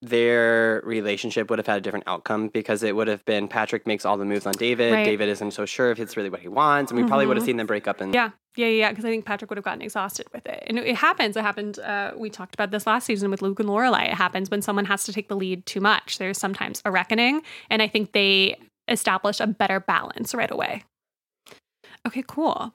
their 0.00 0.82
relationship 0.84 1.48
would 1.50 1.58
have 1.58 1.66
had 1.66 1.78
a 1.78 1.80
different 1.80 2.08
outcome 2.08 2.48
because 2.48 2.82
it 2.82 2.96
would 2.96 3.06
have 3.06 3.24
been 3.24 3.46
Patrick 3.46 3.86
makes 3.86 4.04
all 4.04 4.16
the 4.16 4.24
moves 4.24 4.46
on 4.46 4.52
David. 4.54 4.92
Right. 4.92 5.04
David 5.04 5.28
isn't 5.28 5.52
so 5.52 5.64
sure 5.64 5.90
if 5.92 6.00
it's 6.00 6.16
really 6.16 6.28
what 6.30 6.40
he 6.40 6.48
wants, 6.48 6.90
and 6.90 7.00
we 7.00 7.06
probably 7.06 7.26
would 7.26 7.36
have 7.36 7.44
Mhm. 7.44 7.46
seen 7.46 7.56
them 7.58 7.66
break 7.68 7.86
up. 7.86 8.00
And 8.00 8.12
Yeah, 8.12 8.30
yeah, 8.56 8.66
yeah. 8.66 8.90
Because 8.90 9.04
I 9.04 9.08
think 9.08 9.24
Patrick 9.24 9.50
would 9.50 9.56
have 9.56 9.64
gotten 9.64 9.82
exhausted 9.82 10.26
with 10.32 10.46
it, 10.46 10.62
and 10.66 10.78
it, 10.78 10.96
happens. 10.96 11.36
It 11.36 11.42
happened. 11.42 11.78
Uh, 11.78 12.12
we 12.16 12.30
talked 12.30 12.54
about 12.54 12.70
this 12.70 12.86
last 12.86 13.06
season 13.06 13.30
with 13.30 13.42
Luke 13.42 13.60
and 13.60 13.68
Lorelai. 13.68 14.08
It 14.08 14.14
happens 14.14 14.50
when 14.50 14.62
someone 14.62 14.84
has 14.86 15.04
to 15.04 15.12
take 15.12 15.28
the 15.28 15.36
lead 15.36 15.64
too 15.66 15.80
much. 15.80 16.18
There's 16.18 16.38
sometimes 16.38 16.82
a 16.84 16.90
reckoning, 16.90 17.42
and 17.70 17.80
I 17.80 17.88
think 17.88 18.12
they 18.12 18.56
establish 18.88 19.40
a 19.40 19.46
better 19.46 19.80
balance 19.80 20.34
right 20.34 20.50
away. 20.50 20.84
Okay, 22.06 22.24
cool. 22.26 22.74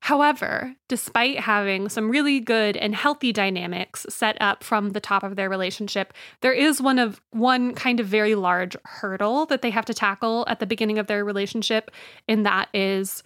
However, 0.00 0.74
despite 0.88 1.38
having 1.38 1.88
some 1.88 2.10
really 2.10 2.40
good 2.40 2.76
and 2.76 2.92
healthy 2.92 3.32
dynamics 3.32 4.04
set 4.08 4.36
up 4.40 4.64
from 4.64 4.90
the 4.90 5.00
top 5.00 5.22
of 5.22 5.36
their 5.36 5.48
relationship, 5.48 6.12
there 6.40 6.52
is 6.52 6.82
one 6.82 6.98
of 6.98 7.20
one 7.30 7.72
kind 7.74 8.00
of 8.00 8.06
very 8.06 8.34
large 8.34 8.76
hurdle 8.84 9.46
that 9.46 9.62
they 9.62 9.70
have 9.70 9.84
to 9.84 9.94
tackle 9.94 10.44
at 10.48 10.58
the 10.58 10.66
beginning 10.66 10.98
of 10.98 11.06
their 11.06 11.24
relationship, 11.24 11.92
and 12.26 12.44
that 12.44 12.68
is 12.74 13.22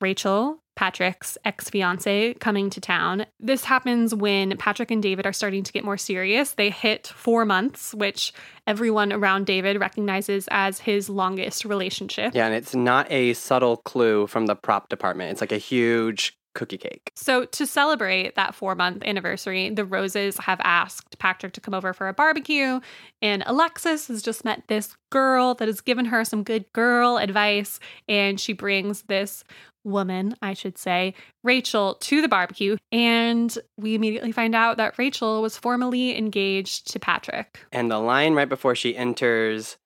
Rachel, 0.00 0.58
Patrick's 0.76 1.36
ex 1.44 1.68
fiance, 1.70 2.34
coming 2.34 2.70
to 2.70 2.80
town. 2.80 3.26
This 3.40 3.64
happens 3.64 4.14
when 4.14 4.56
Patrick 4.58 4.90
and 4.90 5.02
David 5.02 5.26
are 5.26 5.32
starting 5.32 5.64
to 5.64 5.72
get 5.72 5.84
more 5.84 5.96
serious. 5.96 6.52
They 6.52 6.70
hit 6.70 7.06
four 7.08 7.44
months, 7.44 7.94
which 7.94 8.32
everyone 8.66 9.12
around 9.12 9.46
David 9.46 9.80
recognizes 9.80 10.46
as 10.50 10.78
his 10.78 11.08
longest 11.08 11.64
relationship. 11.64 12.34
yeah, 12.34 12.46
and 12.46 12.54
it's 12.54 12.74
not 12.74 13.10
a 13.10 13.32
subtle 13.32 13.78
clue 13.78 14.26
from 14.26 14.46
the 14.46 14.54
prop 14.54 14.88
department. 14.88 15.32
It's 15.32 15.40
like 15.40 15.52
a 15.52 15.58
huge 15.58 16.35
cookie 16.56 16.78
cake. 16.78 17.12
So, 17.14 17.44
to 17.44 17.66
celebrate 17.66 18.34
that 18.34 18.54
four 18.54 18.74
month 18.74 19.04
anniversary, 19.04 19.70
the 19.70 19.84
Roses 19.84 20.36
have 20.38 20.60
asked 20.64 21.18
Patrick 21.20 21.52
to 21.52 21.60
come 21.60 21.74
over 21.74 21.92
for 21.92 22.08
a 22.08 22.14
barbecue. 22.14 22.80
And 23.22 23.44
Alexis 23.46 24.08
has 24.08 24.22
just 24.22 24.44
met 24.44 24.64
this 24.66 24.96
girl 25.10 25.54
that 25.54 25.68
has 25.68 25.80
given 25.80 26.06
her 26.06 26.24
some 26.24 26.42
good 26.42 26.64
girl 26.72 27.18
advice. 27.18 27.78
And 28.08 28.40
she 28.40 28.54
brings 28.54 29.02
this 29.02 29.44
woman, 29.84 30.34
I 30.42 30.54
should 30.54 30.78
say, 30.78 31.14
Rachel, 31.44 31.94
to 32.00 32.20
the 32.20 32.28
barbecue. 32.28 32.76
And 32.90 33.56
we 33.78 33.94
immediately 33.94 34.32
find 34.32 34.54
out 34.54 34.78
that 34.78 34.98
Rachel 34.98 35.42
was 35.42 35.56
formally 35.56 36.16
engaged 36.18 36.90
to 36.92 36.98
Patrick. 36.98 37.60
And 37.70 37.90
the 37.90 37.98
line 37.98 38.34
right 38.34 38.48
before 38.48 38.74
she 38.74 38.96
enters 38.96 39.76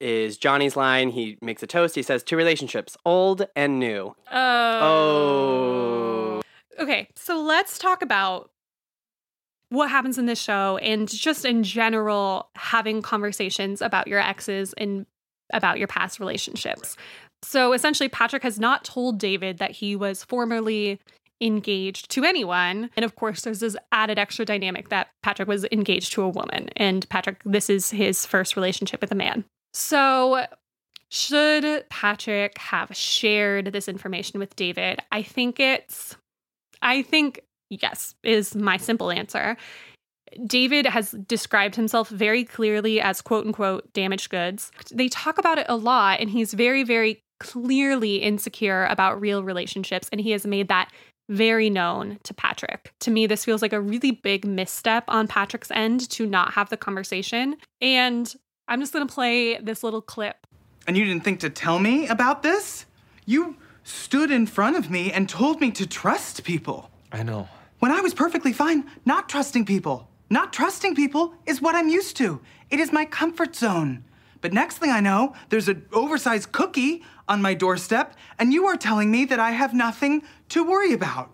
is 0.00 0.36
Johnny's 0.38 0.76
line. 0.76 1.10
He 1.10 1.38
makes 1.40 1.62
a 1.62 1.66
toast. 1.66 1.94
He 1.94 2.02
says, 2.02 2.22
Two 2.22 2.36
relationships, 2.36 2.96
old 3.04 3.46
and 3.54 3.78
new. 3.78 4.14
Oh. 4.32 4.80
oh. 4.82 6.40
Okay, 6.78 7.08
so 7.14 7.40
let's 7.42 7.78
talk 7.78 8.02
about 8.02 8.50
what 9.68 9.90
happens 9.90 10.18
in 10.18 10.26
this 10.26 10.40
show 10.40 10.78
and 10.78 11.08
just 11.08 11.44
in 11.44 11.62
general 11.62 12.48
having 12.56 13.02
conversations 13.02 13.80
about 13.80 14.08
your 14.08 14.18
exes 14.18 14.74
and 14.78 15.06
about 15.52 15.78
your 15.78 15.88
past 15.88 16.18
relationships. 16.18 16.96
So 17.42 17.72
essentially, 17.72 18.08
Patrick 18.08 18.42
has 18.42 18.58
not 18.58 18.84
told 18.84 19.18
David 19.18 19.58
that 19.58 19.70
he 19.70 19.96
was 19.96 20.24
formerly 20.24 21.00
engaged 21.40 22.10
to 22.10 22.24
anyone. 22.24 22.90
And 22.96 23.04
of 23.04 23.16
course, 23.16 23.42
there's 23.42 23.60
this 23.60 23.76
added 23.92 24.18
extra 24.18 24.44
dynamic 24.44 24.90
that 24.90 25.08
Patrick 25.22 25.48
was 25.48 25.64
engaged 25.72 26.12
to 26.12 26.22
a 26.22 26.28
woman. 26.28 26.68
And 26.76 27.08
Patrick, 27.08 27.40
this 27.44 27.70
is 27.70 27.90
his 27.90 28.26
first 28.26 28.56
relationship 28.56 29.00
with 29.00 29.10
a 29.10 29.14
man. 29.14 29.44
So 29.72 30.46
should 31.10 31.88
Patrick 31.88 32.58
have 32.58 32.94
shared 32.96 33.66
this 33.66 33.88
information 33.88 34.38
with 34.38 34.54
David? 34.56 35.00
I 35.10 35.22
think 35.22 35.58
it's, 35.58 36.16
I 36.82 37.02
think 37.02 37.40
yes, 37.70 38.14
is 38.22 38.54
my 38.54 38.76
simple 38.76 39.10
answer. 39.10 39.56
David 40.46 40.86
has 40.86 41.12
described 41.26 41.74
himself 41.74 42.08
very 42.08 42.44
clearly 42.44 43.00
as 43.00 43.20
quote 43.20 43.46
unquote 43.46 43.92
damaged 43.92 44.30
goods. 44.30 44.70
They 44.92 45.08
talk 45.08 45.38
about 45.38 45.58
it 45.58 45.66
a 45.68 45.76
lot, 45.76 46.20
and 46.20 46.30
he's 46.30 46.54
very, 46.54 46.84
very 46.84 47.22
clearly 47.40 48.16
insecure 48.16 48.84
about 48.86 49.20
real 49.20 49.42
relationships, 49.42 50.08
and 50.12 50.20
he 50.20 50.30
has 50.30 50.46
made 50.46 50.68
that 50.68 50.92
very 51.28 51.70
known 51.70 52.18
to 52.24 52.34
Patrick. 52.34 52.92
To 53.00 53.10
me, 53.10 53.26
this 53.26 53.44
feels 53.44 53.62
like 53.62 53.72
a 53.72 53.80
really 53.80 54.10
big 54.10 54.44
misstep 54.44 55.04
on 55.08 55.28
Patrick's 55.28 55.70
end 55.70 56.08
to 56.10 56.26
not 56.26 56.52
have 56.54 56.70
the 56.70 56.76
conversation. 56.76 57.56
And 57.80 58.34
I'm 58.70 58.80
just 58.80 58.92
gonna 58.92 59.06
play 59.06 59.58
this 59.58 59.82
little 59.82 60.00
clip 60.00 60.46
And 60.86 60.96
you 60.96 61.04
didn't 61.04 61.24
think 61.24 61.40
to 61.40 61.50
tell 61.50 61.78
me 61.78 62.06
about 62.06 62.42
this? 62.42 62.86
You 63.26 63.56
stood 63.82 64.30
in 64.30 64.46
front 64.46 64.76
of 64.76 64.90
me 64.90 65.12
and 65.12 65.28
told 65.28 65.60
me 65.60 65.70
to 65.72 65.86
trust 65.86 66.44
people. 66.44 66.90
I 67.12 67.22
know. 67.24 67.48
When 67.80 67.90
I 67.90 68.00
was 68.00 68.14
perfectly 68.14 68.52
fine 68.52 68.84
not 69.04 69.28
trusting 69.28 69.66
people. 69.66 70.08
Not 70.30 70.52
trusting 70.52 70.94
people 70.94 71.34
is 71.46 71.60
what 71.60 71.74
I'm 71.74 71.88
used 71.88 72.16
to. 72.18 72.40
It 72.70 72.78
is 72.78 72.92
my 72.92 73.04
comfort 73.04 73.56
zone. 73.56 74.04
But 74.40 74.52
next 74.52 74.78
thing 74.78 74.90
I 74.90 75.00
know, 75.00 75.34
there's 75.48 75.68
an 75.68 75.84
oversized 75.92 76.52
cookie 76.52 77.02
on 77.28 77.42
my 77.42 77.52
doorstep, 77.52 78.14
and 78.38 78.52
you 78.52 78.66
are 78.66 78.76
telling 78.76 79.10
me 79.10 79.24
that 79.26 79.40
I 79.40 79.50
have 79.50 79.74
nothing 79.74 80.22
to 80.50 80.64
worry 80.64 80.92
about. 80.92 81.30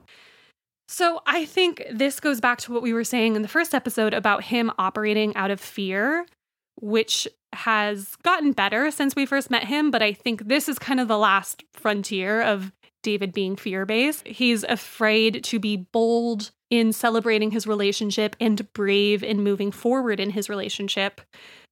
So 0.89 1.21
I 1.27 1.45
think 1.45 1.85
this 1.93 2.21
goes 2.21 2.41
back 2.41 2.59
to 2.61 2.73
what 2.73 2.83
we 2.83 2.93
were 2.93 3.05
saying 3.05 3.37
in 3.37 3.43
the 3.43 3.49
first 3.49 3.75
episode 3.75 4.15
about 4.15 4.45
him 4.45 4.73
operating 4.79 5.35
out 5.37 5.51
of 5.51 5.61
fear, 5.61 6.27
which 6.77 7.27
has 7.53 8.17
gotten 8.23 8.53
better 8.53 8.91
since 8.91 9.17
we 9.17 9.27
first 9.27 9.51
met 9.51 9.65
him. 9.65 9.91
But 9.91 10.03
I 10.03 10.13
think 10.13 10.47
this 10.47 10.69
is 10.69 10.79
kind 10.79 11.01
of 11.01 11.09
the 11.09 11.19
last 11.19 11.65
frontier 11.73 12.43
of 12.43 12.73
David 13.03 13.33
being 13.33 13.57
fear 13.57 13.87
based. 13.87 14.27
He's 14.27 14.65
afraid 14.65 15.45
to 15.45 15.59
be 15.59 15.77
bold 15.77 16.51
in 16.71 16.93
celebrating 16.93 17.53
his 17.53 17.67
relationship 17.67 18.35
and 18.41 18.71
brave 18.73 19.23
in 19.23 19.43
moving 19.43 19.71
forward 19.71 20.19
in 20.19 20.31
his 20.31 20.49
relationship. 20.49 21.21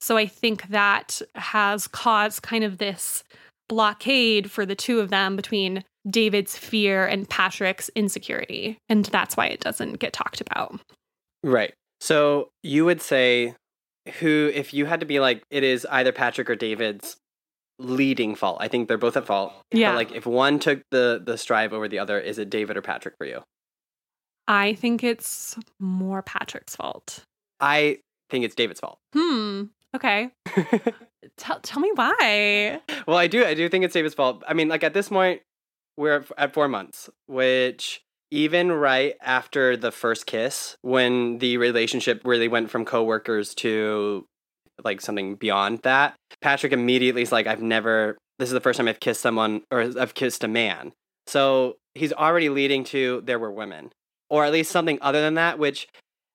So 0.01 0.17
I 0.17 0.27
think 0.27 0.69
that 0.69 1.21
has 1.35 1.89
caused 1.89 2.43
kind 2.43 2.63
of 2.63 2.79
this 2.79 3.25
blockade 3.69 4.51
for 4.51 4.65
the 4.65 4.77
two 4.77 5.01
of 5.01 5.11
them 5.11 5.37
between 5.37 5.85
David's 6.09 6.57
fear 6.57 7.07
and 7.07 7.29
Patrick's 7.29 7.91
insecurity. 7.97 8.79
And 8.89 9.07
that's 9.07 9.37
why 9.37 9.47
it 9.47 9.61
doesn't 9.61 9.99
get 9.99 10.13
talked 10.13 10.41
about. 10.41 10.79
Right. 11.43 11.75
So 12.01 12.51
you 12.63 12.85
would 12.85 13.01
say 13.01 13.55
who 14.21 14.51
if 14.53 14.75
you 14.75 14.87
had 14.87 15.01
to 15.01 15.07
be 15.07 15.21
like 15.21 15.43
it 15.51 15.63
is 15.63 15.87
either 15.91 16.13
Patrick 16.13 16.51
or 16.51 16.57
David's 16.57 17.17
leading 17.79 18.35
fault. 18.35 18.59
I 18.61 18.69
think 18.69 18.89
they're 18.89 18.99
both 18.99 19.17
at 19.17 19.27
fault. 19.27 19.53
Yeah. 19.73 19.93
But 19.93 19.97
like 19.97 20.13
if 20.13 20.27
one 20.27 20.59
took 20.59 20.83
the 20.91 21.23
the 21.25 21.37
strive 21.39 21.73
over 21.73 21.89
the 21.89 21.99
other, 21.99 22.19
is 22.19 22.39
it 22.39 22.51
David 22.51 22.77
or 22.77 22.83
Patrick 22.83 23.15
for 23.19 23.27
you? 23.27 23.43
I 24.47 24.75
think 24.75 25.03
it's 25.03 25.59
more 25.81 26.23
Patrick's 26.23 26.77
fault. 26.77 27.25
I 27.61 27.99
think 28.31 28.45
it's 28.45 28.55
David's 28.55 28.81
fault. 28.81 28.99
Hmm. 29.15 29.65
Okay. 29.97 30.31
tell, 31.37 31.61
tell 31.61 31.81
me 31.81 31.91
why. 31.95 32.81
well, 33.07 33.17
I 33.17 33.27
do 33.27 33.45
I 33.45 33.55
do 33.55 33.69
think 33.69 33.85
it's 33.85 33.95
David's 33.95 34.15
fault. 34.15 34.43
I 34.47 34.55
mean, 34.55 34.69
like 34.69 34.85
at 34.85 34.95
this 34.95 35.09
point 35.09 35.41
we're 35.97 36.17
at, 36.17 36.27
at 36.37 36.55
4 36.55 36.69
months, 36.69 37.09
which 37.27 38.03
even 38.35 38.73
right 38.73 39.15
after 39.23 39.77
the 39.77 39.93
first 39.93 40.27
kiss 40.27 40.77
when 40.83 41.39
the 41.39 41.57
relationship 41.57 42.21
really 42.25 42.49
went 42.49 42.69
from 42.69 42.85
coworkers 42.85 43.55
to 43.55 44.27
like 44.83 45.01
something 45.01 45.37
beyond 45.37 45.79
that, 45.85 46.17
Patrick 46.43 46.73
immediately 46.73 47.23
is 47.23 47.31
like 47.31 47.47
I've 47.47 47.63
never 47.63 48.19
this 48.41 48.49
is 48.49 48.53
the 48.53 48.61
first 48.61 48.77
time 48.77 48.89
I've 48.89 48.99
kissed 48.99 49.21
someone 49.21 49.63
or 49.71 49.83
I've 49.99 50.15
kissed 50.15 50.43
a 50.43 50.49
man. 50.49 50.93
So, 51.29 51.77
he's 51.95 52.13
already 52.13 52.49
leading 52.49 52.83
to 52.85 53.23
there 53.25 53.39
were 53.39 53.53
women 53.53 53.93
or 54.29 54.45
at 54.45 54.53
least 54.53 54.73
something 54.73 54.99
other 55.01 55.21
than 55.21 55.35
that, 55.35 55.61
which 55.61 55.87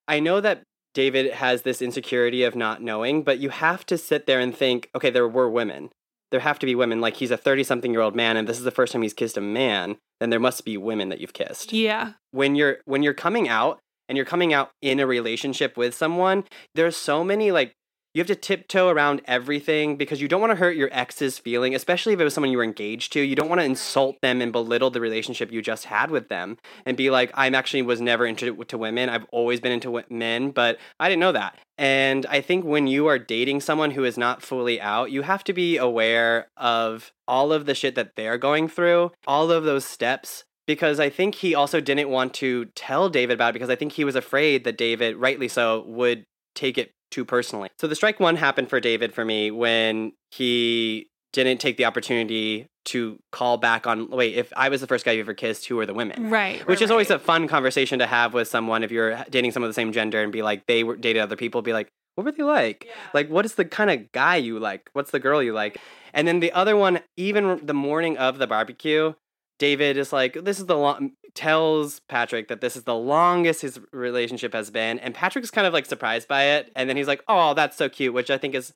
I 0.07 0.21
know 0.21 0.39
that 0.39 0.63
David 0.93 1.33
has 1.33 1.63
this 1.63 1.81
insecurity 1.81 2.43
of 2.43 2.55
not 2.55 2.81
knowing, 2.81 3.23
but 3.23 3.39
you 3.39 3.49
have 3.49 3.85
to 3.87 3.97
sit 3.97 4.25
there 4.25 4.39
and 4.39 4.55
think, 4.55 4.89
okay, 4.95 5.09
there 5.09 5.27
were 5.27 5.49
women. 5.49 5.89
There 6.31 6.39
have 6.41 6.59
to 6.59 6.65
be 6.65 6.75
women. 6.75 7.01
Like 7.01 7.17
he's 7.17 7.31
a 7.31 7.37
30 7.37 7.63
something 7.63 7.91
year 7.91 8.01
old 8.01 8.15
man 8.15 8.37
and 8.37 8.47
this 8.47 8.57
is 8.57 8.63
the 8.63 8.71
first 8.71 8.93
time 8.93 9.01
he's 9.01 9.13
kissed 9.13 9.37
a 9.37 9.41
man, 9.41 9.97
then 10.19 10.29
there 10.29 10.39
must 10.39 10.65
be 10.65 10.77
women 10.77 11.09
that 11.09 11.19
you've 11.19 11.33
kissed. 11.33 11.73
Yeah. 11.73 12.13
When 12.31 12.55
you're 12.55 12.77
when 12.85 13.03
you're 13.03 13.13
coming 13.13 13.47
out 13.47 13.79
and 14.07 14.17
you're 14.17 14.25
coming 14.25 14.53
out 14.53 14.71
in 14.81 14.99
a 14.99 15.07
relationship 15.07 15.77
with 15.77 15.93
someone, 15.95 16.43
there's 16.75 16.97
so 16.97 17.23
many 17.23 17.51
like 17.51 17.73
you 18.13 18.19
have 18.19 18.27
to 18.27 18.35
tiptoe 18.35 18.89
around 18.89 19.21
everything 19.25 19.95
because 19.95 20.19
you 20.21 20.27
don't 20.27 20.41
want 20.41 20.51
to 20.51 20.57
hurt 20.57 20.75
your 20.75 20.89
ex's 20.91 21.37
feeling, 21.37 21.75
especially 21.75 22.13
if 22.13 22.19
it 22.19 22.23
was 22.23 22.33
someone 22.33 22.51
you 22.51 22.57
were 22.57 22.63
engaged 22.63 23.13
to. 23.13 23.21
You 23.21 23.35
don't 23.35 23.49
want 23.49 23.61
to 23.61 23.65
insult 23.65 24.19
them 24.21 24.41
and 24.41 24.51
belittle 24.51 24.89
the 24.89 24.99
relationship 24.99 25.51
you 25.51 25.61
just 25.61 25.85
had 25.85 26.09
with 26.09 26.27
them 26.27 26.57
and 26.85 26.97
be 26.97 27.11
like, 27.11 27.31
I'm 27.35 27.53
actually 27.53 27.83
was 27.83 28.01
never 28.01 28.25
into 28.25 28.63
to 28.63 28.77
women. 28.77 29.09
I've 29.09 29.25
always 29.31 29.59
been 29.59 29.71
into 29.71 30.03
men, 30.09 30.49
but 30.51 30.79
I 30.99 31.07
didn't 31.07 31.19
know 31.19 31.33
that. 31.33 31.59
And 31.77 32.25
I 32.25 32.41
think 32.41 32.65
when 32.65 32.87
you 32.87 33.07
are 33.07 33.19
dating 33.19 33.61
someone 33.61 33.91
who 33.91 34.03
is 34.03 34.17
not 34.17 34.41
fully 34.41 34.81
out, 34.81 35.11
you 35.11 35.21
have 35.21 35.43
to 35.45 35.53
be 35.53 35.77
aware 35.77 36.47
of 36.57 37.11
all 37.27 37.53
of 37.53 37.67
the 37.67 37.75
shit 37.75 37.95
that 37.95 38.15
they're 38.15 38.37
going 38.37 38.67
through, 38.67 39.11
all 39.27 39.51
of 39.51 39.63
those 39.63 39.85
steps 39.85 40.43
because 40.65 40.99
I 40.99 41.09
think 41.09 41.33
he 41.33 41.55
also 41.55 41.81
didn't 41.81 42.09
want 42.09 42.35
to 42.35 42.65
tell 42.75 43.09
David 43.09 43.33
about 43.33 43.49
it 43.49 43.53
because 43.53 43.71
I 43.71 43.75
think 43.75 43.93
he 43.93 44.03
was 44.03 44.15
afraid 44.15 44.65
that 44.65 44.77
David, 44.77 45.15
rightly 45.15 45.47
so, 45.47 45.83
would 45.87 46.25
take 46.53 46.77
it 46.77 46.91
too 47.11 47.25
personally. 47.25 47.69
So 47.79 47.87
the 47.87 47.95
strike 47.95 48.19
one 48.19 48.35
happened 48.35 48.69
for 48.69 48.79
David 48.79 49.13
for 49.13 49.25
me 49.25 49.51
when 49.51 50.13
he 50.31 51.07
didn't 51.33 51.59
take 51.61 51.77
the 51.77 51.85
opportunity 51.85 52.67
to 52.85 53.19
call 53.31 53.57
back 53.57 53.85
on 53.85 54.09
wait 54.09 54.35
if 54.35 54.51
i 54.57 54.67
was 54.69 54.81
the 54.81 54.87
first 54.87 55.05
guy 55.05 55.11
you 55.11 55.19
ever 55.19 55.35
kissed 55.35 55.67
who 55.67 55.75
were 55.75 55.85
the 55.85 55.93
women 55.93 56.29
Right. 56.31 56.59
which 56.65 56.79
right, 56.79 56.81
is 56.81 56.89
always 56.89 57.09
right. 57.11 57.17
a 57.17 57.19
fun 57.23 57.47
conversation 57.47 57.99
to 57.99 58.07
have 58.07 58.33
with 58.33 58.47
someone 58.47 58.83
if 58.83 58.91
you're 58.91 59.23
dating 59.29 59.51
someone 59.51 59.67
of 59.69 59.75
the 59.75 59.79
same 59.79 59.91
gender 59.91 60.23
and 60.23 60.31
be 60.31 60.41
like 60.41 60.65
they 60.65 60.83
were 60.83 60.95
dated 60.95 61.21
other 61.21 61.35
people 61.35 61.61
be 61.61 61.73
like 61.73 61.89
what 62.15 62.23
were 62.25 62.31
they 62.31 62.41
like 62.41 62.87
like 63.13 63.29
what 63.29 63.45
is 63.45 63.55
the 63.55 63.65
kind 63.65 63.91
of 63.91 64.11
guy 64.11 64.37
you 64.37 64.57
like 64.57 64.89
what's 64.93 65.11
the 65.11 65.19
girl 65.19 65.43
you 65.43 65.53
like 65.53 65.77
and 66.13 66.27
then 66.27 66.39
the 66.39 66.51
other 66.51 66.75
one 66.75 66.99
even 67.15 67.63
the 67.63 67.75
morning 67.75 68.17
of 68.17 68.39
the 68.39 68.47
barbecue 68.47 69.13
david 69.59 69.97
is 69.97 70.11
like 70.11 70.33
this 70.43 70.59
is 70.59 70.65
the 70.65 70.75
long 70.77 71.11
tells 71.35 71.99
patrick 72.09 72.47
that 72.47 72.61
this 72.61 72.75
is 72.75 72.83
the 72.83 72.95
longest 72.95 73.61
his 73.61 73.79
relationship 73.93 74.53
has 74.53 74.71
been 74.71 74.97
and 74.99 75.13
patrick's 75.13 75.51
kind 75.51 75.67
of 75.67 75.73
like 75.73 75.85
surprised 75.85 76.27
by 76.27 76.43
it 76.43 76.71
and 76.75 76.89
then 76.89 76.97
he's 76.97 77.07
like 77.07 77.21
oh 77.27 77.53
that's 77.53 77.77
so 77.77 77.87
cute 77.87 78.13
which 78.13 78.29
i 78.31 78.37
think 78.37 78.55
is 78.55 78.73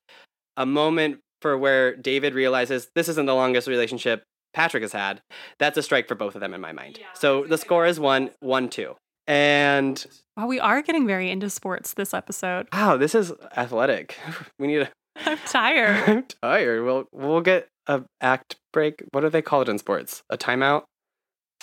a 0.58 0.66
moment 0.66 1.20
for 1.42 1.58
where 1.58 1.96
david 1.96 2.34
realizes 2.34 2.90
this 2.96 3.10
isn't 3.10 3.26
the 3.26 3.34
longest 3.34 3.68
relationship 3.68 4.24
patrick 4.54 4.84
has 4.84 4.92
had 4.92 5.22
that's 5.58 5.78
a 5.78 5.84
strike 5.84 6.08
for 6.08 6.16
both 6.16 6.36
of 6.36 6.42
them 6.42 6.54
in 6.54 6.62
my 6.62 6.72
mind 6.72 7.00
so 7.14 7.44
the 7.46 7.58
score 7.58 7.86
is 7.86 8.00
one 8.00 8.30
one 8.40 8.70
two 8.70 8.96
and 9.28 10.06
Wow, 10.36 10.48
we 10.48 10.60
are 10.60 10.82
getting 10.82 11.06
very 11.08 11.30
into 11.32 11.50
sports 11.50 11.94
this 11.94 12.14
episode. 12.14 12.68
wow 12.74 12.98
this 12.98 13.16
is 13.16 13.32
athletic 13.56 14.18
we 14.60 14.68
need 14.68 14.82
a 14.82 14.90
I'm 15.26 15.38
tired. 15.46 16.04
I'm 16.10 16.26
tired. 16.42 16.84
We'll 16.84 17.06
we'll 17.12 17.42
get 17.42 17.68
a 17.88 18.04
act 18.22 18.56
break. 18.72 19.04
What 19.12 19.22
do 19.22 19.30
they 19.30 19.42
call 19.42 19.62
it 19.62 19.70
in 19.70 19.78
sports? 19.78 20.24
A 20.30 20.38
timeout 20.38 20.84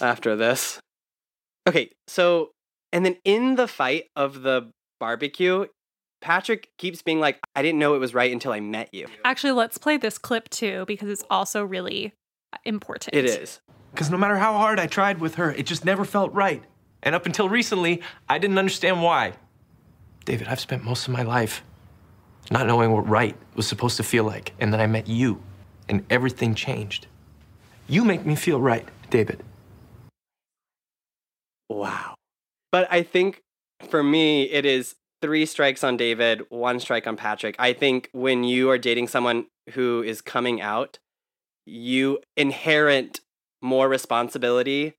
after 0.00 0.36
this. 0.36 0.80
Okay, 1.68 1.90
so 2.06 2.50
and 2.92 3.04
then 3.04 3.16
in 3.24 3.56
the 3.56 3.68
fight 3.68 4.04
of 4.16 4.42
the 4.42 4.70
barbecue, 4.98 5.66
Patrick 6.20 6.68
keeps 6.78 7.02
being 7.02 7.20
like, 7.20 7.38
"I 7.54 7.62
didn't 7.62 7.78
know 7.78 7.94
it 7.94 7.98
was 7.98 8.14
right 8.14 8.32
until 8.32 8.52
I 8.52 8.60
met 8.60 8.92
you." 8.92 9.06
Actually, 9.24 9.52
let's 9.52 9.78
play 9.78 9.96
this 9.96 10.18
clip 10.18 10.48
too 10.50 10.84
because 10.86 11.08
it's 11.08 11.24
also 11.30 11.64
really 11.64 12.12
uh, 12.52 12.58
important. 12.64 13.14
It 13.14 13.24
is. 13.24 13.60
Because 13.92 14.10
no 14.10 14.16
matter 14.16 14.36
how 14.36 14.52
hard 14.52 14.78
I 14.78 14.86
tried 14.86 15.20
with 15.20 15.34
her, 15.36 15.52
it 15.52 15.66
just 15.66 15.84
never 15.84 16.04
felt 16.04 16.32
right. 16.32 16.62
And 17.02 17.14
up 17.14 17.26
until 17.26 17.48
recently, 17.48 18.02
I 18.28 18.38
didn't 18.38 18.58
understand 18.58 19.02
why. 19.02 19.32
David, 20.24 20.48
I've 20.48 20.60
spent 20.60 20.84
most 20.84 21.08
of 21.08 21.12
my 21.12 21.22
life 21.22 21.64
not 22.50 22.66
knowing 22.66 22.92
what 22.92 23.08
right 23.08 23.36
was 23.54 23.66
supposed 23.66 23.96
to 23.96 24.02
feel 24.02 24.24
like. 24.24 24.52
And 24.60 24.72
then 24.72 24.80
I 24.80 24.86
met 24.86 25.08
you, 25.08 25.42
and 25.91 26.07
everything 26.09 26.55
changed. 26.55 27.07
You 27.88 28.05
make 28.05 28.24
me 28.24 28.36
feel 28.36 28.61
right, 28.61 28.88
David. 29.11 29.43
Wow. 31.68 32.14
But 32.72 32.86
I 32.91 33.03
think 33.03 33.43
for 33.88 34.03
me, 34.03 34.45
it 34.45 34.64
is 34.64 34.95
three 35.20 35.45
strikes 35.45 35.84
on 35.84 35.97
David, 35.97 36.43
one 36.49 36.80
strike 36.80 37.07
on 37.07 37.16
Patrick. 37.16 37.57
I 37.59 37.72
think 37.72 38.09
when 38.12 38.45
you 38.45 38.70
are 38.70 38.78
dating 38.78 39.09
someone 39.09 39.47
who 39.72 40.03
is 40.03 40.22
coming 40.22 40.61
out, 40.61 40.99
you 41.66 42.20
inherit 42.36 43.20
more 43.61 43.88
responsibility 43.88 44.95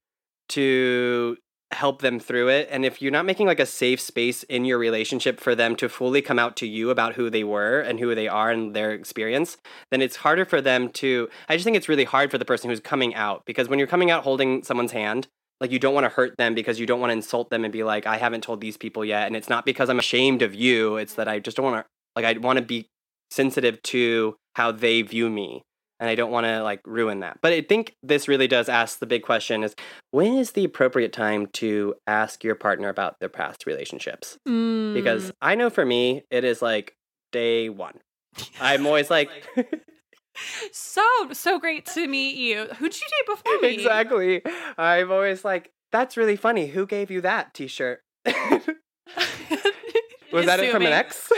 to 0.50 1.38
help 1.74 2.02
them 2.02 2.20
through 2.20 2.50
it. 2.50 2.68
And 2.72 2.86
if 2.86 3.02
you're 3.02 3.12
not 3.12 3.26
making 3.26 3.48
like 3.48 3.60
a 3.60 3.66
safe 3.66 4.00
space 4.00 4.44
in 4.44 4.66
your 4.66 4.78
relationship 4.78 5.40
for 5.40 5.56
them 5.56 5.76
to 5.78 5.90
fully 5.90 6.22
come 6.22 6.40
out 6.40 6.56
to 6.58 6.68
you 6.68 6.90
about 6.90 7.16
who 7.16 7.30
they 7.30 7.44
were 7.44 7.80
and 7.80 8.00
who 8.00 8.14
they 8.14 8.28
are 8.28 8.52
and 8.52 8.76
their 8.76 8.92
experience, 8.92 9.58
then 9.90 10.02
it's 10.02 10.18
harder 10.18 10.46
for 10.46 10.62
them 10.62 10.90
to. 10.90 11.30
I 11.50 11.56
just 11.56 11.64
think 11.64 11.78
it's 11.78 11.90
really 11.90 12.04
hard 12.04 12.32
for 12.32 12.38
the 12.38 12.46
person 12.46 12.70
who's 12.70 12.80
coming 12.80 13.16
out 13.16 13.46
because 13.46 13.70
when 13.70 13.80
you're 13.80 13.88
coming 13.88 14.12
out 14.12 14.24
holding 14.24 14.64
someone's 14.64 14.92
hand, 14.92 15.28
like 15.60 15.72
you 15.72 15.80
don't 15.80 15.94
want 15.94 16.06
to 16.06 16.10
hurt 16.10 16.38
them 16.38 16.56
because 16.56 16.80
you 16.80 16.86
don't 16.86 17.00
want 17.00 17.12
to 17.12 17.16
insult 17.16 17.50
them 17.50 17.64
and 17.64 17.72
be 17.72 17.84
like, 17.84 18.06
I 18.06 18.18
haven't 18.18 18.44
told 18.44 18.62
these 18.62 18.78
people 18.78 19.06
yet. 19.06 19.28
And 19.28 19.36
it's 19.36 19.50
not 19.50 19.66
because 19.66 19.90
I'm 19.90 20.00
ashamed 20.00 20.42
of 20.42 20.56
you, 20.56 20.98
it's 20.98 21.14
that 21.16 21.28
I 21.28 21.40
just 21.40 21.56
don't 21.58 21.66
want 21.72 21.86
to, 21.86 21.90
like, 22.16 22.26
I 22.26 22.40
want 22.40 22.58
to 22.58 22.66
be 22.66 22.90
sensitive 23.30 23.82
to 23.84 24.36
how 24.56 24.72
they 24.72 25.02
view 25.04 25.30
me 25.30 25.64
and 26.02 26.10
I 26.10 26.16
don't 26.16 26.32
want 26.32 26.46
to 26.48 26.62
like 26.64 26.82
ruin 26.86 27.20
that. 27.22 27.38
But 27.42 27.54
I 27.54 27.62
think 27.62 27.96
this 28.04 28.28
really 28.28 28.48
does 28.48 28.68
ask 28.68 29.00
the 29.00 29.06
big 29.06 29.24
question 29.24 29.64
is 29.64 29.74
when 30.10 30.34
is 30.34 30.52
the 30.52 30.66
appropriate 30.66 31.14
time 31.14 31.48
to 31.54 31.94
ask 32.08 32.44
your 32.44 32.56
partner 32.56 32.90
about 32.90 33.20
their 33.20 33.30
past 33.30 33.66
relationships? 33.66 34.38
Mm, 34.50 34.94
Because 34.96 35.32
I 35.42 35.56
know 35.56 35.70
for 35.70 35.86
me 35.86 36.24
it 36.32 36.44
is 36.44 36.62
like 36.62 36.96
day 37.32 37.70
1. 37.70 38.00
I'm 38.60 38.86
always 38.86 39.10
like 39.10 39.30
so 40.72 41.04
so 41.32 41.60
great 41.60 41.86
to 41.88 42.08
meet 42.08 42.36
you. 42.36 42.66
Who'd 42.66 42.94
you 42.94 43.08
date 43.08 43.26
before 43.28 43.60
me? 43.62 43.74
exactly. 43.76 44.42
I'm 44.78 45.12
always 45.12 45.46
like 45.46 45.72
that's 45.92 46.18
really 46.18 46.36
funny. 46.36 46.68
Who 46.68 46.86
gave 46.88 47.12
you 47.12 47.22
that 47.22 47.54
t-shirt? 47.54 48.02
Was 48.26 48.66
that 50.46 50.60
it 50.62 50.72
from 50.72 50.86
an 50.86 50.94
ex? 50.94 51.30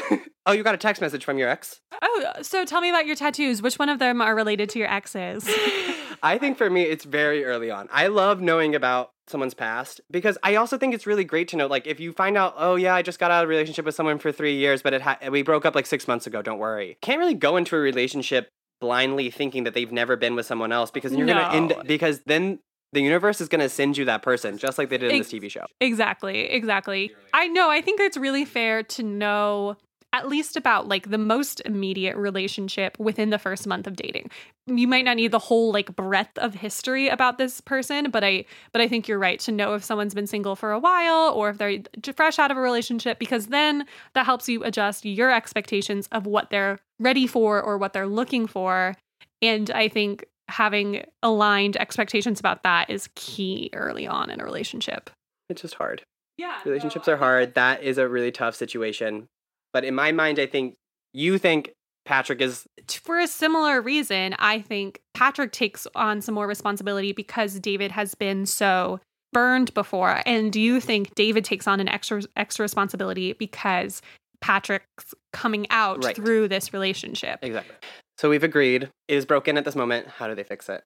Oh, 0.45 0.51
you 0.51 0.63
got 0.63 0.75
a 0.75 0.77
text 0.77 1.01
message 1.01 1.23
from 1.23 1.37
your 1.37 1.47
ex? 1.47 1.79
Oh, 2.01 2.31
so 2.41 2.65
tell 2.65 2.81
me 2.81 2.89
about 2.89 3.05
your 3.05 3.15
tattoos. 3.15 3.61
Which 3.61 3.79
one 3.79 3.87
of 3.87 3.99
them 3.99 4.21
are 4.21 4.35
related 4.35 4.69
to 4.71 4.79
your 4.79 4.91
exes? 4.91 5.49
I 6.23 6.37
think 6.37 6.57
for 6.57 6.69
me, 6.69 6.83
it's 6.83 7.05
very 7.05 7.45
early 7.45 7.71
on. 7.71 7.87
I 7.91 8.07
love 8.07 8.41
knowing 8.41 8.75
about 8.75 9.11
someone's 9.27 9.53
past 9.53 10.01
because 10.11 10.37
I 10.43 10.55
also 10.55 10.77
think 10.77 10.93
it's 10.93 11.07
really 11.07 11.23
great 11.23 11.47
to 11.49 11.57
know, 11.57 11.67
like, 11.67 11.87
if 11.87 11.99
you 11.99 12.11
find 12.11 12.37
out, 12.37 12.55
oh 12.57 12.75
yeah, 12.75 12.93
I 12.93 13.01
just 13.01 13.19
got 13.19 13.31
out 13.31 13.43
of 13.43 13.49
a 13.49 13.51
relationship 13.51 13.85
with 13.85 13.95
someone 13.95 14.19
for 14.19 14.31
three 14.33 14.55
years, 14.55 14.81
but 14.81 14.93
it 14.93 15.01
ha- 15.01 15.17
we 15.31 15.43
broke 15.43 15.65
up 15.65 15.75
like 15.75 15.85
six 15.85 16.07
months 16.07 16.27
ago. 16.27 16.41
Don't 16.41 16.59
worry. 16.59 16.97
Can't 17.01 17.19
really 17.19 17.35
go 17.35 17.55
into 17.55 17.75
a 17.77 17.79
relationship 17.79 18.49
blindly 18.81 19.29
thinking 19.29 19.63
that 19.63 19.73
they've 19.73 19.93
never 19.93 20.17
been 20.17 20.35
with 20.35 20.45
someone 20.45 20.73
else 20.73 20.91
because 20.91 21.13
you're 21.13 21.25
gonna 21.25 21.49
end 21.53 21.73
because 21.85 22.19
then 22.25 22.59
the 22.91 23.01
universe 23.01 23.39
is 23.39 23.47
gonna 23.47 23.69
send 23.69 23.97
you 23.97 24.03
that 24.05 24.21
person 24.21 24.57
just 24.57 24.77
like 24.77 24.89
they 24.89 24.97
did 24.97 25.09
in 25.09 25.19
this 25.19 25.31
TV 25.31 25.49
show. 25.49 25.65
Exactly, 25.79 26.51
exactly. 26.51 27.13
I 27.33 27.47
know. 27.47 27.69
I 27.69 27.79
think 27.79 28.01
it's 28.01 28.17
really 28.17 28.43
fair 28.43 28.83
to 28.83 29.03
know 29.03 29.77
at 30.13 30.29
least 30.29 30.55
about 30.55 30.87
like 30.87 31.09
the 31.09 31.17
most 31.17 31.59
immediate 31.65 32.15
relationship 32.15 32.97
within 32.99 33.31
the 33.31 33.39
first 33.39 33.65
month 33.65 33.87
of 33.87 33.95
dating. 33.95 34.29
You 34.67 34.87
might 34.87 35.03
not 35.03 35.17
need 35.17 35.31
the 35.31 35.39
whole 35.39 35.73
like 35.73 35.95
breadth 35.95 36.37
of 36.37 36.53
history 36.53 37.09
about 37.09 37.39
this 37.39 37.59
person, 37.59 38.11
but 38.11 38.23
I 38.23 38.45
but 38.71 38.81
I 38.81 38.87
think 38.87 39.07
you're 39.07 39.19
right 39.19 39.39
to 39.41 39.51
know 39.51 39.73
if 39.73 39.83
someone's 39.83 40.13
been 40.13 40.27
single 40.27 40.55
for 40.55 40.71
a 40.71 40.79
while 40.79 41.33
or 41.33 41.49
if 41.49 41.57
they're 41.57 41.79
fresh 42.15 42.37
out 42.37 42.51
of 42.51 42.57
a 42.57 42.61
relationship 42.61 43.17
because 43.17 43.47
then 43.47 43.85
that 44.13 44.25
helps 44.25 44.47
you 44.47 44.63
adjust 44.63 45.03
your 45.03 45.31
expectations 45.31 46.07
of 46.11 46.27
what 46.27 46.51
they're 46.51 46.79
ready 46.99 47.27
for 47.27 47.61
or 47.61 47.77
what 47.77 47.93
they're 47.93 48.07
looking 48.07 48.45
for. 48.47 48.95
And 49.41 49.69
I 49.71 49.87
think 49.87 50.25
having 50.47 51.03
aligned 51.23 51.75
expectations 51.77 52.39
about 52.39 52.63
that 52.63 52.89
is 52.89 53.09
key 53.15 53.71
early 53.73 54.05
on 54.05 54.29
in 54.29 54.39
a 54.39 54.45
relationship. 54.45 55.09
It's 55.49 55.63
just 55.63 55.73
hard. 55.73 56.03
Yeah. 56.37 56.59
Relationships 56.65 57.07
are 57.07 57.17
hard. 57.17 57.55
That 57.55 57.83
is 57.83 57.97
a 57.97 58.07
really 58.07 58.31
tough 58.31 58.55
situation. 58.55 59.27
But 59.73 59.83
in 59.83 59.95
my 59.95 60.11
mind, 60.11 60.39
I 60.39 60.45
think 60.45 60.75
you 61.13 61.37
think 61.37 61.73
Patrick 62.05 62.41
is 62.41 62.65
For 62.89 63.19
a 63.19 63.27
similar 63.27 63.81
reason, 63.81 64.35
I 64.39 64.61
think 64.61 65.01
Patrick 65.13 65.51
takes 65.51 65.87
on 65.95 66.21
some 66.21 66.35
more 66.35 66.47
responsibility 66.47 67.11
because 67.13 67.59
David 67.59 67.91
has 67.91 68.13
been 68.15 68.45
so 68.45 68.99
burned 69.31 69.73
before. 69.73 70.21
And 70.25 70.51
do 70.53 70.61
you 70.61 70.79
think 70.79 71.15
David 71.15 71.43
takes 71.45 71.67
on 71.67 71.79
an 71.79 71.87
extra 71.89 72.21
extra 72.35 72.63
responsibility 72.63 73.33
because 73.33 74.01
Patrick's 74.41 75.13
coming 75.31 75.65
out 75.69 76.03
Right. 76.03 76.15
through 76.15 76.49
this 76.49 76.73
relationship? 76.73 77.39
exactly. 77.41 77.75
So 78.19 78.29
we've 78.29 78.43
agreed. 78.43 78.83
It 79.07 79.15
is 79.15 79.25
broken 79.25 79.57
at 79.57 79.65
this 79.65 79.75
moment. 79.75 80.07
How 80.07 80.27
do 80.27 80.35
they 80.35 80.43
fix 80.43 80.69
it? 80.69 80.83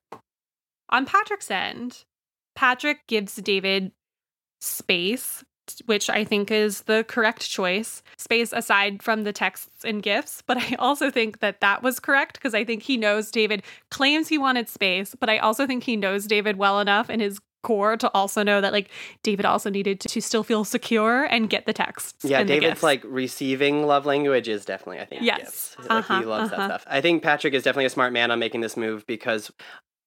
On 0.89 1.05
Patrick's 1.05 1.51
end, 1.51 2.05
Patrick 2.55 3.05
gives 3.07 3.35
David 3.35 3.91
space, 4.61 5.43
which 5.85 6.09
I 6.09 6.23
think 6.23 6.51
is 6.51 6.81
the 6.83 7.03
correct 7.07 7.49
choice. 7.49 8.01
Space 8.17 8.51
aside 8.53 9.01
from 9.03 9.23
the 9.23 9.33
texts 9.33 9.83
and 9.85 10.01
gifts, 10.01 10.41
but 10.47 10.57
I 10.57 10.75
also 10.79 11.09
think 11.11 11.39
that 11.39 11.61
that 11.61 11.83
was 11.83 11.99
correct 11.99 12.35
because 12.35 12.53
I 12.53 12.63
think 12.63 12.83
he 12.83 12.97
knows 12.97 13.31
David 13.31 13.63
claims 13.91 14.27
he 14.27 14.37
wanted 14.37 14.69
space, 14.69 15.15
but 15.19 15.29
I 15.29 15.37
also 15.37 15.67
think 15.67 15.83
he 15.83 15.95
knows 15.95 16.25
David 16.25 16.57
well 16.57 16.79
enough 16.79 17.09
in 17.09 17.19
his 17.19 17.39
core 17.63 17.97
to 17.97 18.09
also 18.13 18.43
know 18.43 18.61
that 18.61 18.71
like 18.71 18.89
David 19.23 19.45
also 19.45 19.69
needed 19.69 19.99
to 19.99 20.21
still 20.21 20.43
feel 20.43 20.63
secure 20.63 21.25
and 21.25 21.49
get 21.49 21.65
the 21.65 21.73
texts. 21.73 22.23
Yeah, 22.23 22.43
David's 22.43 22.83
like 22.83 23.01
receiving 23.03 23.85
love 23.85 24.05
language 24.05 24.47
is 24.47 24.63
definitely, 24.63 24.99
I 24.99 25.05
think, 25.05 25.23
Yes. 25.23 25.75
gifts. 25.75 25.77
Like 25.89 26.05
he 26.05 26.13
Uh-huh, 26.13 26.29
loves 26.29 26.51
uh-huh. 26.51 26.67
that 26.67 26.81
stuff. 26.81 26.85
I 26.87 27.01
think 27.01 27.23
Patrick 27.23 27.53
is 27.53 27.63
definitely 27.63 27.85
a 27.85 27.89
smart 27.89 28.13
man 28.13 28.31
on 28.31 28.39
making 28.39 28.61
this 28.61 28.77
move 28.77 29.05
because 29.07 29.51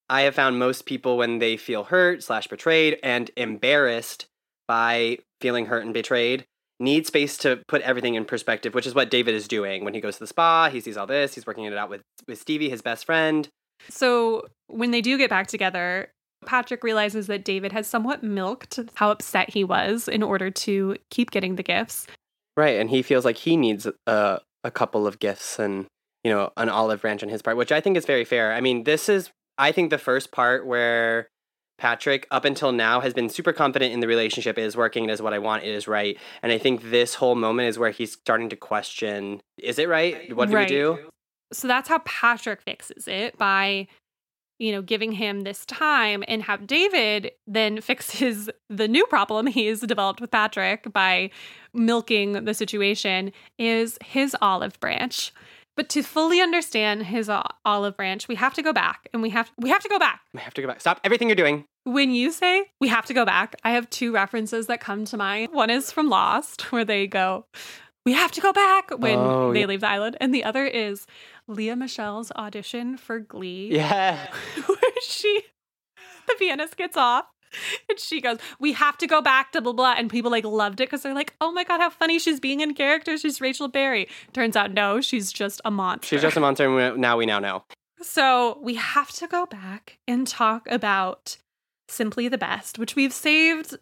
I 0.09 0.23
have 0.23 0.35
found 0.35 0.59
most 0.59 0.87
people 0.87 1.19
when 1.19 1.39
they 1.39 1.57
feel 1.57 1.85
hurt 1.85 2.23
slash 2.23 2.47
betrayed 2.47 2.99
and 3.03 3.31
embarrassed 3.37 4.27
by 4.67 5.19
feeling 5.41 5.66
hurt 5.66 5.84
and 5.84 5.95
betrayed 5.95 6.47
need 6.80 7.07
space 7.07 7.36
to 7.36 7.61
put 7.68 7.82
everything 7.82 8.14
in 8.14 8.24
perspective, 8.24 8.74
which 8.74 8.86
is 8.86 8.95
what 8.95 9.11
David 9.11 9.34
is 9.34 9.47
doing 9.47 9.84
when 9.84 9.95
he 9.95 10.01
goes 10.01 10.14
to 10.14 10.20
the 10.20 10.26
spa. 10.26 10.70
He 10.70 10.80
sees 10.80 10.97
all 10.97 11.07
this. 11.07 11.34
He's 11.34 11.47
working 11.47 11.64
it 11.64 11.76
out 11.76 11.91
with 11.91 12.01
with 12.26 12.41
Stevie, 12.41 12.70
his 12.70 12.82
best 12.82 13.05
friend. 13.05 13.49
So 13.88 14.47
when 14.66 14.91
they 14.91 15.01
do 15.01 15.16
get 15.16 15.30
back 15.30 15.47
together, 15.47 16.11
Patrick 16.47 16.82
realizes 16.82 17.26
that 17.28 17.45
David 17.45 17.72
has 17.72 17.86
somewhat 17.86 18.22
milked 18.22 18.78
how 18.95 19.11
upset 19.11 19.51
he 19.51 19.62
was 19.62 20.09
in 20.09 20.22
order 20.22 20.51
to 20.51 20.97
keep 21.11 21.30
getting 21.30 21.57
the 21.57 21.62
gifts. 21.62 22.07
Right, 22.57 22.80
and 22.80 22.91
he 22.91 23.03
feels 23.03 23.24
like 23.24 23.36
he 23.36 23.57
needs 23.57 23.86
a 24.07 24.41
a 24.64 24.70
couple 24.70 25.07
of 25.07 25.18
gifts 25.18 25.59
and 25.59 25.86
you 26.24 26.30
know 26.30 26.51
an 26.57 26.68
olive 26.68 27.03
branch 27.03 27.22
on 27.22 27.28
his 27.28 27.43
part, 27.43 27.57
which 27.57 27.72
I 27.72 27.80
think 27.80 27.97
is 27.97 28.07
very 28.07 28.24
fair. 28.24 28.53
I 28.53 28.61
mean, 28.61 28.84
this 28.84 29.09
is 29.09 29.30
I 29.59 29.72
think 29.72 29.91
the 29.91 29.99
first 29.99 30.32
part 30.32 30.66
where 30.66 31.28
Patrick 31.81 32.26
up 32.31 32.45
until 32.45 32.72
now 32.72 33.01
has 33.01 33.14
been 33.14 33.31
super 33.31 33.53
confident 33.55 33.93
in 33.95 34.01
the 34.01 34.07
relationship 34.07 34.59
it 34.59 34.62
is 34.62 34.76
working 34.76 35.05
it 35.09 35.11
is 35.11 35.22
what 35.22 35.33
I 35.33 35.39
want 35.39 35.64
it 35.64 35.74
is 35.74 35.89
right, 35.89 36.16
and 36.43 36.53
I 36.53 36.59
think 36.59 36.91
this 36.91 37.14
whole 37.14 37.35
moment 37.35 37.68
is 37.70 37.78
where 37.78 37.91
he's 37.91 38.12
starting 38.12 38.51
to 38.51 38.57
question 38.57 39.41
is 39.59 39.78
it 39.78 39.89
right? 39.89 40.35
What 40.37 40.51
do 40.51 40.55
Right. 40.57 40.68
we 40.68 40.76
do? 40.76 40.99
So 41.53 41.66
that's 41.66 41.89
how 41.89 41.99
Patrick 42.05 42.61
fixes 42.62 43.09
it 43.09 43.37
by 43.39 43.89
you 44.59 44.72
know 44.72 44.83
giving 44.83 45.12
him 45.12 45.41
this 45.41 45.64
time 45.64 46.22
and 46.28 46.43
how 46.43 46.57
David 46.57 47.33
then 47.47 47.81
fixes 47.91 48.51
the 48.68 48.87
new 48.87 49.07
problem 49.07 49.47
he's 49.47 49.81
developed 49.81 50.20
with 50.20 50.31
Patrick 50.31 50.93
by 50.93 51.31
milking 51.72 52.45
the 52.45 52.53
situation 52.53 53.33
is 53.59 53.97
his 54.05 54.37
olive 54.43 54.78
branch. 54.81 55.33
But 55.77 55.89
to 55.91 56.03
fully 56.03 56.41
understand 56.41 57.05
his 57.07 57.29
uh, 57.29 57.43
olive 57.64 57.97
branch, 57.97 58.29
we 58.29 58.35
have 58.35 58.53
to 58.55 58.62
go 58.62 58.73
back 58.73 59.09
and 59.12 59.23
we 59.23 59.31
have 59.31 59.51
we 59.57 59.71
have 59.71 59.83
to 59.83 59.89
go 59.89 59.99
back. 59.99 60.21
I 60.37 60.41
have 60.41 60.55
to 60.55 60.62
go 60.62 60.68
back. 60.68 60.81
Stop 60.81 61.01
everything 61.05 61.29
you're 61.29 61.37
doing. 61.37 61.64
When 61.85 62.11
you 62.11 62.31
say 62.33 62.64
we 62.81 62.89
have 62.89 63.07
to 63.07 63.14
go 63.14 63.25
back, 63.25 63.57
I 63.64 63.71
have 63.71 63.89
two 63.89 64.12
references 64.12 64.66
that 64.66 64.81
come 64.81 65.05
to 65.07 65.16
mind. 65.16 65.53
One 65.53 65.71
is 65.71 65.91
from 65.91 66.09
Lost, 66.11 66.62
where 66.73 66.85
they 66.85 67.07
go, 67.07 67.47
we 68.05 68.12
have 68.12 68.33
to 68.33 68.41
go 68.41 68.53
back 68.53 68.91
when 68.99 69.18
Oh, 69.18 69.53
they 69.53 69.61
yeah. 69.61 69.66
leave 69.66 69.81
the 69.81 69.89
island. 69.89 70.16
And 70.21 70.35
the 70.35 70.45
other 70.45 70.64
is 70.66 71.07
Lea 71.49 71.75
Michele's 71.75 72.31
audition 72.33 72.97
for 72.99 73.18
Glee, 73.18 73.71
Yeah. 73.73 74.31
where 74.66 74.77
she, 75.03 75.43
the 76.27 76.35
pianist 76.39 76.77
gets 76.77 76.97
off. 76.97 77.25
And 77.89 77.99
she 77.99 78.21
goes, 78.21 78.39
We 78.59 78.73
have 78.73 78.97
to 78.99 79.07
go 79.07 79.21
back 79.21 79.53
to 79.53 79.61
blah 79.61 79.73
blah. 79.73 79.95
And 79.97 80.09
people 80.11 80.31
like 80.31 80.45
loved 80.45 80.81
it 80.81 80.89
because 80.89 81.03
they're 81.03 81.15
like, 81.15 81.35
Oh 81.41 81.53
my 81.53 81.65
God, 81.65 81.81
how 81.81 81.91
funny 81.91 82.19
she's 82.19 82.41
being 82.41 82.61
in 82.61 82.75
character. 82.75 83.17
She's 83.19 83.41
Rachel 83.41 83.69
Berry. 83.69 84.09
Turns 84.33 84.57
out, 84.57 84.73
no, 84.73 85.01
she's 85.01 85.33
just 85.33 85.61
a 85.65 85.71
monster. 85.71 86.07
She's 86.07 86.23
just 86.23 86.37
a 86.37 86.41
monster, 86.41 86.65
and 86.67 86.95
we- 86.95 87.01
now 87.01 87.17
we 87.17 87.27
now 87.27 87.39
know. 87.39 87.65
So 88.03 88.59
we 88.63 88.75
have 88.77 89.11
to 89.13 89.27
go 89.27 89.47
back 89.47 89.99
and 90.09 90.27
talk 90.27 90.67
about 90.71 91.37
Simply 91.89 92.29
the 92.29 92.39
Best, 92.39 92.79
which 92.79 92.97
we've 92.97 93.13
saved 93.13 93.77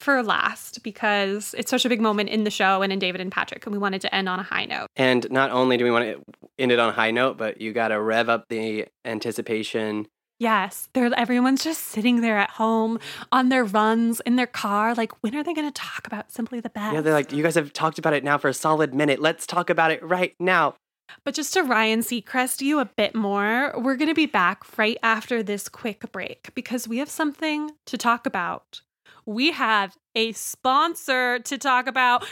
for 0.00 0.22
last 0.22 0.82
because 0.84 1.54
it's 1.58 1.70
such 1.70 1.84
a 1.84 1.88
big 1.88 2.00
moment 2.00 2.28
in 2.28 2.44
the 2.44 2.50
show 2.50 2.82
and 2.82 2.92
in 2.92 2.98
David 2.98 3.20
and 3.20 3.32
Patrick, 3.32 3.64
and 3.66 3.72
we 3.72 3.78
wanted 3.78 4.00
to 4.02 4.14
end 4.14 4.28
on 4.28 4.38
a 4.38 4.42
high 4.44 4.64
note. 4.64 4.86
And 4.96 5.28
not 5.30 5.50
only 5.50 5.76
do 5.76 5.84
we 5.84 5.90
want 5.90 6.04
to 6.04 6.22
end 6.58 6.70
it 6.72 6.78
on 6.78 6.90
a 6.90 6.92
high 6.92 7.10
note, 7.10 7.36
but 7.38 7.60
you 7.60 7.72
got 7.72 7.88
to 7.88 8.00
rev 8.00 8.28
up 8.28 8.44
the 8.48 8.86
anticipation. 9.04 10.06
Yes, 10.40 10.88
they're 10.92 11.10
everyone's 11.18 11.64
just 11.64 11.84
sitting 11.84 12.20
there 12.20 12.38
at 12.38 12.50
home 12.50 13.00
on 13.32 13.48
their 13.48 13.64
runs 13.64 14.20
in 14.20 14.36
their 14.36 14.46
car, 14.46 14.94
like 14.94 15.10
when 15.22 15.34
are 15.34 15.42
they 15.42 15.52
going 15.52 15.66
to 15.66 15.72
talk 15.72 16.06
about 16.06 16.30
Simply 16.30 16.60
the 16.60 16.70
Best? 16.70 16.94
Yeah, 16.94 17.00
they're 17.00 17.12
like, 17.12 17.32
you 17.32 17.42
guys 17.42 17.56
have 17.56 17.72
talked 17.72 17.98
about 17.98 18.12
it 18.12 18.22
now 18.22 18.38
for 18.38 18.48
a 18.48 18.54
solid 18.54 18.94
minute. 18.94 19.20
Let's 19.20 19.46
talk 19.46 19.68
about 19.68 19.90
it 19.90 20.02
right 20.02 20.34
now. 20.38 20.76
But 21.24 21.34
just 21.34 21.54
to 21.54 21.62
Ryan 21.62 22.00
Seacrest 22.00 22.60
you 22.60 22.78
a 22.78 22.84
bit 22.84 23.14
more, 23.14 23.74
we're 23.76 23.96
going 23.96 24.10
to 24.10 24.14
be 24.14 24.26
back 24.26 24.78
right 24.78 24.98
after 25.02 25.42
this 25.42 25.68
quick 25.68 26.12
break 26.12 26.50
because 26.54 26.86
we 26.86 26.98
have 26.98 27.10
something 27.10 27.72
to 27.86 27.98
talk 27.98 28.26
about. 28.26 28.82
We 29.26 29.50
have 29.52 29.96
a 30.14 30.32
sponsor 30.32 31.38
to 31.40 31.58
talk 31.58 31.86
about. 31.86 32.24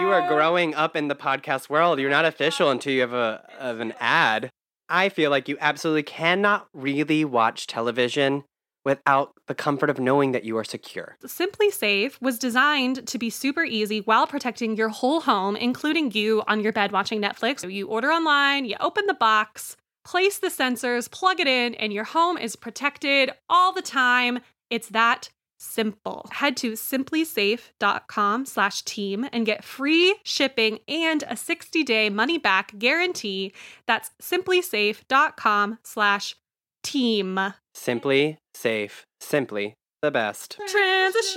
You 0.00 0.08
are 0.08 0.26
growing 0.28 0.74
up 0.74 0.96
in 0.96 1.08
the 1.08 1.14
podcast 1.14 1.70
world. 1.70 2.00
You're 2.00 2.10
not 2.10 2.24
official 2.24 2.70
until 2.70 2.92
you 2.92 3.00
have 3.02 3.12
a 3.12 3.48
of 3.58 3.80
an 3.80 3.94
ad. 4.00 4.50
I 4.88 5.08
feel 5.08 5.30
like 5.30 5.48
you 5.48 5.56
absolutely 5.60 6.02
cannot 6.02 6.68
really 6.72 7.24
watch 7.24 7.66
television 7.66 8.44
without 8.84 9.34
the 9.48 9.54
comfort 9.54 9.90
of 9.90 9.98
knowing 9.98 10.30
that 10.30 10.44
you 10.44 10.56
are 10.56 10.62
secure. 10.62 11.16
SimpliSafe 11.24 12.22
was 12.22 12.38
designed 12.38 13.04
to 13.08 13.18
be 13.18 13.30
super 13.30 13.64
easy 13.64 14.00
while 14.00 14.28
protecting 14.28 14.76
your 14.76 14.90
whole 14.90 15.20
home, 15.20 15.56
including 15.56 16.12
you 16.12 16.44
on 16.46 16.60
your 16.60 16.72
bed 16.72 16.92
watching 16.92 17.20
Netflix. 17.20 17.60
So 17.60 17.66
you 17.66 17.88
order 17.88 18.12
online, 18.12 18.64
you 18.64 18.76
open 18.78 19.06
the 19.06 19.14
box, 19.14 19.76
place 20.04 20.38
the 20.38 20.50
sensors, 20.50 21.10
plug 21.10 21.40
it 21.40 21.48
in, 21.48 21.74
and 21.74 21.92
your 21.92 22.04
home 22.04 22.38
is 22.38 22.54
protected 22.54 23.32
all 23.48 23.72
the 23.72 23.82
time. 23.82 24.38
It's 24.70 24.88
that 24.90 25.30
simple. 25.58 26.28
Head 26.32 26.56
to 26.58 26.72
simplisafe.com 26.72 28.46
slash 28.46 28.82
team 28.82 29.28
and 29.32 29.46
get 29.46 29.64
free 29.64 30.16
shipping 30.22 30.78
and 30.88 31.22
a 31.24 31.34
60-day 31.34 32.10
money-back 32.10 32.78
guarantee. 32.78 33.52
That's 33.86 34.10
simplisafe.com 34.20 35.78
slash 35.82 36.36
team. 36.82 37.38
Simply 37.74 38.38
safe, 38.54 39.06
simply 39.20 39.74
the 40.02 40.10
best. 40.10 40.58
Transition. 40.68 41.36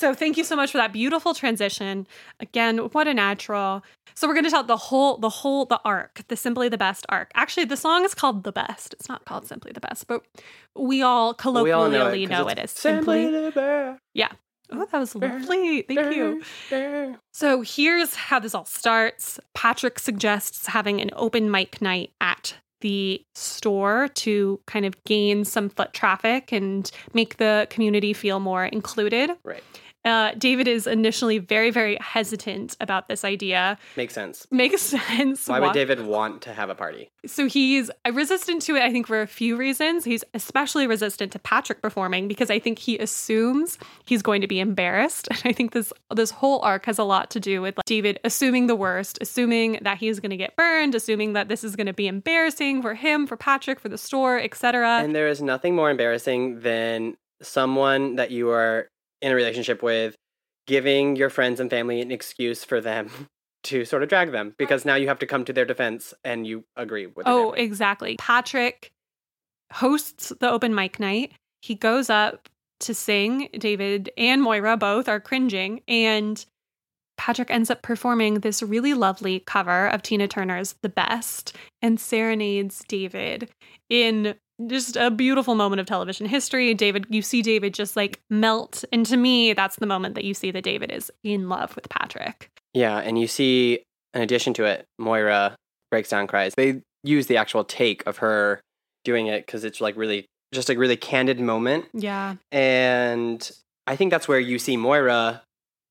So 0.00 0.14
thank 0.14 0.38
you 0.38 0.44
so 0.44 0.56
much 0.56 0.70
for 0.70 0.78
that 0.78 0.94
beautiful 0.94 1.34
transition. 1.34 2.06
Again, 2.40 2.78
what 2.78 3.06
a 3.06 3.12
natural. 3.12 3.82
So 4.20 4.28
we're 4.28 4.34
going 4.34 4.44
to 4.44 4.50
tell 4.50 4.64
the 4.64 4.76
whole 4.76 5.16
the 5.16 5.30
whole 5.30 5.64
the 5.64 5.80
arc, 5.82 6.20
the 6.28 6.36
simply 6.36 6.68
the 6.68 6.76
best 6.76 7.06
arc. 7.08 7.30
Actually, 7.34 7.64
the 7.64 7.76
song 7.78 8.04
is 8.04 8.12
called 8.12 8.44
The 8.44 8.52
Best. 8.52 8.92
It's 8.92 9.08
not 9.08 9.24
called 9.24 9.46
Simply 9.46 9.72
the 9.72 9.80
Best, 9.80 10.06
but 10.08 10.22
we 10.76 11.00
all 11.00 11.32
colloquially 11.32 11.64
We 11.70 11.72
all 11.72 11.88
know 11.88 11.98
know 12.04 12.08
it, 12.10 12.20
it, 12.24 12.28
'cause 12.28 12.52
it 12.52 12.58
it's 12.58 12.74
as 12.74 12.80
simply 12.82 13.30
the 13.30 13.50
best. 13.50 13.98
yeah. 14.12 14.28
Oh, 14.70 14.84
that 14.92 14.98
was 14.98 15.14
lovely. 15.14 15.82
Thank 15.88 16.14
you. 16.14 16.42
So 17.32 17.62
here's 17.62 18.14
how 18.14 18.38
this 18.38 18.54
all 18.54 18.66
starts. 18.66 19.40
Patrick 19.54 19.98
suggests 19.98 20.66
having 20.66 21.00
an 21.00 21.08
open 21.16 21.50
mic 21.50 21.80
night 21.80 22.10
at 22.20 22.56
the 22.82 23.24
store 23.34 24.08
to 24.16 24.60
kind 24.66 24.84
of 24.84 25.02
gain 25.04 25.46
some 25.46 25.70
foot 25.70 25.94
traffic 25.94 26.52
and 26.52 26.90
make 27.14 27.38
the 27.38 27.66
community 27.70 28.12
feel 28.12 28.38
more 28.38 28.66
included. 28.66 29.30
Right. 29.44 29.64
Uh, 30.04 30.32
David 30.38 30.66
is 30.66 30.86
initially 30.86 31.38
very, 31.38 31.70
very 31.70 31.96
hesitant 32.00 32.76
about 32.80 33.08
this 33.08 33.24
idea. 33.24 33.78
Makes 33.96 34.14
sense. 34.14 34.46
Makes 34.50 34.80
sense. 34.82 35.46
Why 35.46 35.60
would 35.60 35.72
David 35.72 36.00
want 36.00 36.42
to 36.42 36.54
have 36.54 36.70
a 36.70 36.74
party? 36.74 37.10
so 37.26 37.46
he's 37.46 37.90
resistant 38.12 38.62
to 38.62 38.76
it, 38.76 38.82
I 38.82 38.90
think, 38.90 39.06
for 39.06 39.20
a 39.20 39.26
few 39.26 39.56
reasons. 39.56 40.04
He's 40.04 40.24
especially 40.32 40.86
resistant 40.86 41.32
to 41.32 41.38
Patrick 41.38 41.82
performing 41.82 42.28
because 42.28 42.50
I 42.50 42.58
think 42.58 42.78
he 42.78 42.96
assumes 42.98 43.78
he's 44.06 44.22
going 44.22 44.40
to 44.40 44.46
be 44.46 44.60
embarrassed. 44.60 45.28
And 45.40 45.40
I 45.44 45.52
think 45.52 45.72
this 45.72 45.92
this 46.14 46.30
whole 46.30 46.60
arc 46.60 46.84
has 46.86 46.98
a 46.98 47.04
lot 47.04 47.30
to 47.30 47.40
do 47.40 47.62
with 47.62 47.78
like, 47.78 47.86
David 47.86 48.20
assuming 48.24 48.66
the 48.66 48.76
worst, 48.76 49.18
assuming 49.20 49.78
that 49.82 49.96
he's 49.98 50.20
going 50.20 50.30
to 50.30 50.36
get 50.36 50.54
burned, 50.56 50.94
assuming 50.94 51.32
that 51.32 51.48
this 51.48 51.64
is 51.64 51.76
going 51.76 51.86
to 51.86 51.94
be 51.94 52.06
embarrassing 52.08 52.82
for 52.82 52.94
him, 52.94 53.26
for 53.26 53.36
Patrick, 53.36 53.80
for 53.80 53.88
the 53.88 53.96
store, 53.96 54.38
etc. 54.38 54.98
And 55.02 55.14
there 55.14 55.28
is 55.28 55.40
nothing 55.40 55.74
more 55.74 55.90
embarrassing 55.90 56.60
than 56.60 57.16
someone 57.40 58.16
that 58.16 58.30
you 58.30 58.50
are 58.50 58.88
in 59.20 59.32
a 59.32 59.34
relationship 59.34 59.82
with 59.82 60.16
giving 60.66 61.16
your 61.16 61.30
friends 61.30 61.60
and 61.60 61.70
family 61.70 62.00
an 62.00 62.10
excuse 62.10 62.64
for 62.64 62.80
them 62.80 63.10
to 63.62 63.84
sort 63.84 64.02
of 64.02 64.08
drag 64.08 64.32
them 64.32 64.54
because 64.58 64.84
now 64.84 64.94
you 64.94 65.08
have 65.08 65.18
to 65.18 65.26
come 65.26 65.44
to 65.44 65.52
their 65.52 65.64
defense 65.64 66.14
and 66.24 66.46
you 66.46 66.64
agree 66.76 67.06
with 67.06 67.26
Oh, 67.26 67.52
exactly. 67.52 68.16
Patrick 68.16 68.90
hosts 69.72 70.32
the 70.40 70.50
open 70.50 70.74
mic 70.74 70.98
night. 70.98 71.32
He 71.62 71.74
goes 71.74 72.08
up 72.08 72.48
to 72.80 72.94
sing. 72.94 73.48
David 73.58 74.10
and 74.16 74.42
Moira 74.42 74.76
both 74.76 75.08
are 75.08 75.20
cringing. 75.20 75.82
And 75.86 76.44
Patrick 77.18 77.50
ends 77.50 77.70
up 77.70 77.82
performing 77.82 78.36
this 78.36 78.62
really 78.62 78.94
lovely 78.94 79.40
cover 79.40 79.88
of 79.88 80.02
Tina 80.02 80.26
Turner's 80.26 80.74
The 80.80 80.88
Best 80.88 81.54
and 81.82 82.00
serenades 82.00 82.82
David 82.88 83.50
in 83.90 84.36
just 84.66 84.96
a 84.96 85.10
beautiful 85.10 85.54
moment 85.54 85.80
of 85.80 85.86
television 85.86 86.26
history. 86.26 86.74
David, 86.74 87.06
you 87.08 87.22
see 87.22 87.42
David 87.42 87.74
just 87.74 87.96
like 87.96 88.20
melt. 88.28 88.84
And 88.92 89.06
to 89.06 89.16
me, 89.16 89.52
that's 89.52 89.76
the 89.76 89.86
moment 89.86 90.14
that 90.14 90.24
you 90.24 90.34
see 90.34 90.50
that 90.50 90.64
David 90.64 90.90
is 90.92 91.10
in 91.24 91.48
love 91.48 91.74
with 91.74 91.88
Patrick. 91.88 92.50
Yeah, 92.74 92.98
and 92.98 93.18
you 93.18 93.26
see, 93.26 93.82
in 94.14 94.22
addition 94.22 94.54
to 94.54 94.64
it, 94.64 94.84
Moira 94.98 95.56
breaks 95.90 96.10
down, 96.10 96.26
cries. 96.26 96.54
They 96.56 96.82
use 97.02 97.26
the 97.26 97.36
actual 97.36 97.64
take 97.64 98.06
of 98.06 98.18
her 98.18 98.60
doing 99.04 99.26
it 99.26 99.46
because 99.46 99.64
it's 99.64 99.80
like 99.80 99.96
really, 99.96 100.26
just 100.52 100.70
a 100.70 100.76
really 100.76 100.96
candid 100.96 101.40
moment. 101.40 101.86
Yeah. 101.92 102.36
And 102.52 103.50
I 103.86 103.96
think 103.96 104.10
that's 104.10 104.28
where 104.28 104.40
you 104.40 104.58
see 104.58 104.76
Moira 104.76 105.42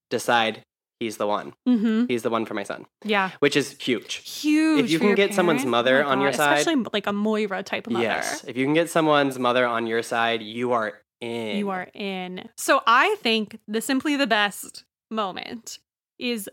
decide 0.09 0.61
he's 0.99 1.17
the 1.17 1.27
one. 1.27 1.53
Mm-hmm. 1.67 2.05
He's 2.07 2.23
the 2.23 2.29
one 2.29 2.45
for 2.45 2.53
my 2.53 2.63
son, 2.63 2.85
Yeah. 3.03 3.31
which 3.39 3.55
is 3.55 3.77
huge. 3.79 4.15
huge. 4.15 4.85
If 4.85 4.91
you 4.91 4.99
can 4.99 5.15
get 5.15 5.33
someone's 5.33 5.65
mother 5.65 6.03
Oh 6.03 6.09
on 6.09 6.21
your 6.21 6.33
side- 6.33 6.59
especially 6.59 6.85
like 6.93 7.07
a 7.07 7.13
Moira 7.13 7.63
type 7.63 7.87
of 7.87 7.93
mother. 7.93 8.03
Yes. 8.05 8.43
If 8.45 8.57
you 8.57 8.65
can 8.65 8.73
get 8.73 8.89
someone's 8.89 9.39
mother 9.39 9.65
on 9.65 9.87
your 9.87 10.03
side, 10.03 10.41
you 10.41 10.71
are 10.73 10.93
in. 11.21 11.57
you 11.57 11.69
are 11.69 11.87
in. 11.93 12.49
So 12.57 12.81
I 12.87 13.15
think 13.19 13.59
the 13.67 13.81
simply 13.81 14.15
the 14.15 14.27
best 14.27 14.83
moment 15.11 15.79
is 16.17 16.49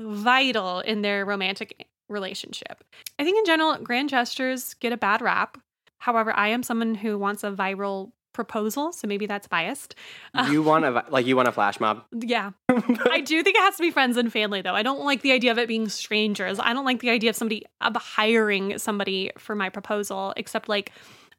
vital 0.00 0.80
in 0.80 1.02
their 1.02 1.24
romantic 1.24 1.86
relationship. 2.08 2.82
I 3.18 3.24
think 3.24 3.38
in 3.38 3.44
general, 3.44 3.76
grand 3.78 4.08
gestures 4.08 4.74
get 4.74 4.92
a 4.92 4.96
bad 4.96 5.20
rap. 5.22 5.58
However, 5.98 6.32
I 6.36 6.48
am 6.48 6.62
someone 6.62 6.96
who 6.96 7.16
wants 7.16 7.44
a 7.44 7.50
viral 7.52 8.12
proposal, 8.32 8.92
so 8.92 9.06
maybe 9.06 9.26
that's 9.26 9.46
biased. 9.46 9.94
Uh, 10.34 10.48
You 10.50 10.62
want 10.62 10.84
a 10.84 11.04
like 11.08 11.26
you 11.26 11.36
want 11.36 11.48
a 11.48 11.52
flash 11.52 11.80
mob. 11.80 12.04
yeah. 12.12 12.52
I 12.68 13.20
do 13.20 13.42
think 13.42 13.56
it 13.56 13.62
has 13.62 13.76
to 13.76 13.82
be 13.82 13.90
friends 13.90 14.16
and 14.16 14.32
family, 14.32 14.62
though. 14.62 14.74
I 14.74 14.82
don't 14.82 15.04
like 15.04 15.22
the 15.22 15.32
idea 15.32 15.52
of 15.52 15.58
it 15.58 15.68
being 15.68 15.88
strangers. 15.88 16.58
I 16.58 16.72
don't 16.72 16.84
like 16.84 17.00
the 17.00 17.10
idea 17.10 17.30
of 17.30 17.36
somebody 17.36 17.64
of 17.80 17.94
hiring 17.96 18.78
somebody 18.78 19.30
for 19.38 19.54
my 19.54 19.68
proposal, 19.68 20.32
except 20.36 20.68
like 20.68 20.92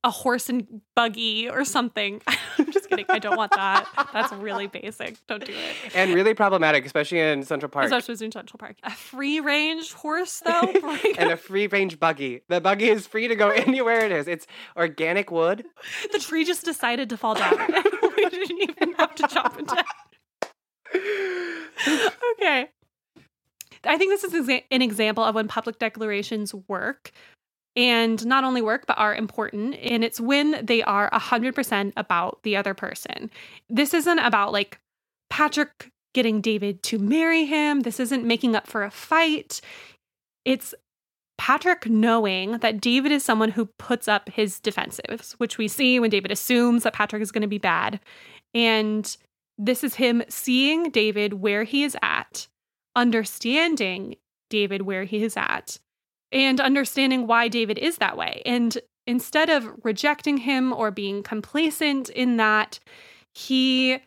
a 0.04 0.12
horse 0.12 0.50
and 0.50 0.82
buggy 0.96 1.50
or 1.50 1.64
something. 1.64 2.22
I'm 2.58 2.72
just 2.72 2.90
kidding. 2.90 3.06
I 3.10 3.20
don't 3.20 3.38
want 3.38 3.52
that. 3.54 3.88
That's 4.12 4.34
really 4.34 4.68
basic. 4.68 5.26
Don't 5.28 5.44
do 5.44 5.54
it. 5.54 5.96
and 5.96 6.14
really 6.14 6.34
problematic, 6.34 6.86
especially 6.86 7.20
in 7.20 7.44
Central 7.44 7.70
Park. 7.70 7.86
Especially 7.86 8.26
in 8.26 8.32
Central 8.32 8.58
Park. 8.58 8.76
A 8.84 8.92
free 8.92 9.40
range 9.40 9.94
horse, 9.94 10.42
though. 10.46 10.74
And 11.18 11.32
a 11.32 11.38
free 11.38 11.68
range 11.68 12.00
buggy. 12.00 12.42
The 12.50 12.60
buggy 12.60 12.90
is 12.90 13.08
free 13.08 13.28
to 13.28 13.36
go 13.36 13.50
anywhere 13.50 14.06
it 14.06 14.12
is. 14.12 14.28
It's 14.28 14.46
organic 14.76 15.32
wood. 15.32 15.64
the 16.12 16.20
tree 16.20 16.44
just 16.44 16.66
decided 16.66 17.10
to 17.10 17.18
fall 17.18 17.36
down. 17.36 17.56
we 18.18 18.30
didn't 18.30 18.62
even 18.62 18.94
have 18.96 19.16
to 19.16 19.28
chop 19.28 19.58
it 19.60 19.68
down. 19.68 19.84
okay. 22.34 22.68
I 23.86 23.98
think 23.98 24.12
this 24.12 24.24
is 24.24 24.50
an 24.72 24.82
example 24.82 25.24
of 25.24 25.36
when 25.36 25.48
public 25.48 25.78
declarations 25.78 26.54
work 26.68 27.12
and 27.76 28.26
not 28.26 28.44
only 28.44 28.62
work, 28.62 28.86
but 28.88 28.98
are 28.98 29.16
important. 29.16 29.76
And 29.76 30.04
it's 30.04 30.20
when 30.20 30.64
they 30.66 30.84
are 30.84 31.10
100% 31.12 31.94
about 31.98 32.40
the 32.44 32.56
other 32.56 32.74
person. 32.74 33.32
This 33.70 33.94
isn't 33.94 34.20
about 34.20 34.52
like 34.52 34.80
Patrick 35.30 35.92
getting 36.14 36.42
David 36.42 36.84
to 36.84 37.00
marry 37.00 37.46
him. 37.46 37.82
This 37.82 38.00
isn't 38.00 38.26
making 38.26 38.56
up 38.56 38.68
for 38.68 38.84
a 38.84 38.92
fight. 38.92 39.62
It's 40.46 40.76
Patrick 41.38 41.90
knowing 41.90 42.60
that 42.60 42.80
David 42.80 43.12
is 43.12 43.26
someone 43.26 43.50
who 43.50 43.66
puts 43.80 44.08
up 44.08 44.30
his 44.30 44.60
defensives, 44.60 45.34
which 45.34 45.58
we 45.58 45.68
see 45.68 46.00
when 46.00 46.12
David 46.12 46.32
assumes 46.32 46.84
that 46.84 46.94
Patrick 46.94 47.22
is 47.22 47.32
going 47.32 47.42
to 47.42 47.48
be 47.48 47.58
bad. 47.58 48.00
And 48.54 49.18
this 49.58 49.84
is 49.84 49.96
him 49.96 50.24
seeing 50.30 50.90
David 50.92 51.34
where 51.34 51.64
he 51.64 51.84
is 51.84 51.98
at, 52.02 52.48
understanding 52.96 54.16
David 54.50 54.84
where 54.84 55.04
he 55.06 55.24
is 55.24 55.36
at, 55.36 55.80
and 56.34 56.60
understanding 56.60 57.28
why 57.28 57.48
David 57.48 57.78
is 57.78 57.98
that 57.98 58.18
way. 58.18 58.42
And 58.46 58.78
instead 59.08 59.50
of 59.50 59.70
rejecting 59.84 60.38
him 60.38 60.74
or 60.74 60.92
being 60.92 61.24
complacent 61.24 62.10
in 62.10 62.38
that, 62.38 62.80
he 63.34 64.00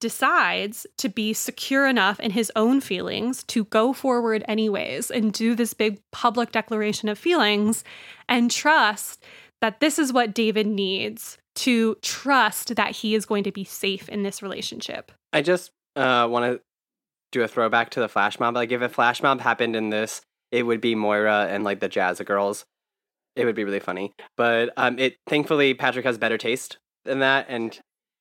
decides 0.00 0.86
to 0.98 1.08
be 1.08 1.32
secure 1.32 1.86
enough 1.86 2.20
in 2.20 2.30
his 2.30 2.52
own 2.54 2.80
feelings 2.80 3.42
to 3.44 3.64
go 3.64 3.92
forward 3.94 4.44
anyways 4.46 5.10
and 5.10 5.32
do 5.32 5.54
this 5.54 5.72
big 5.72 5.98
public 6.12 6.52
declaration 6.52 7.08
of 7.08 7.18
feelings 7.18 7.82
and 8.28 8.50
trust 8.50 9.24
that 9.62 9.80
this 9.80 9.98
is 9.98 10.12
what 10.12 10.34
David 10.34 10.66
needs 10.66 11.38
to 11.54 11.94
trust 12.02 12.76
that 12.76 12.90
he 12.90 13.14
is 13.14 13.24
going 13.24 13.44
to 13.44 13.52
be 13.52 13.64
safe 13.64 14.08
in 14.10 14.22
this 14.22 14.42
relationship. 14.42 15.10
I 15.32 15.40
just 15.40 15.70
uh, 15.96 16.28
want 16.30 16.44
to 16.44 16.60
do 17.32 17.42
a 17.42 17.48
throwback 17.48 17.90
to 17.90 18.00
the 18.00 18.08
flash 18.08 18.38
mob. 18.38 18.54
Like 18.54 18.72
if 18.72 18.82
a 18.82 18.90
flash 18.90 19.22
mob 19.22 19.40
happened 19.40 19.74
in 19.74 19.88
this, 19.88 20.20
it 20.52 20.64
would 20.64 20.80
be 20.80 20.94
Moira 20.94 21.48
and 21.50 21.64
like 21.64 21.80
the 21.80 21.88
Jazzagals. 21.88 22.64
It 23.34 23.44
would 23.44 23.54
be 23.54 23.64
really 23.64 23.80
funny. 23.80 24.12
But 24.36 24.72
um, 24.76 24.98
it 24.98 25.16
thankfully 25.28 25.74
Patrick 25.74 26.06
has 26.06 26.18
better 26.18 26.38
taste 26.38 26.78
than 27.04 27.20
that 27.20 27.46
and 27.48 27.78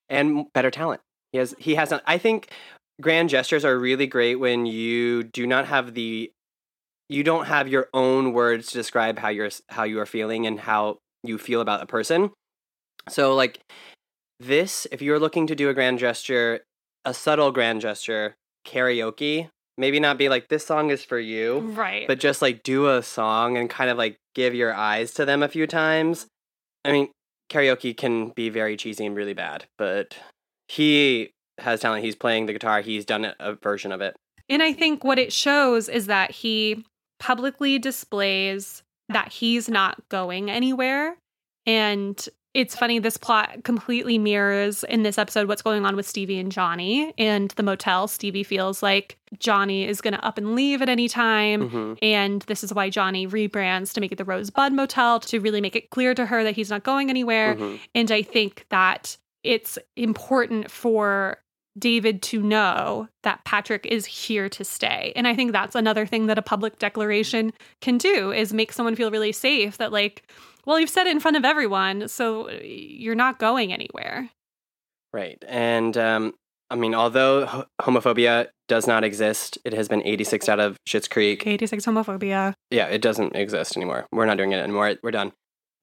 and 0.09 0.45
better 0.53 0.71
talent. 0.71 1.01
He 1.31 1.37
has 1.37 1.55
he 1.57 1.75
has. 1.75 1.93
I 2.05 2.17
think 2.17 2.51
grand 3.01 3.29
gestures 3.29 3.65
are 3.65 3.77
really 3.77 4.07
great 4.07 4.35
when 4.35 4.65
you 4.65 5.23
do 5.23 5.47
not 5.47 5.67
have 5.67 5.93
the 5.93 6.31
you 7.09 7.23
don't 7.23 7.45
have 7.45 7.67
your 7.67 7.87
own 7.93 8.33
words 8.33 8.67
to 8.67 8.73
describe 8.73 9.19
how 9.19 9.29
you're 9.29 9.49
how 9.69 9.83
you 9.83 9.99
are 9.99 10.05
feeling 10.05 10.45
and 10.45 10.59
how 10.59 10.97
you 11.23 11.37
feel 11.37 11.61
about 11.61 11.81
a 11.81 11.85
person. 11.85 12.31
So 13.09 13.35
like 13.35 13.59
this, 14.39 14.87
if 14.91 15.01
you're 15.01 15.19
looking 15.19 15.47
to 15.47 15.55
do 15.55 15.69
a 15.69 15.73
grand 15.73 15.99
gesture, 15.99 16.61
a 17.03 17.13
subtle 17.13 17.51
grand 17.51 17.81
gesture, 17.81 18.35
karaoke, 18.65 19.49
maybe 19.77 19.99
not 19.99 20.17
be 20.17 20.29
like 20.29 20.47
this 20.47 20.65
song 20.65 20.89
is 20.89 21.03
for 21.03 21.19
you, 21.19 21.59
Right. 21.59 22.07
but 22.07 22.19
just 22.19 22.41
like 22.41 22.63
do 22.63 22.89
a 22.89 23.03
song 23.03 23.57
and 23.57 23.69
kind 23.69 23.89
of 23.89 23.97
like 23.97 24.17
give 24.33 24.53
your 24.55 24.73
eyes 24.73 25.13
to 25.15 25.25
them 25.25 25.43
a 25.43 25.47
few 25.47 25.67
times. 25.67 26.27
I 26.83 26.91
mean, 26.91 27.09
karaoke 27.49 27.95
can 27.95 28.29
be 28.29 28.49
very 28.49 28.77
cheesy 28.77 29.05
and 29.05 29.15
really 29.15 29.33
bad, 29.33 29.65
but 29.77 30.17
he 30.67 31.31
has 31.59 31.79
talent. 31.81 32.03
He's 32.03 32.15
playing 32.15 32.45
the 32.45 32.53
guitar. 32.53 32.81
He's 32.81 33.05
done 33.05 33.33
a 33.39 33.53
version 33.53 33.91
of 33.91 34.01
it. 34.01 34.15
And 34.49 34.61
I 34.61 34.73
think 34.73 35.03
what 35.03 35.17
it 35.19 35.33
shows 35.33 35.89
is 35.89 36.07
that 36.07 36.31
he 36.31 36.85
publicly 37.19 37.79
displays 37.79 38.83
that 39.09 39.31
he's 39.31 39.69
not 39.69 40.07
going 40.09 40.49
anywhere. 40.51 41.15
And 41.65 42.23
it's 42.55 42.73
funny, 42.73 42.99
this 42.99 43.17
plot 43.17 43.65
completely 43.65 44.17
mirrors 44.17 44.85
in 44.85 45.03
this 45.03 45.17
episode 45.17 45.49
what's 45.49 45.61
going 45.61 45.85
on 45.85 45.97
with 45.97 46.07
Stevie 46.07 46.39
and 46.39 46.49
Johnny 46.49 47.13
and 47.17 47.51
the 47.51 47.63
motel. 47.63 48.07
Stevie 48.07 48.43
feels 48.43 48.81
like 48.81 49.17
Johnny 49.37 49.85
is 49.85 49.99
going 49.99 50.13
to 50.13 50.25
up 50.25 50.37
and 50.37 50.55
leave 50.55 50.81
at 50.81 50.87
any 50.87 51.09
time. 51.09 51.69
hmm 51.69 51.93
And 52.01 52.43
this 52.43 52.63
is 52.63 52.73
why 52.73 52.89
Johnny 52.89 53.27
rebrands 53.27 53.93
to 53.93 54.01
make 54.01 54.13
it 54.13 54.17
the 54.17 54.23
Rosebud 54.23 54.71
Motel 54.71 55.19
to 55.19 55.39
really 55.41 55.59
make 55.59 55.75
it 55.75 55.89
clear 55.89 56.15
to 56.15 56.25
her 56.25 56.45
that 56.45 56.55
he's 56.55 56.69
not 56.69 56.83
going 56.83 57.09
anywhere. 57.09 57.55
hmm 57.55 57.75
And 57.93 58.09
I 58.09 58.21
think 58.21 58.65
that 58.69 59.17
it's 59.43 59.77
important 59.97 60.71
for 60.71 61.39
David 61.77 62.21
to 62.21 62.41
know 62.41 63.09
that 63.23 63.43
Patrick 63.43 63.85
is 63.85 64.05
here 64.05 64.47
to 64.47 64.63
stay. 64.63 65.11
And 65.13 65.27
I 65.27 65.35
think 65.35 65.51
that's 65.51 65.75
another 65.75 66.05
thing 66.05 66.27
that 66.27 66.37
a 66.37 66.41
public 66.41 66.79
declaration 66.79 67.51
can 67.81 67.97
do 67.97 68.31
is 68.31 68.53
make 68.53 68.71
someone 68.71 68.95
feel 68.95 69.11
really 69.11 69.33
safe 69.33 69.77
that 69.77 69.91
like, 69.91 70.23
well, 70.65 70.79
you've 70.79 70.89
said 70.89 71.07
it 71.07 71.11
in 71.11 71.19
front 71.19 71.37
of 71.37 71.45
everyone, 71.45 72.07
so 72.07 72.49
you're 72.49 73.15
not 73.15 73.39
going 73.39 73.71
anywhere. 73.73 74.29
Right. 75.13 75.41
And 75.47 75.95
um, 75.97 76.33
I 76.69 76.75
mean, 76.75 76.95
although 76.95 77.65
homophobia 77.81 78.47
does 78.67 78.87
not 78.87 79.03
exist, 79.03 79.57
it 79.63 79.73
has 79.73 79.87
been 79.87 80.01
86 80.03 80.49
out 80.49 80.59
of 80.59 80.77
Schitt's 80.87 81.07
Creek. 81.07 81.45
86 81.45 81.85
homophobia. 81.85 82.53
Yeah, 82.71 82.87
it 82.87 83.01
doesn't 83.01 83.35
exist 83.35 83.77
anymore. 83.77 84.07
We're 84.11 84.25
not 84.25 84.37
doing 84.37 84.51
it 84.51 84.57
anymore. 84.57 84.95
We're 85.03 85.11
done. 85.11 85.31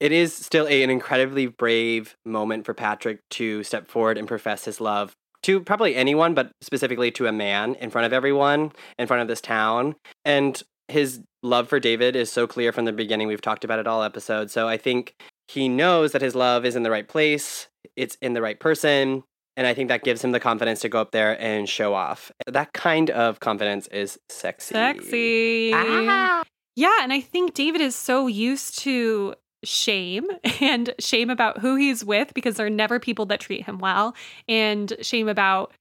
It 0.01 0.11
is 0.11 0.35
still 0.35 0.67
a, 0.67 0.83
an 0.83 0.91
incredibly 0.91 1.47
brave 1.47 2.17
moment 2.27 2.67
for 2.67 2.75
Patrick 2.75 3.21
to 3.31 3.63
step 3.63 3.89
forward 3.89 4.19
and 4.19 4.27
profess 4.27 4.65
his 4.65 4.81
love 4.81 5.15
to 5.45 5.61
probably 5.61 5.95
anyone, 5.95 6.35
but 6.35 6.51
specifically 6.61 7.11
to 7.13 7.27
a 7.27 7.33
man 7.33 7.75
in 7.77 7.91
front 7.91 8.07
of 8.07 8.13
everyone, 8.13 8.73
in 8.99 9.07
front 9.07 9.23
of 9.23 9.29
this 9.29 9.41
town. 9.41 9.95
And 10.25 10.61
his 10.89 11.21
love 11.43 11.69
for 11.69 11.81
David 11.81 12.17
is 12.17 12.31
so 12.31 12.47
clear 12.47 12.73
from 12.73 12.85
the 12.85 12.93
beginning. 12.93 13.29
We've 13.29 13.41
talked 13.41 13.65
about 13.65 13.79
it 13.79 13.87
all 13.87 14.03
episode. 14.03 14.51
So 14.51 14.69
I 14.69 14.77
think 14.77 15.15
he 15.49 15.69
knows 15.69 16.13
that 16.13 16.23
his 16.23 16.35
love 16.35 16.65
is 16.65 16.77
in 16.77 16.83
the 16.83 16.91
right 16.91 17.09
place, 17.09 17.69
it's 17.97 18.17
in 18.23 18.33
the 18.33 18.43
right 18.43 18.59
person. 18.59 19.25
And 19.55 19.67
I 19.67 19.75
think 19.75 19.89
that 19.89 20.03
gives 20.03 20.25
him 20.25 20.33
the 20.33 20.41
confidence 20.41 20.81
to 20.81 20.89
go 20.89 21.01
up 21.01 21.11
there 21.11 21.39
and 21.39 21.69
show 21.69 21.93
off. 21.93 22.33
That 22.47 22.73
kind 22.73 23.11
of 23.11 23.41
confidence 23.41 23.87
is 23.89 24.19
sexy. 24.31 24.73
Sexy. 24.73 25.73
Ah. 25.75 26.43
Yeah, 26.75 26.99
and 27.03 27.13
I 27.13 27.21
think 27.21 27.53
David 27.53 27.83
is 27.83 27.95
so 27.95 28.27
used 28.27 28.79
to 28.81 29.35
shame 29.65 30.27
and 30.61 30.95
shame 30.99 31.31
about 31.31 31.59
who 31.59 31.77
he's 31.77 32.05
with 32.05 32.33
because 32.35 32.57
there 32.57 32.67
are 32.67 32.71
never 32.71 32.99
people 32.99 33.27
that 33.27 33.41
treat 33.41 33.65
him 33.65 33.79
well 33.79 34.15
and 34.49 34.95
shame 35.03 35.29
about 35.29 35.73
re- 35.73 35.77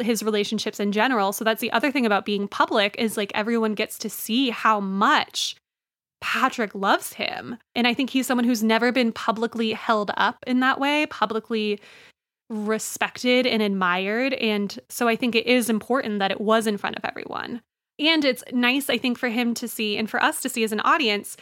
his 0.00 0.22
relationships 0.22 0.80
in 0.80 0.92
general. 0.92 1.32
So 1.32 1.44
that's 1.44 1.60
the 1.60 1.72
other 1.72 1.90
thing 1.92 2.06
about 2.06 2.24
being 2.24 2.48
public 2.48 2.96
is 2.98 3.16
like 3.16 3.32
everyone 3.34 3.74
gets 3.74 3.98
to 3.98 4.10
see 4.10 4.50
how 4.50 4.80
much 4.80 5.56
Patrick 6.20 6.74
loves 6.74 7.14
him. 7.14 7.56
And 7.74 7.86
I 7.86 7.94
think 7.94 8.10
he's 8.10 8.26
someone 8.26 8.44
who's 8.44 8.62
never 8.62 8.92
been 8.92 9.12
publicly 9.12 9.72
held 9.72 10.10
up 10.16 10.36
in 10.46 10.60
that 10.60 10.78
way, 10.78 11.06
publicly 11.06 11.80
respected 12.50 13.46
and 13.46 13.62
admired. 13.62 14.34
And 14.34 14.78
so 14.88 15.08
I 15.08 15.16
think 15.16 15.34
it 15.34 15.46
is 15.46 15.70
important 15.70 16.18
that 16.18 16.32
it 16.32 16.40
was 16.40 16.66
in 16.66 16.76
front 16.76 16.96
of 16.96 17.04
everyone. 17.04 17.62
And 17.98 18.24
it's 18.24 18.42
nice, 18.52 18.90
I 18.90 18.98
think, 18.98 19.18
for 19.18 19.28
him 19.28 19.54
to 19.54 19.68
see 19.68 19.96
and 19.96 20.10
for 20.10 20.22
us 20.22 20.40
to 20.42 20.48
see 20.48 20.64
as 20.64 20.72
an 20.72 20.80
audience 20.80 21.36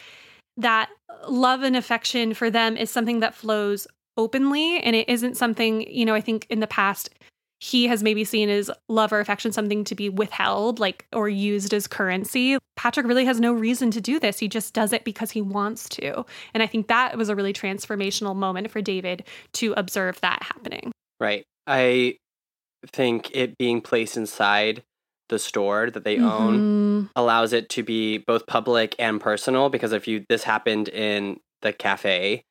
that 0.57 0.89
love 1.27 1.63
and 1.63 1.75
affection 1.75 2.33
for 2.33 2.49
them 2.49 2.77
is 2.77 2.91
something 2.91 3.21
that 3.21 3.33
flows 3.33 3.87
openly. 4.17 4.79
And 4.81 4.95
it 4.95 5.09
isn't 5.09 5.37
something, 5.37 5.89
you 5.89 6.05
know, 6.05 6.13
I 6.13 6.21
think 6.21 6.45
in 6.49 6.59
the 6.59 6.67
past, 6.67 7.09
he 7.59 7.87
has 7.87 8.01
maybe 8.01 8.23
seen 8.23 8.49
his 8.49 8.71
love 8.87 9.11
or 9.11 9.19
affection 9.19 9.51
something 9.51 9.83
to 9.83 9.95
be 9.95 10.09
withheld, 10.09 10.79
like, 10.79 11.05
or 11.13 11.27
used 11.27 11.73
as 11.73 11.87
currency. 11.87 12.57
Patrick 12.75 13.05
really 13.05 13.25
has 13.25 13.39
no 13.39 13.51
reason 13.51 13.91
to 13.91 13.99
do 14.01 14.19
this. 14.19 14.39
He 14.39 14.47
just 14.47 14.73
does 14.73 14.93
it 14.93 15.03
because 15.03 15.31
he 15.31 15.41
wants 15.41 15.89
to. 15.89 16.25
And 16.53 16.63
I 16.63 16.67
think 16.67 16.87
that 16.87 17.17
was 17.17 17.27
a 17.27 17.35
really 17.35 17.51
transformational 17.53 18.35
moment 18.35 18.71
for 18.71 18.81
David 18.81 19.25
to 19.53 19.73
observe 19.73 20.21
that 20.21 20.41
happening. 20.43 20.91
Right. 21.19 21.43
I 21.67 22.15
think 22.87 23.29
it 23.33 23.57
being 23.57 23.81
placed 23.81 24.15
inside 24.15 24.83
the 25.27 25.37
store 25.37 25.91
that 25.91 26.05
they 26.05 26.17
own 26.17 26.61
Mhm. 26.61 27.09
allows 27.15 27.51
it 27.53 27.69
to 27.69 27.83
be 27.83 28.17
both 28.19 28.47
public 28.47 28.95
and 28.97 29.19
personal 29.19 29.69
because 29.69 29.91
if 29.91 30.07
you 30.07 30.23
this 30.29 30.43
happened 30.43 30.87
in 30.87 31.39
the 31.61 31.73
cafe 31.73 32.41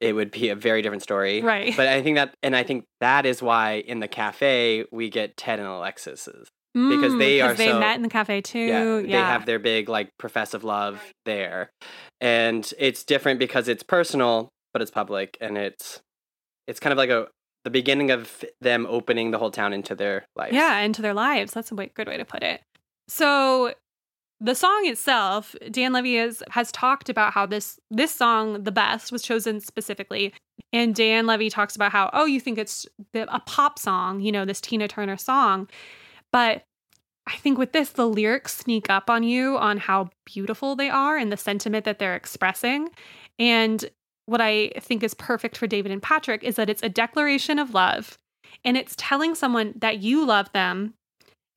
it 0.00 0.12
would 0.12 0.30
be 0.30 0.48
a 0.48 0.54
very 0.54 0.82
different 0.82 1.02
story 1.02 1.42
Right. 1.42 1.76
but 1.76 1.88
i 1.88 2.02
think 2.02 2.16
that 2.16 2.34
and 2.42 2.54
i 2.56 2.62
think 2.62 2.84
that 3.00 3.26
is 3.26 3.42
why 3.42 3.74
in 3.86 4.00
the 4.00 4.08
cafe 4.08 4.84
we 4.92 5.10
get 5.10 5.36
ted 5.36 5.58
and 5.58 5.68
alexis's 5.68 6.48
because 6.74 7.14
Mm, 7.14 7.18
they 7.18 7.40
are 7.40 7.54
they 7.54 7.68
so- 7.68 7.80
met 7.80 7.96
in 7.96 8.02
the 8.02 8.08
cafe 8.08 8.40
too. 8.40 8.58
yeah, 8.58 8.98
Yeah. 8.98 9.02
they 9.02 9.10
have 9.32 9.46
their 9.46 9.58
big 9.58 9.88
like 9.88 10.10
professive 10.18 10.62
love 10.64 11.02
there 11.24 11.70
and 12.20 12.70
it's 12.78 13.04
different 13.04 13.38
because 13.40 13.68
it's 13.68 13.82
personal 13.82 14.48
but 14.72 14.82
it's 14.82 14.90
public 14.90 15.36
and 15.40 15.56
it's 15.58 16.00
it's 16.66 16.78
kind 16.78 16.92
of 16.92 16.98
like 16.98 17.10
a 17.10 17.26
the 17.64 17.70
beginning 17.70 18.10
of 18.10 18.44
them 18.60 18.86
opening 18.88 19.30
the 19.32 19.38
whole 19.38 19.50
town 19.50 19.72
into 19.72 19.94
their 19.94 20.24
lives 20.36 20.54
Yeah, 20.54 20.78
into 20.80 21.02
their 21.02 21.12
lives. 21.14 21.52
That's 21.52 21.72
a 21.72 21.74
way, 21.74 21.90
good 21.94 22.06
way 22.06 22.16
to 22.16 22.24
put 22.24 22.42
it. 22.42 22.62
So 23.08 23.74
the 24.40 24.54
song 24.54 24.86
itself, 24.86 25.56
Dan 25.70 25.92
Levy 25.92 26.16
has, 26.16 26.42
has 26.50 26.70
talked 26.70 27.08
about 27.08 27.32
how 27.32 27.44
this 27.46 27.80
this 27.90 28.14
song, 28.14 28.62
the 28.62 28.72
best, 28.72 29.10
was 29.10 29.22
chosen 29.22 29.60
specifically. 29.60 30.32
And 30.72 30.94
Dan 30.94 31.26
Levy 31.26 31.50
talks 31.50 31.74
about 31.74 31.92
how, 31.92 32.10
oh, 32.12 32.26
you 32.26 32.40
think 32.40 32.58
it's 32.58 32.86
the, 33.12 33.32
a 33.34 33.40
pop 33.40 33.78
song, 33.78 34.20
you 34.20 34.30
know, 34.30 34.44
this 34.44 34.60
Tina 34.60 34.86
Turner 34.86 35.16
song. 35.16 35.68
But 36.30 36.64
I 37.26 37.36
think 37.36 37.58
with 37.58 37.72
this, 37.72 37.90
the 37.90 38.08
lyrics 38.08 38.56
sneak 38.56 38.88
up 38.90 39.10
on 39.10 39.22
you 39.22 39.56
on 39.58 39.78
how 39.78 40.10
beautiful 40.24 40.76
they 40.76 40.88
are 40.88 41.16
and 41.16 41.32
the 41.32 41.36
sentiment 41.36 41.84
that 41.84 41.98
they're 41.98 42.16
expressing. 42.16 42.90
And 43.38 43.84
what 44.26 44.40
I 44.40 44.72
think 44.78 45.02
is 45.02 45.14
perfect 45.14 45.56
for 45.56 45.66
David 45.66 45.90
and 45.90 46.02
Patrick 46.02 46.44
is 46.44 46.56
that 46.56 46.70
it's 46.70 46.82
a 46.82 46.88
declaration 46.88 47.58
of 47.58 47.74
love 47.74 48.18
and 48.64 48.76
it's 48.76 48.94
telling 48.96 49.34
someone 49.34 49.74
that 49.76 49.98
you 49.98 50.26
love 50.26 50.52
them 50.52 50.94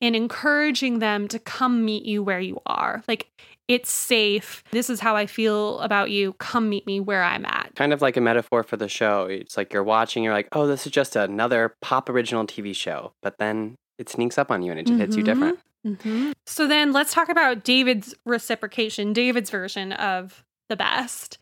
and 0.01 0.15
encouraging 0.15 0.99
them 0.99 1.27
to 1.27 1.39
come 1.39 1.85
meet 1.85 2.03
you 2.05 2.23
where 2.23 2.39
you 2.39 2.59
are. 2.65 3.03
Like, 3.07 3.27
it's 3.67 3.91
safe. 3.91 4.63
This 4.71 4.89
is 4.89 4.99
how 4.99 5.15
I 5.15 5.25
feel 5.27 5.79
about 5.79 6.09
you. 6.11 6.33
Come 6.33 6.67
meet 6.69 6.85
me 6.85 6.99
where 6.99 7.23
I'm 7.23 7.45
at. 7.45 7.73
kind 7.75 7.93
of 7.93 8.01
like 8.01 8.17
a 8.17 8.21
metaphor 8.21 8.63
for 8.63 8.75
the 8.75 8.89
show. 8.89 9.25
It's 9.25 9.55
like 9.55 9.71
you're 9.71 9.83
watching, 9.83 10.23
you're 10.23 10.33
like, 10.33 10.49
oh, 10.51 10.67
this 10.67 10.85
is 10.85 10.91
just 10.91 11.15
another 11.15 11.75
pop 11.81 12.09
original 12.09 12.45
TV 12.45 12.75
show. 12.75 13.13
But 13.21 13.37
then 13.37 13.75
it 13.97 14.09
sneaks 14.09 14.37
up 14.37 14.51
on 14.51 14.61
you 14.61 14.71
and 14.71 14.79
it 14.79 14.87
just 14.87 14.99
hits 14.99 15.15
you 15.15 15.23
different. 15.23 15.59
Mhm. 15.85 16.33
So 16.45 16.67
then 16.67 16.91
let's 16.91 17.13
talk 17.13 17.29
about 17.29 17.63
David's 17.63 18.13
reciprocation, 18.25 19.13
David's 19.13 19.49
version 19.49 19.93
of 19.93 20.43
the 20.69 20.75
best. 20.75 21.37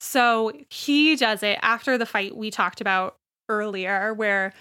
So 0.00 0.52
he 0.70 1.16
does 1.16 1.42
it 1.42 1.58
after 1.62 1.98
the 1.98 2.06
fight 2.06 2.36
we 2.36 2.50
talked 2.50 2.80
about 2.80 3.16
earlier, 3.48 4.14
where 4.14 4.52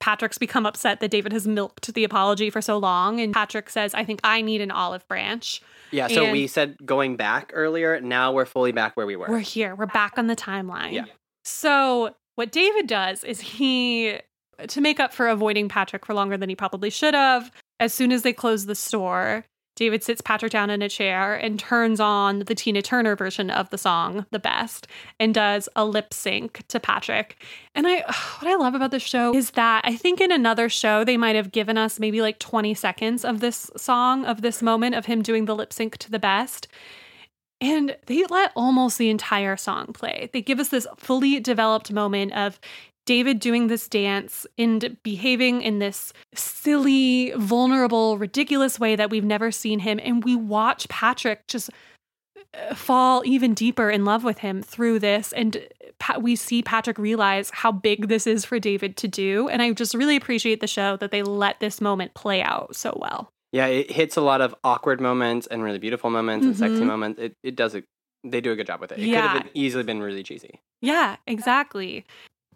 Patrick's 0.00 0.38
become 0.38 0.64
upset 0.66 1.00
that 1.00 1.10
David 1.10 1.32
has 1.32 1.46
milked 1.46 1.92
the 1.92 2.04
apology 2.04 2.50
for 2.50 2.60
so 2.62 2.78
long. 2.78 3.20
And 3.20 3.32
Patrick 3.34 3.68
says, 3.70 3.94
I 3.94 4.04
think 4.04 4.20
I 4.24 4.40
need 4.40 4.60
an 4.60 4.70
olive 4.70 5.06
branch. 5.08 5.60
Yeah, 5.90 6.08
so 6.08 6.24
And- 6.24 6.32
we 6.32 6.46
said 6.46 6.76
going 6.84 7.16
back 7.16 7.50
earlier. 7.54 8.00
Now 8.00 8.32
we're 8.32 8.46
fully 8.46 8.72
back 8.72 8.96
where 8.96 9.06
we 9.06 9.16
were. 9.16 9.26
We're 9.28 9.38
here. 9.40 9.74
We're 9.74 9.86
back 9.86 10.16
on 10.16 10.26
the 10.26 10.36
timeline. 10.36 10.92
Yeah. 10.92 11.04
So 11.44 12.14
what 12.36 12.50
David 12.52 12.86
does 12.86 13.24
is 13.24 13.40
he 13.40 14.18
to 14.68 14.80
make 14.80 15.00
up 15.00 15.12
for 15.12 15.28
avoiding 15.28 15.68
Patrick 15.68 16.04
for 16.06 16.14
longer 16.14 16.36
than 16.36 16.48
he 16.48 16.56
probably 16.56 16.90
should 16.90 17.14
have, 17.14 17.50
as 17.78 17.94
soon 17.94 18.12
as 18.12 18.22
they 18.22 18.32
close 18.32 18.66
the 18.66 18.74
store, 18.74 19.44
David 19.80 20.04
sits 20.04 20.20
Patrick 20.20 20.52
down 20.52 20.68
in 20.68 20.82
a 20.82 20.90
chair 20.90 21.34
and 21.34 21.58
turns 21.58 22.00
on 22.00 22.40
the 22.40 22.54
Tina 22.54 22.82
Turner 22.82 23.16
version 23.16 23.48
of 23.48 23.70
the 23.70 23.78
song, 23.78 24.26
The 24.30 24.38
Best, 24.38 24.86
and 25.18 25.32
does 25.32 25.70
a 25.74 25.86
lip 25.86 26.12
sync 26.12 26.62
to 26.68 26.78
Patrick. 26.78 27.42
And 27.74 27.86
I 27.88 28.00
what 28.40 28.46
I 28.46 28.56
love 28.56 28.74
about 28.74 28.90
this 28.90 29.02
show 29.02 29.34
is 29.34 29.52
that 29.52 29.80
I 29.86 29.96
think 29.96 30.20
in 30.20 30.30
another 30.30 30.68
show 30.68 31.02
they 31.02 31.16
might 31.16 31.34
have 31.34 31.50
given 31.50 31.78
us 31.78 31.98
maybe 31.98 32.20
like 32.20 32.38
20 32.38 32.74
seconds 32.74 33.24
of 33.24 33.40
this 33.40 33.70
song, 33.74 34.26
of 34.26 34.42
this 34.42 34.60
moment 34.60 34.96
of 34.96 35.06
him 35.06 35.22
doing 35.22 35.46
the 35.46 35.54
lip 35.54 35.72
sync 35.72 35.96
to 35.96 36.10
The 36.10 36.18
Best. 36.18 36.68
And 37.62 37.96
they 38.04 38.24
let 38.26 38.52
almost 38.54 38.98
the 38.98 39.08
entire 39.08 39.56
song 39.56 39.94
play. 39.94 40.28
They 40.34 40.42
give 40.42 40.60
us 40.60 40.68
this 40.68 40.86
fully 40.98 41.40
developed 41.40 41.90
moment 41.90 42.34
of 42.34 42.60
David 43.10 43.40
doing 43.40 43.66
this 43.66 43.88
dance 43.88 44.46
and 44.56 44.96
behaving 45.02 45.62
in 45.62 45.80
this 45.80 46.12
silly, 46.32 47.32
vulnerable, 47.36 48.16
ridiculous 48.18 48.78
way 48.78 48.94
that 48.94 49.10
we've 49.10 49.24
never 49.24 49.50
seen 49.50 49.80
him. 49.80 49.98
And 50.00 50.22
we 50.22 50.36
watch 50.36 50.88
Patrick 50.88 51.44
just 51.48 51.70
uh, 52.54 52.72
fall 52.76 53.22
even 53.26 53.52
deeper 53.52 53.90
in 53.90 54.04
love 54.04 54.22
with 54.22 54.38
him 54.38 54.62
through 54.62 55.00
this. 55.00 55.32
And 55.32 55.60
Pa- 55.98 56.18
we 56.18 56.36
see 56.36 56.62
Patrick 56.62 56.98
realize 56.98 57.50
how 57.52 57.72
big 57.72 58.06
this 58.06 58.28
is 58.28 58.44
for 58.44 58.60
David 58.60 58.96
to 58.98 59.08
do. 59.08 59.48
And 59.48 59.60
I 59.60 59.72
just 59.72 59.92
really 59.92 60.14
appreciate 60.14 60.60
the 60.60 60.68
show 60.68 60.96
that 60.98 61.10
they 61.10 61.24
let 61.24 61.58
this 61.58 61.80
moment 61.80 62.14
play 62.14 62.40
out 62.42 62.76
so 62.76 62.96
well. 63.02 63.28
Yeah, 63.50 63.66
it 63.66 63.90
hits 63.90 64.16
a 64.16 64.20
lot 64.20 64.40
of 64.40 64.54
awkward 64.62 65.00
moments 65.00 65.48
and 65.48 65.64
really 65.64 65.80
beautiful 65.80 66.10
moments 66.10 66.46
and 66.46 66.56
sexy 66.56 66.82
Mhm. 66.82 66.86
moments. 66.86 67.20
It 67.20 67.32
it 67.42 67.56
does 67.56 67.74
a 67.74 67.82
they 68.22 68.40
do 68.40 68.52
a 68.52 68.56
good 68.56 68.68
job 68.68 68.80
with 68.80 68.92
it. 68.92 68.98
It 68.98 69.02
could 69.02 69.08
Yeah. 69.08 69.28
have 69.32 69.42
been, 69.42 69.50
easily 69.54 69.82
been 69.82 70.00
really 70.00 70.22
cheesy. 70.22 70.60
Yeah, 70.80 71.16
exactly. 71.26 72.04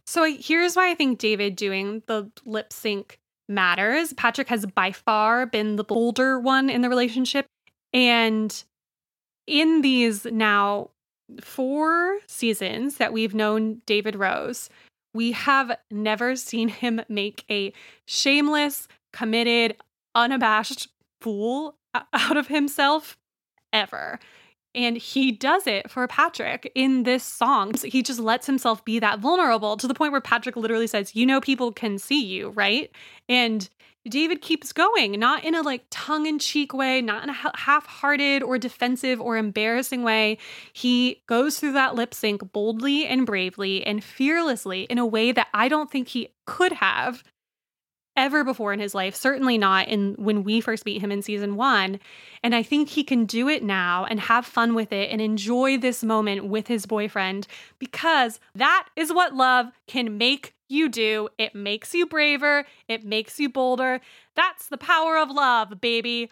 So 0.06 0.24
here's 0.24 0.76
why 0.76 0.90
I 0.90 0.94
think 0.94 1.18
David 1.18 1.56
doing 1.56 2.02
the 2.06 2.30
lip 2.44 2.72
sync 2.72 3.18
matters. 3.48 4.12
Patrick 4.12 4.48
has 4.48 4.66
by 4.66 4.92
far 4.92 5.46
been 5.46 5.76
the 5.76 5.84
bolder 5.84 6.38
one 6.38 6.70
in 6.70 6.82
the 6.82 6.88
relationship. 6.88 7.46
And 7.92 8.64
in 9.46 9.82
these 9.82 10.24
now 10.24 10.90
four 11.40 12.18
seasons 12.26 12.96
that 12.96 13.12
we've 13.12 13.34
known 13.34 13.82
David 13.86 14.16
Rose, 14.16 14.68
we 15.14 15.32
have 15.32 15.76
never 15.90 16.36
seen 16.36 16.68
him 16.68 17.00
make 17.08 17.44
a 17.50 17.72
shameless, 18.06 18.88
committed, 19.12 19.76
unabashed 20.14 20.88
fool 21.20 21.76
out 22.12 22.36
of 22.36 22.48
himself 22.48 23.16
ever. 23.72 24.18
And 24.74 24.96
he 24.96 25.30
does 25.30 25.66
it 25.66 25.90
for 25.90 26.06
Patrick 26.08 26.70
in 26.74 27.04
this 27.04 27.22
song. 27.22 27.76
So 27.76 27.88
He 27.88 28.02
just 28.02 28.20
lets 28.20 28.46
himself 28.46 28.84
be 28.84 28.98
that 28.98 29.20
vulnerable 29.20 29.76
to 29.76 29.86
the 29.86 29.94
point 29.94 30.12
where 30.12 30.20
Patrick 30.20 30.56
literally 30.56 30.86
says, 30.86 31.14
You 31.14 31.26
know, 31.26 31.40
people 31.40 31.72
can 31.72 31.98
see 31.98 32.24
you, 32.24 32.50
right? 32.50 32.90
And 33.28 33.68
David 34.08 34.42
keeps 34.42 34.72
going, 34.72 35.18
not 35.18 35.44
in 35.44 35.54
a 35.54 35.62
like 35.62 35.86
tongue 35.90 36.26
in 36.26 36.38
cheek 36.38 36.74
way, 36.74 37.00
not 37.00 37.22
in 37.22 37.30
a 37.30 37.56
half 37.56 37.86
hearted 37.86 38.42
or 38.42 38.58
defensive 38.58 39.18
or 39.18 39.38
embarrassing 39.38 40.02
way. 40.02 40.36
He 40.74 41.22
goes 41.26 41.58
through 41.58 41.72
that 41.72 41.94
lip 41.94 42.12
sync 42.12 42.52
boldly 42.52 43.06
and 43.06 43.24
bravely 43.24 43.84
and 43.86 44.04
fearlessly 44.04 44.82
in 44.84 44.98
a 44.98 45.06
way 45.06 45.32
that 45.32 45.48
I 45.54 45.68
don't 45.68 45.90
think 45.90 46.08
he 46.08 46.28
could 46.44 46.72
have 46.72 47.24
ever 48.16 48.44
before 48.44 48.72
in 48.72 48.80
his 48.80 48.94
life, 48.94 49.14
certainly 49.14 49.58
not 49.58 49.88
in 49.88 50.14
when 50.18 50.44
we 50.44 50.60
first 50.60 50.86
meet 50.86 51.02
him 51.02 51.10
in 51.10 51.22
season 51.22 51.56
1. 51.56 51.98
And 52.42 52.54
I 52.54 52.62
think 52.62 52.88
he 52.88 53.02
can 53.02 53.24
do 53.24 53.48
it 53.48 53.62
now 53.62 54.04
and 54.04 54.20
have 54.20 54.46
fun 54.46 54.74
with 54.74 54.92
it 54.92 55.10
and 55.10 55.20
enjoy 55.20 55.78
this 55.78 56.04
moment 56.04 56.46
with 56.46 56.68
his 56.68 56.86
boyfriend 56.86 57.46
because 57.78 58.40
that 58.54 58.88
is 58.96 59.12
what 59.12 59.34
love 59.34 59.66
can 59.86 60.16
make 60.18 60.54
you 60.68 60.88
do. 60.88 61.28
It 61.38 61.54
makes 61.54 61.94
you 61.94 62.06
braver, 62.06 62.64
it 62.88 63.04
makes 63.04 63.40
you 63.40 63.48
bolder. 63.48 64.00
That's 64.36 64.68
the 64.68 64.78
power 64.78 65.18
of 65.18 65.30
love, 65.30 65.80
baby. 65.80 66.30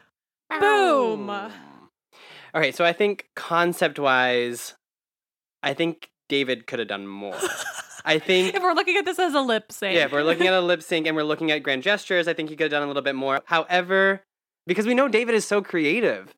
Boom. 0.61 1.30
All 1.30 2.61
right, 2.61 2.74
so 2.74 2.85
I 2.85 2.93
think 2.93 3.28
concept 3.35 3.99
wise, 3.99 4.74
I 5.62 5.72
think 5.74 6.11
David 6.28 6.66
could 6.66 6.78
have 6.78 6.89
done 6.89 7.07
more. 7.07 7.37
I 8.05 8.19
think 8.19 8.55
If 8.55 8.63
we're 8.63 8.75
looking 8.75 8.97
at 8.97 9.05
this 9.05 9.19
as 9.19 9.35
a 9.35 9.41
lip 9.41 9.71
sync. 9.73 9.95
yeah, 9.97 10.05
if 10.05 10.13
we're 10.13 10.23
looking 10.23 10.47
at 10.47 10.55
a 10.55 10.61
lip 10.61 10.83
sync 10.83 11.07
and 11.07 11.17
we're 11.17 11.23
looking 11.23 11.51
at 11.51 11.63
grand 11.63 11.83
gestures, 11.83 12.29
I 12.29 12.35
think 12.35 12.49
he 12.51 12.57
could 12.57 12.65
have 12.65 12.71
done 12.73 12.83
a 12.83 12.87
little 12.87 13.03
bit 13.03 13.15
more. 13.15 13.41
However, 13.47 14.23
because 14.67 14.87
we 14.87 14.95
know 14.95 15.09
David 15.09 15.35
is 15.35 15.45
so 15.47 15.63
creative. 15.63 16.35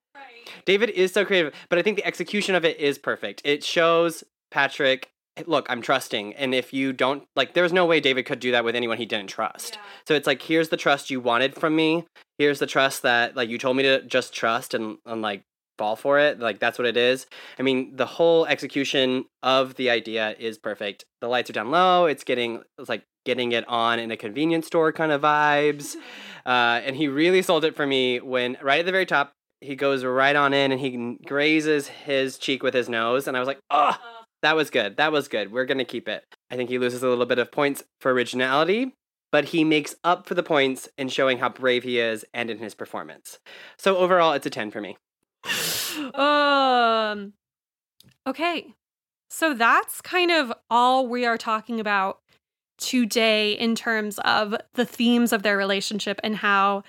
David 0.67 0.91
is 0.91 1.13
so 1.13 1.25
creative, 1.25 1.53
but 1.69 1.79
I 1.79 1.83
think 1.83 1.97
the 1.97 2.07
execution 2.07 2.55
of 2.55 2.65
it 2.65 2.79
is 2.79 2.99
perfect. 2.99 3.43
It 3.45 3.63
shows 3.65 4.25
Patrick, 4.51 5.11
look, 5.47 5.67
I'm 5.69 5.83
trusting. 5.83 6.35
And 6.35 6.55
if 6.55 6.73
you 6.73 6.93
don't, 6.93 7.25
like, 7.37 7.55
there's 7.55 7.73
no 7.73 7.85
way 7.87 8.01
David 8.01 8.25
could 8.25 8.41
do 8.41 8.53
that 8.53 8.65
with 8.65 8.75
anyone 8.77 8.99
he 8.99 9.05
didn't 9.07 9.29
trust. 9.29 9.79
So 10.07 10.15
it's 10.15 10.27
like, 10.27 10.41
here's 10.43 10.69
the 10.71 10.77
trust 10.77 11.11
you 11.11 11.21
wanted 11.21 11.55
from 11.55 11.75
me. 11.77 12.07
Here's 12.39 12.61
the 12.61 12.67
trust 12.67 13.03
that, 13.03 13.37
like, 13.37 13.49
you 13.49 13.59
told 13.59 13.77
me 13.77 13.83
to 13.83 14.03
just 14.03 14.33
trust 14.33 14.75
and, 14.75 14.99
and 15.05 15.23
like, 15.23 15.43
fall 15.79 15.97
for 15.97 16.19
it. 16.19 16.41
Like, 16.41 16.59
that's 16.59 16.79
what 16.79 16.87
it 16.87 16.97
is. 16.97 17.27
I 17.59 17.63
mean, 17.63 17.97
the 17.97 18.07
whole 18.07 18.47
execution 18.47 19.25
of 19.43 19.75
the 19.75 19.91
idea 19.91 20.35
is 20.39 20.59
perfect. 20.59 21.05
The 21.21 21.29
lights 21.29 21.51
are 21.51 21.55
down 21.55 21.71
low. 21.71 22.07
It's 22.07 22.25
getting, 22.25 22.63
it's 22.79 22.89
like, 22.89 23.05
getting 23.25 23.53
it 23.53 23.67
on 23.69 23.99
in 23.99 24.11
a 24.11 24.17
convenience 24.17 24.67
store 24.67 24.93
kind 24.93 25.13
of 25.13 25.23
vibes. 25.23 25.97
Uh, 26.47 26.79
and 26.85 26.95
he 26.95 27.09
really 27.09 27.41
sold 27.41 27.65
it 27.65 27.75
for 27.75 27.87
me 27.87 28.21
when, 28.21 28.59
right 28.61 28.81
at 28.81 28.85
the 28.85 28.93
very 28.93 29.07
top, 29.07 29.33
he 29.63 29.75
goes 29.75 30.05
right 30.05 30.37
on 30.37 30.53
in 30.53 30.73
and 30.73 30.79
he 30.79 31.17
grazes 31.25 31.89
his 31.89 32.37
cheek 32.37 32.63
with 32.63 32.75
his 32.75 32.87
nose. 32.87 33.27
And 33.27 33.35
I 33.35 33.41
was 33.41 33.47
like, 33.47 33.61
oh, 33.71 33.97
that 34.43 34.57
was 34.57 34.69
good. 34.69 34.99
That 34.99 35.11
was 35.11 35.27
good. 35.27 35.51
We're 35.53 35.65
going 35.65 35.79
to 35.79 35.85
keep 35.85 36.07
it. 36.07 36.23
I 36.51 36.57
think 36.57 36.69
he 36.69 36.79
loses 36.79 37.03
a 37.03 37.09
little 37.09 37.25
bit 37.25 37.39
of 37.39 37.51
points 37.51 37.83
for 38.01 38.13
originality, 38.13 38.93
but 39.33 39.47
he 39.47 39.65
makes 39.65 39.95
up 40.05 40.27
for 40.27 40.35
the 40.35 40.43
points 40.43 40.89
in 40.99 41.09
showing 41.09 41.39
how 41.39 41.49
brave 41.49 41.83
he 41.83 41.99
is 41.99 42.25
and 42.35 42.51
in 42.51 42.59
his 42.59 42.75
performance. 42.75 43.39
So 43.79 43.97
overall, 43.97 44.35
it's 44.35 44.47
a 44.47 44.51
10 44.51 44.71
for 44.71 44.83
me. 44.83 44.99
Um 46.15 47.33
okay 48.27 48.75
so 49.31 49.55
that's 49.55 50.01
kind 50.01 50.31
of 50.31 50.53
all 50.71 51.09
we 51.09 51.27
are 51.27 51.39
talking 51.39 51.81
about 51.81 52.21
today 52.79 53.53
in 53.53 53.75
terms 53.75 54.19
of 54.25 54.55
the 54.75 54.85
themes 54.85 55.33
of 55.33 55.43
their 55.43 55.57
relationship 55.57 56.21
and 56.23 56.37
how 56.37 56.83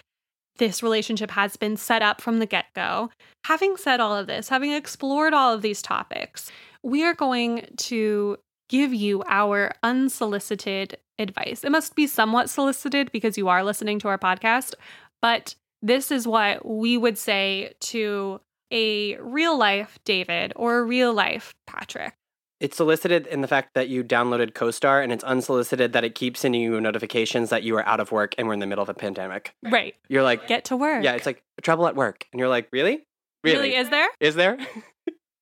this 0.58 0.82
relationship 0.82 1.32
has 1.32 1.58
been 1.58 1.76
set 1.76 2.02
up 2.02 2.22
from 2.22 2.40
the 2.40 2.46
get-go. 2.46 3.10
Having 3.46 3.78
said 3.78 4.00
all 4.00 4.16
of 4.16 4.28
this 4.28 4.50
having 4.50 4.72
explored 4.72 5.34
all 5.34 5.54
of 5.54 5.62
these 5.62 5.82
topics 5.82 6.52
we 6.84 7.04
are 7.04 7.16
going 7.16 7.68
to 7.78 8.38
give 8.70 8.94
you 8.94 9.24
our 9.28 9.74
unsolicited 9.82 10.98
advice. 11.18 11.64
It 11.64 11.72
must 11.72 11.96
be 11.96 12.06
somewhat 12.08 12.50
solicited 12.50 13.12
because 13.12 13.38
you 13.38 13.48
are 13.48 13.64
listening 13.64 14.00
to 14.00 14.08
our 14.08 14.18
podcast 14.18 14.76
but 15.22 15.56
this 15.82 16.12
is 16.12 16.28
what 16.28 16.66
we 16.66 16.98
would 16.98 17.18
say 17.18 17.74
to 17.80 18.40
a 18.72 19.18
real 19.18 19.58
life 19.58 20.00
David 20.06 20.54
or 20.56 20.80
a 20.80 20.84
real 20.84 21.14
life 21.14 21.54
Patrick. 21.68 22.14
It's 22.62 22.78
solicited 22.78 23.28
in 23.28 23.42
the 23.42 23.48
fact 23.50 23.74
that 23.76 23.90
you 23.90 24.02
downloaded 24.02 24.54
CoStar, 24.54 25.04
and 25.04 25.12
it's 25.12 25.26
unsolicited 25.26 25.92
that 25.92 26.06
it 26.06 26.16
keeps 26.16 26.40
sending 26.40 26.62
you 26.62 26.80
notifications 26.80 27.50
that 27.50 27.64
you 27.64 27.76
are 27.76 27.86
out 27.86 28.00
of 28.00 28.14
work 28.14 28.34
and 28.38 28.48
we're 28.48 28.54
in 28.54 28.60
the 28.60 28.66
middle 28.66 28.82
of 28.82 28.88
a 28.90 28.94
pandemic. 28.94 29.54
Right. 29.62 29.96
You're 30.08 30.24
like, 30.24 30.48
Get 30.48 30.66
to 30.66 30.78
work. 30.78 31.04
yeah, 31.04 31.14
it's 31.14 31.26
like 31.26 31.44
trouble 31.62 31.86
at 31.86 31.96
work. 31.96 32.26
And 32.32 32.40
you're 32.40 32.48
like, 32.50 32.70
really? 32.72 33.04
really 33.44 33.76
is 33.76 33.90
there? 33.90 34.08
Is 34.20 34.36
there? 34.36 34.58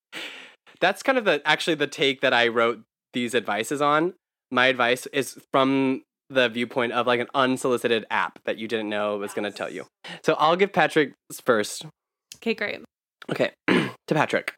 That's 0.82 1.04
kind 1.04 1.18
of 1.18 1.24
the 1.26 1.42
actually 1.46 1.76
the 1.76 1.88
take 1.88 2.22
that 2.22 2.34
I 2.34 2.48
wrote 2.48 2.82
these 3.14 3.36
advices 3.36 3.82
on. 3.82 4.16
My 4.52 4.66
advice 4.68 5.06
is 5.14 5.40
from 5.52 6.04
the 6.30 6.50
viewpoint 6.50 6.94
of 6.94 7.08
like 7.08 7.20
an 7.20 7.28
unsolicited 7.36 8.06
app 8.10 8.40
that 8.46 8.58
you 8.58 8.68
didn't 8.68 8.90
know 8.90 9.18
was 9.18 9.34
going 9.34 9.50
to 9.50 9.56
tell 9.56 9.70
you. 9.70 9.86
So 10.26 10.34
I'll 10.34 10.56
give 10.56 10.74
Patrick 10.74 11.14
first. 11.46 11.86
Okay, 12.38 12.54
great. 12.54 12.82
Okay, 13.32 13.52
to 13.68 13.94
Patrick. 14.08 14.56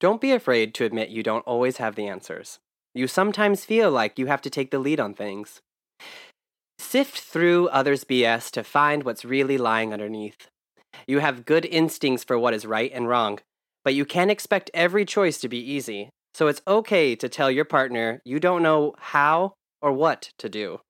Don't 0.00 0.20
be 0.20 0.32
afraid 0.32 0.74
to 0.74 0.84
admit 0.84 1.10
you 1.10 1.22
don't 1.22 1.46
always 1.46 1.76
have 1.76 1.94
the 1.94 2.08
answers. 2.08 2.58
You 2.94 3.06
sometimes 3.06 3.64
feel 3.64 3.90
like 3.90 4.18
you 4.18 4.26
have 4.26 4.42
to 4.42 4.50
take 4.50 4.70
the 4.70 4.78
lead 4.78 4.98
on 4.98 5.14
things. 5.14 5.60
Sift 6.78 7.20
through 7.20 7.68
others' 7.68 8.04
BS 8.04 8.50
to 8.52 8.64
find 8.64 9.04
what's 9.04 9.24
really 9.24 9.58
lying 9.58 9.92
underneath. 9.92 10.48
You 11.06 11.18
have 11.18 11.44
good 11.44 11.66
instincts 11.66 12.24
for 12.24 12.38
what 12.38 12.54
is 12.54 12.66
right 12.66 12.90
and 12.92 13.08
wrong, 13.08 13.38
but 13.84 13.94
you 13.94 14.04
can't 14.04 14.30
expect 14.30 14.70
every 14.74 15.04
choice 15.04 15.38
to 15.38 15.48
be 15.48 15.58
easy. 15.58 16.10
So 16.34 16.48
it's 16.48 16.62
okay 16.66 17.14
to 17.16 17.28
tell 17.28 17.50
your 17.50 17.64
partner 17.64 18.20
you 18.24 18.40
don't 18.40 18.62
know 18.62 18.94
how 18.98 19.54
or 19.82 19.92
what 19.92 20.30
to 20.38 20.48
do. 20.48 20.80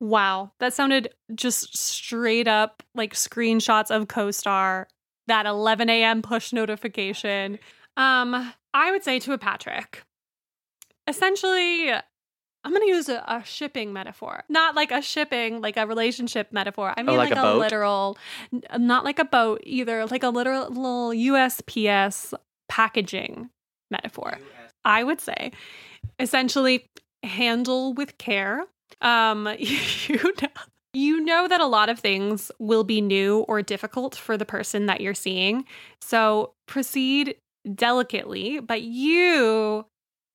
Wow. 0.00 0.52
That 0.60 0.74
sounded 0.74 1.14
just 1.34 1.76
straight 1.76 2.48
up 2.48 2.82
like 2.94 3.14
screenshots 3.14 3.90
of 3.90 4.08
CoStar, 4.08 4.86
that 5.26 5.46
11 5.46 5.88
a.m. 5.88 6.22
push 6.22 6.52
notification. 6.52 7.58
Um, 7.96 8.52
I 8.72 8.90
would 8.90 9.04
say 9.04 9.18
to 9.20 9.32
a 9.32 9.38
Patrick, 9.38 10.02
essentially, 11.06 11.90
I'm 12.64 12.72
going 12.72 12.82
to 12.82 12.88
use 12.88 13.08
a, 13.08 13.22
a 13.26 13.42
shipping 13.44 13.92
metaphor, 13.92 14.44
not 14.48 14.74
like 14.74 14.90
a 14.90 15.02
shipping, 15.02 15.60
like 15.60 15.76
a 15.76 15.86
relationship 15.86 16.50
metaphor. 16.50 16.94
I 16.96 17.02
mean, 17.02 17.16
like 17.16 17.30
like, 17.30 17.38
a 17.38 17.54
a, 17.54 17.56
literal, 17.56 18.18
not 18.78 19.04
like 19.04 19.18
a 19.18 19.24
boat 19.24 19.60
either, 19.64 20.06
like 20.06 20.22
a 20.22 20.30
literal 20.30 20.68
little 20.68 21.10
USPS 21.10 22.32
packaging 22.68 23.50
metaphor. 23.90 24.38
I 24.84 25.04
would 25.04 25.20
say, 25.20 25.52
essentially, 26.18 26.88
handle 27.22 27.92
with 27.94 28.16
care. 28.18 28.64
Um, 29.00 29.48
you 29.58 30.16
know, 30.16 30.32
you 30.94 31.20
know 31.20 31.48
that 31.48 31.60
a 31.60 31.66
lot 31.66 31.88
of 31.88 31.98
things 31.98 32.50
will 32.58 32.84
be 32.84 33.00
new 33.00 33.40
or 33.40 33.62
difficult 33.62 34.14
for 34.14 34.36
the 34.36 34.46
person 34.46 34.86
that 34.86 35.00
you're 35.00 35.14
seeing. 35.14 35.64
So 36.00 36.52
proceed 36.66 37.36
delicately, 37.74 38.60
but 38.60 38.82
you 38.82 39.84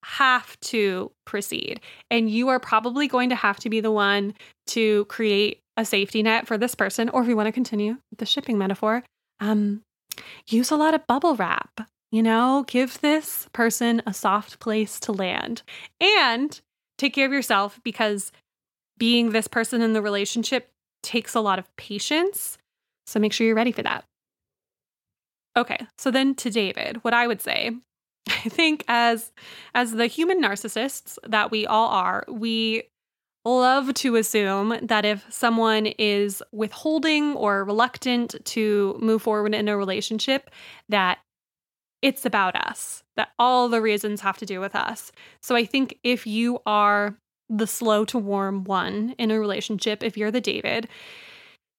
have 0.04 0.60
to 0.62 1.12
proceed. 1.26 1.82
And 2.10 2.30
you 2.30 2.50
are 2.50 2.60
probably 2.60 3.08
going 3.08 3.30
to 3.30 3.36
have 3.36 3.60
to 3.60 3.70
be 3.70 3.80
the 3.80 3.92
one 3.92 4.34
to 4.68 5.06
create 5.06 5.62
a 5.78 5.86
safety 5.86 6.24
net 6.24 6.48
for 6.48 6.58
this 6.58 6.76
person. 6.76 7.10
Or 7.10 7.22
if 7.22 7.28
you 7.28 7.36
want 7.36 7.48
to 7.48 7.52
continue 7.52 7.98
the 8.18 8.26
shipping 8.26 8.58
metaphor, 8.58 9.04
um, 9.40 9.82
use 10.48 10.72
a 10.72 10.78
lot 10.78 10.94
of 10.94 11.08
bubble 11.08 11.36
wrap. 11.36 11.82
You 12.12 12.24
know, 12.24 12.66
give 12.68 13.00
this 13.02 13.48
person 13.54 14.02
a 14.08 14.14
soft 14.14 14.60
place 14.60 15.00
to 15.02 15.12
land 15.12 15.62
and 16.02 16.60
take 16.98 17.14
care 17.14 17.28
of 17.28 17.32
yourself 17.32 17.80
because 17.84 18.32
being 19.00 19.32
this 19.32 19.48
person 19.48 19.82
in 19.82 19.94
the 19.94 20.02
relationship 20.02 20.70
takes 21.02 21.34
a 21.34 21.42
lot 21.42 21.60
of 21.60 21.76
patience. 21.78 22.58
So 23.08 23.20
make 23.20 23.34
sure 23.34 23.48
you're 23.48 23.56
ready 23.56 23.72
for 23.72 23.84
that. 23.84 24.06
Okay, 25.58 25.80
so 25.98 26.12
then 26.12 26.36
to 26.36 26.50
David, 26.50 27.04
what 27.04 27.14
I 27.14 27.26
would 27.26 27.42
say, 27.42 27.72
I 28.30 28.50
think 28.50 28.84
as 28.88 29.32
as 29.74 29.94
the 29.94 30.08
human 30.08 30.42
narcissists 30.42 31.18
that 31.28 31.50
we 31.50 31.66
all 31.66 31.90
are, 31.90 32.24
we 32.28 32.84
love 33.46 33.94
to 33.96 34.16
assume 34.16 34.78
that 34.82 35.06
if 35.06 35.26
someone 35.30 35.88
is 35.88 36.44
withholding 36.52 37.34
or 37.36 37.64
reluctant 37.64 38.36
to 38.46 38.98
move 39.02 39.22
forward 39.22 39.56
in 39.56 39.68
a 39.68 39.78
relationship, 39.78 40.50
that 40.90 41.20
it's 42.02 42.26
about 42.26 42.56
us, 42.56 43.04
that 43.16 43.30
all 43.40 43.68
the 43.70 43.82
reasons 43.82 44.22
have 44.22 44.38
to 44.38 44.46
do 44.46 44.60
with 44.60 44.76
us. 44.76 45.12
So 45.42 45.56
I 45.56 45.66
think 45.66 45.98
if 46.04 46.28
you 46.28 46.60
are 46.66 47.18
the 47.50 47.68
slow 47.68 48.06
to 48.06 48.18
warm 48.18 48.64
one 48.64 49.16
in 49.18 49.32
a 49.32 49.40
relationship, 49.40 50.04
if 50.04 50.18
you're 50.18 50.32
the 50.32 50.42
David, 50.42 50.88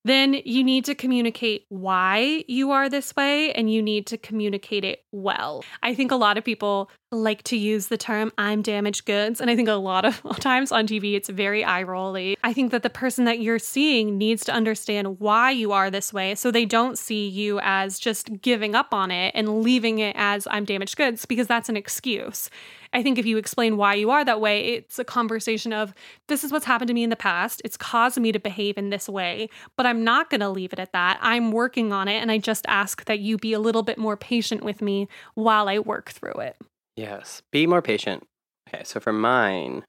then 0.04 0.34
you 0.44 0.64
need 0.64 0.84
to 0.86 0.94
communicate 0.94 1.66
why 1.68 2.44
you 2.48 2.70
are 2.70 2.88
this 2.88 3.14
way 3.14 3.52
and 3.52 3.72
you 3.72 3.82
need 3.82 4.06
to 4.06 4.16
communicate 4.16 4.84
it 4.84 5.04
well. 5.12 5.62
I 5.82 5.94
think 5.94 6.10
a 6.10 6.16
lot 6.16 6.38
of 6.38 6.44
people 6.44 6.90
like 7.12 7.42
to 7.42 7.56
use 7.56 7.88
the 7.88 7.98
term 7.98 8.32
I'm 8.38 8.62
damaged 8.62 9.04
goods. 9.04 9.40
And 9.40 9.50
I 9.50 9.56
think 9.56 9.68
a 9.68 9.74
lot 9.74 10.04
of 10.04 10.22
times 10.40 10.72
on 10.72 10.86
TV, 10.86 11.14
it's 11.14 11.28
very 11.28 11.64
eye 11.64 11.82
rolly. 11.82 12.36
I 12.42 12.52
think 12.52 12.70
that 12.70 12.82
the 12.82 12.90
person 12.90 13.24
that 13.26 13.40
you're 13.40 13.58
seeing 13.58 14.16
needs 14.16 14.44
to 14.44 14.52
understand 14.52 15.20
why 15.20 15.50
you 15.50 15.72
are 15.72 15.90
this 15.90 16.12
way 16.12 16.34
so 16.34 16.50
they 16.50 16.64
don't 16.64 16.98
see 16.98 17.28
you 17.28 17.60
as 17.62 17.98
just 17.98 18.40
giving 18.40 18.74
up 18.74 18.94
on 18.94 19.10
it 19.10 19.32
and 19.34 19.62
leaving 19.62 19.98
it 19.98 20.16
as 20.16 20.48
I'm 20.50 20.64
damaged 20.64 20.96
goods 20.96 21.26
because 21.26 21.46
that's 21.46 21.68
an 21.68 21.76
excuse. 21.76 22.48
I 22.92 23.02
think 23.02 23.18
if 23.18 23.26
you 23.26 23.38
explain 23.38 23.76
why 23.76 23.94
you 23.94 24.10
are 24.10 24.24
that 24.24 24.40
way, 24.40 24.74
it's 24.74 24.98
a 24.98 25.04
conversation 25.04 25.72
of 25.72 25.94
this 26.28 26.42
is 26.42 26.50
what's 26.50 26.64
happened 26.64 26.88
to 26.88 26.94
me 26.94 27.04
in 27.04 27.10
the 27.10 27.16
past. 27.16 27.62
It's 27.64 27.76
caused 27.76 28.18
me 28.20 28.32
to 28.32 28.40
behave 28.40 28.76
in 28.76 28.90
this 28.90 29.08
way, 29.08 29.48
but 29.76 29.86
I'm 29.86 30.02
not 30.02 30.28
going 30.28 30.40
to 30.40 30.48
leave 30.48 30.72
it 30.72 30.80
at 30.80 30.92
that. 30.92 31.18
I'm 31.22 31.52
working 31.52 31.92
on 31.92 32.08
it. 32.08 32.20
And 32.20 32.32
I 32.32 32.38
just 32.38 32.64
ask 32.66 33.04
that 33.04 33.20
you 33.20 33.36
be 33.38 33.52
a 33.52 33.60
little 33.60 33.82
bit 33.84 33.96
more 33.96 34.16
patient 34.16 34.64
with 34.64 34.82
me 34.82 35.06
while 35.34 35.68
I 35.68 35.78
work 35.78 36.10
through 36.10 36.34
it. 36.40 36.56
Yes. 36.96 37.42
Be 37.52 37.66
more 37.66 37.82
patient. 37.82 38.24
Okay, 38.68 38.82
so 38.84 38.98
for 39.00 39.12
mine, 39.12 39.84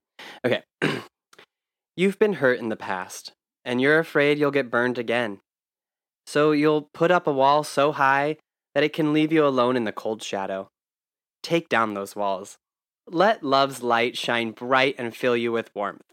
okay. 0.45 0.64
You've 1.97 2.20
been 2.20 2.34
hurt 2.34 2.60
in 2.60 2.70
the 2.70 2.76
past. 2.76 3.34
and 3.64 3.80
you're 3.82 3.99
afraid 3.99 4.39
you'll 4.39 4.52
get 4.52 4.72
burned 4.72 4.97
again. 4.97 5.39
So 6.26 6.52
you'll 6.52 6.89
put 6.93 7.12
up 7.12 7.28
a 7.28 7.34
wall 7.34 7.64
so 7.64 7.91
high 7.91 8.38
that 8.74 8.84
it 8.84 8.93
can 8.93 9.14
leave 9.14 9.32
you 9.32 9.45
alone 9.45 9.76
in 9.76 9.84
the 9.84 9.91
cold 9.91 10.24
shadow. 10.24 10.70
Take 11.43 11.70
down 11.70 11.93
those 11.93 12.16
walls. 12.16 12.58
Let 13.14 13.43
love's 13.43 13.84
light 13.84 14.18
shine 14.18 14.51
bright 14.51 14.95
and 14.97 15.14
fill 15.16 15.36
you 15.36 15.51
with 15.51 15.70
warmth. 15.76 16.03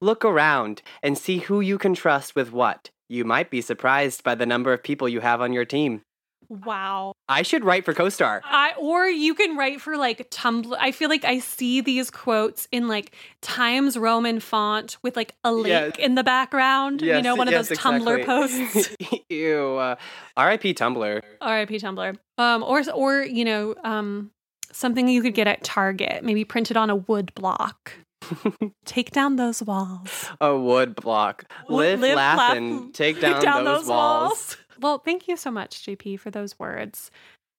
Look 0.00 0.24
around 0.24 0.82
and 1.02 1.16
see 1.16 1.38
who 1.38 1.60
you 1.60 1.78
can 1.78 1.94
trust 1.94 2.34
with 2.34 2.50
what. 2.52 2.90
You 3.08 3.24
might 3.24 3.48
be 3.48 3.60
surprised 3.60 4.24
by 4.24 4.34
the 4.34 4.46
number 4.46 4.72
of 4.72 4.82
people 4.82 5.08
you 5.08 5.20
have 5.20 5.40
on 5.40 5.52
your 5.52 5.64
team. 5.64 6.02
Wow. 6.48 7.12
I 7.28 7.42
should 7.42 7.64
write 7.64 7.84
for 7.84 7.94
CoStar. 7.94 8.40
I 8.44 8.72
or 8.78 9.06
you 9.06 9.34
can 9.34 9.56
write 9.56 9.80
for 9.80 9.96
like 9.96 10.28
Tumblr. 10.30 10.76
I 10.78 10.90
feel 10.90 11.08
like 11.08 11.24
I 11.24 11.38
see 11.38 11.80
these 11.80 12.10
quotes 12.10 12.66
in 12.72 12.88
like 12.88 13.14
Times 13.40 13.96
Roman 13.96 14.40
font 14.40 14.98
with 15.02 15.14
like 15.16 15.34
a 15.44 15.52
lake 15.52 15.68
Yes. 15.68 15.92
in 15.98 16.16
the 16.16 16.24
background. 16.24 17.00
you 17.02 17.22
know, 17.22 17.36
one 17.36 17.46
of 17.48 17.52
yes, 17.52 17.68
those 17.68 17.78
Tumblr 17.78 18.26
posts. 18.26 18.96
Ew. 19.30 19.76
Uh, 19.76 19.94
R.I.P. 20.36 20.74
Tumblr. 20.74 21.22
R.I.P. 21.40 21.76
Tumblr. 21.78 22.18
Um, 22.36 22.62
or 22.64 22.82
or 22.92 23.22
you 23.22 23.44
know, 23.44 23.74
um, 23.84 24.30
something 24.72 25.08
you 25.08 25.22
could 25.22 25.34
get 25.34 25.46
at 25.46 25.62
Target, 25.62 26.24
maybe 26.24 26.44
printed 26.44 26.76
on 26.76 26.90
a 26.90 26.96
wood 26.96 27.32
block. 27.34 27.92
Take 28.84 29.10
down 29.10 29.36
those 29.36 29.62
walls. 29.62 30.30
A 30.40 30.56
wood 30.56 30.94
block. 30.94 31.44
Live, 31.68 32.00
Live, 32.00 32.16
laugh, 32.16 32.38
laugh, 32.38 32.56
and 32.56 32.94
take 32.94 33.20
down, 33.20 33.64
those, 33.64 33.86
walls. 33.86 34.56
Well, 34.80 34.98
thank 34.98 35.28
you 35.28 35.36
so 35.36 35.50
much, 35.50 35.84
JP, 35.86 36.18
for 36.18 36.30
those 36.30 36.58
words. 36.58 37.10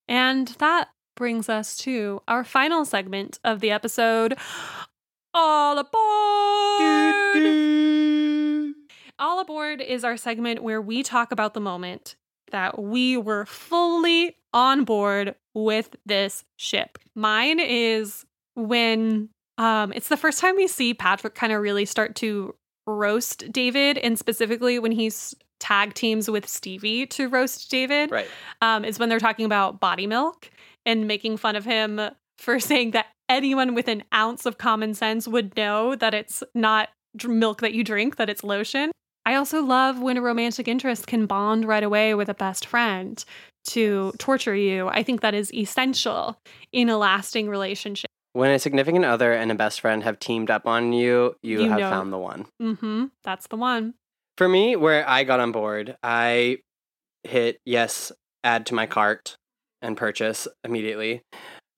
And 0.09 0.49
that 0.59 0.89
brings 1.15 1.47
us 1.47 1.77
to 1.77 2.21
our 2.27 2.43
final 2.43 2.83
segment 2.83 3.39
of 3.45 3.61
the 3.61 3.71
episode. 3.71 4.37
All 5.33 5.77
aboard! 5.77 5.93
All 9.17 9.39
aboard 9.39 9.79
is 9.79 10.03
our 10.03 10.17
segment 10.17 10.61
where 10.63 10.81
we 10.81 11.01
talk 11.01 11.31
about 11.31 11.53
the 11.53 11.61
moment 11.61 12.15
that 12.53 12.81
we 12.81 13.17
were 13.17 13.45
fully 13.45 14.37
on 14.53 14.85
board 14.85 15.35
with 15.53 15.95
this 16.05 16.45
ship. 16.55 16.97
Mine 17.15 17.59
is 17.59 18.25
when 18.55 19.29
um 19.57 19.91
it's 19.93 20.07
the 20.07 20.17
first 20.17 20.39
time 20.39 20.55
we 20.55 20.67
see 20.67 20.93
Patrick 20.93 21.35
kind 21.35 21.51
of 21.51 21.61
really 21.61 21.85
start 21.85 22.15
to 22.15 22.55
roast 22.87 23.51
David 23.51 23.97
and 23.97 24.17
specifically 24.17 24.79
when 24.79 24.91
he's 24.91 25.35
tag 25.59 25.93
teams 25.93 26.29
with 26.29 26.47
Stevie 26.47 27.05
to 27.07 27.29
roast 27.29 27.69
David 27.71 28.11
Right. 28.11 28.27
um, 28.61 28.83
is 28.83 28.99
when 28.99 29.09
they're 29.09 29.19
talking 29.19 29.45
about 29.45 29.79
body 29.79 30.07
milk 30.07 30.49
and 30.85 31.07
making 31.07 31.37
fun 31.37 31.55
of 31.55 31.63
him 31.65 32.01
for 32.37 32.59
saying 32.69 32.91
that 32.91 33.07
anyone 33.29 33.73
with 33.73 33.87
an 33.87 34.03
ounce 34.13 34.45
of 34.45 34.57
common 34.57 34.93
sense 34.93 35.27
would 35.27 35.55
know 35.55 35.95
that 35.95 36.13
it's 36.13 36.43
not 36.53 36.89
milk 37.25 37.61
that 37.61 37.73
you 37.73 37.83
drink, 37.83 38.17
that 38.17 38.29
it's 38.29 38.43
lotion. 38.43 38.91
I 39.25 39.35
also 39.35 39.63
love 39.63 40.01
when 40.01 40.17
a 40.17 40.21
romantic 40.21 40.67
interest 40.67 41.07
can 41.07 41.25
bond 41.25 41.65
right 41.65 41.83
away 41.83 42.13
with 42.13 42.29
a 42.29 42.33
best 42.33 42.65
friend 42.65 43.23
to 43.65 44.11
torture 44.19 44.55
you. 44.55 44.89
I 44.89 45.03
think 45.03 45.21
that 45.21 45.33
is 45.33 45.53
essential 45.53 46.37
in 46.71 46.89
a 46.89 46.97
lasting 46.97 47.47
relationship. 47.49 48.09
When 48.33 48.51
a 48.51 48.59
significant 48.59 49.05
other 49.05 49.31
and 49.31 49.51
a 49.51 49.55
best 49.55 49.79
friend 49.79 50.03
have 50.03 50.19
teamed 50.19 50.49
up 50.49 50.65
on 50.67 50.91
you, 50.91 51.35
you, 51.41 51.61
You 51.63 51.69
have 51.69 51.79
know. 51.79 51.89
found 51.89 52.11
the 52.11 52.17
one. 52.17 52.47
Mm-hmm. 52.61 53.05
That's 53.23 53.47
the 53.47 53.55
one. 53.55 53.93
For 54.37 54.49
me, 54.49 54.75
where 54.75 55.07
I 55.07 55.23
got 55.23 55.39
on 55.39 55.51
board, 55.51 55.95
I 56.03 56.57
hit 57.23 57.59
yes, 57.65 58.11
add 58.43 58.65
to 58.65 58.73
my 58.73 58.87
cart 58.87 59.37
and 59.81 59.95
purchase 59.95 60.47
immediately. 60.63 61.21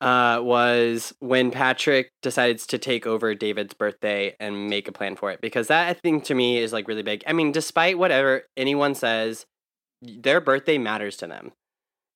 Uh, 0.02 0.40
was 0.44 1.14
when 1.20 1.52
Patrick 1.52 2.12
decides 2.22 2.68
to 2.68 2.78
take 2.78 3.08
over 3.08 3.34
David's 3.34 3.74
birthday 3.74 4.36
and 4.42 4.68
make 4.68 4.88
a 4.90 4.92
plan 4.92 5.16
for 5.16 5.32
it 5.32 5.40
because 5.42 5.68
that 5.68 5.88
I 5.88 5.94
think 5.94 6.26
to 6.26 6.36
me 6.36 6.58
is 6.58 6.74
like 6.74 6.88
really 6.88 7.02
big. 7.02 7.24
I 7.26 7.34
mean, 7.34 7.54
despite 7.54 7.98
whatever 7.98 8.44
anyone 8.58 8.94
says, 8.94 9.46
their 10.02 10.42
birthday 10.42 10.78
matters 10.78 11.16
to 11.18 11.28
them. 11.28 11.54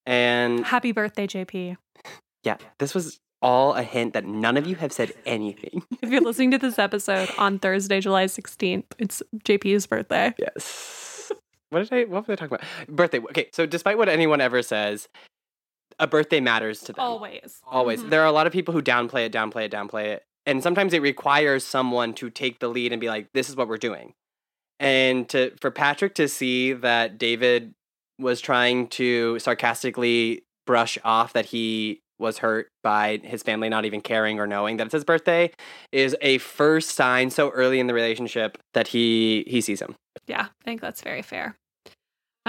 And 0.05 0.65
Happy 0.65 0.91
birthday, 0.91 1.25
JP. 1.25 1.77
yeah, 2.43 2.57
this 2.79 2.93
was 2.93 3.19
all 3.41 3.73
a 3.73 3.83
hint 3.83 4.13
that 4.13 4.25
none 4.25 4.57
of 4.57 4.67
you 4.67 4.75
have 4.75 4.91
said 4.91 5.13
anything. 5.25 5.81
If 6.01 6.09
you're 6.09 6.21
listening 6.21 6.51
to 6.51 6.57
this 6.57 6.79
episode 6.79 7.29
on 7.37 7.59
Thursday, 7.59 8.01
July 8.01 8.25
16th, 8.25 8.85
it's 8.97 9.23
JP's 9.45 9.85
birthday. 9.87 10.33
Yes. 10.37 11.31
What 11.69 11.87
did 11.87 11.93
I? 11.93 12.03
What 12.05 12.27
was 12.27 12.33
I 12.33 12.35
talking 12.35 12.55
about? 12.55 12.67
Birthday. 12.87 13.19
Okay, 13.19 13.49
so 13.53 13.65
despite 13.65 13.97
what 13.97 14.09
anyone 14.09 14.41
ever 14.41 14.61
says, 14.63 15.07
a 15.99 16.07
birthday 16.07 16.39
matters 16.39 16.79
to 16.81 16.93
them. 16.93 17.03
Always. 17.03 17.61
Always. 17.67 18.01
Mhm. 18.03 18.09
There 18.09 18.21
are 18.21 18.27
a 18.27 18.31
lot 18.31 18.47
of 18.47 18.53
people 18.53 18.73
who 18.73 18.81
downplay 18.81 19.25
it, 19.25 19.31
downplay 19.33 19.65
it, 19.65 19.71
downplay 19.71 20.05
it, 20.05 20.23
and 20.45 20.63
sometimes 20.63 20.93
it 20.93 21.01
requires 21.01 21.63
someone 21.63 22.13
to 22.15 22.29
take 22.29 22.59
the 22.59 22.67
lead 22.69 22.91
and 22.91 22.99
be 23.01 23.07
like, 23.09 23.27
"This 23.33 23.49
is 23.49 23.55
what 23.55 23.67
we're 23.67 23.77
doing." 23.77 24.13
And 24.79 25.27
to 25.29 25.51
for 25.61 25.71
Patrick 25.71 26.15
to 26.15 26.27
see 26.27 26.73
that 26.73 27.17
David 27.17 27.73
was 28.17 28.41
trying 28.41 28.87
to 28.87 29.39
sarcastically 29.39 30.43
brush 30.65 30.97
off 31.03 31.33
that 31.33 31.45
he 31.45 32.01
was 32.19 32.39
hurt 32.39 32.67
by 32.83 33.19
his 33.23 33.41
family 33.43 33.69
not 33.69 33.85
even 33.85 34.01
caring 34.01 34.39
or 34.39 34.45
knowing 34.47 34.75
that 34.77 34.85
it's 34.87 34.93
his 34.93 35.05
birthday 35.05 35.49
is 35.93 36.15
a 36.21 36.37
first 36.39 36.89
sign 36.89 37.29
so 37.29 37.49
early 37.51 37.79
in 37.79 37.87
the 37.87 37.93
relationship 37.93 38.57
that 38.73 38.89
he 38.89 39.45
he 39.47 39.61
sees 39.61 39.81
him. 39.81 39.95
Yeah, 40.27 40.47
I 40.61 40.63
think 40.65 40.81
that's 40.81 41.01
very 41.01 41.21
fair. 41.21 41.55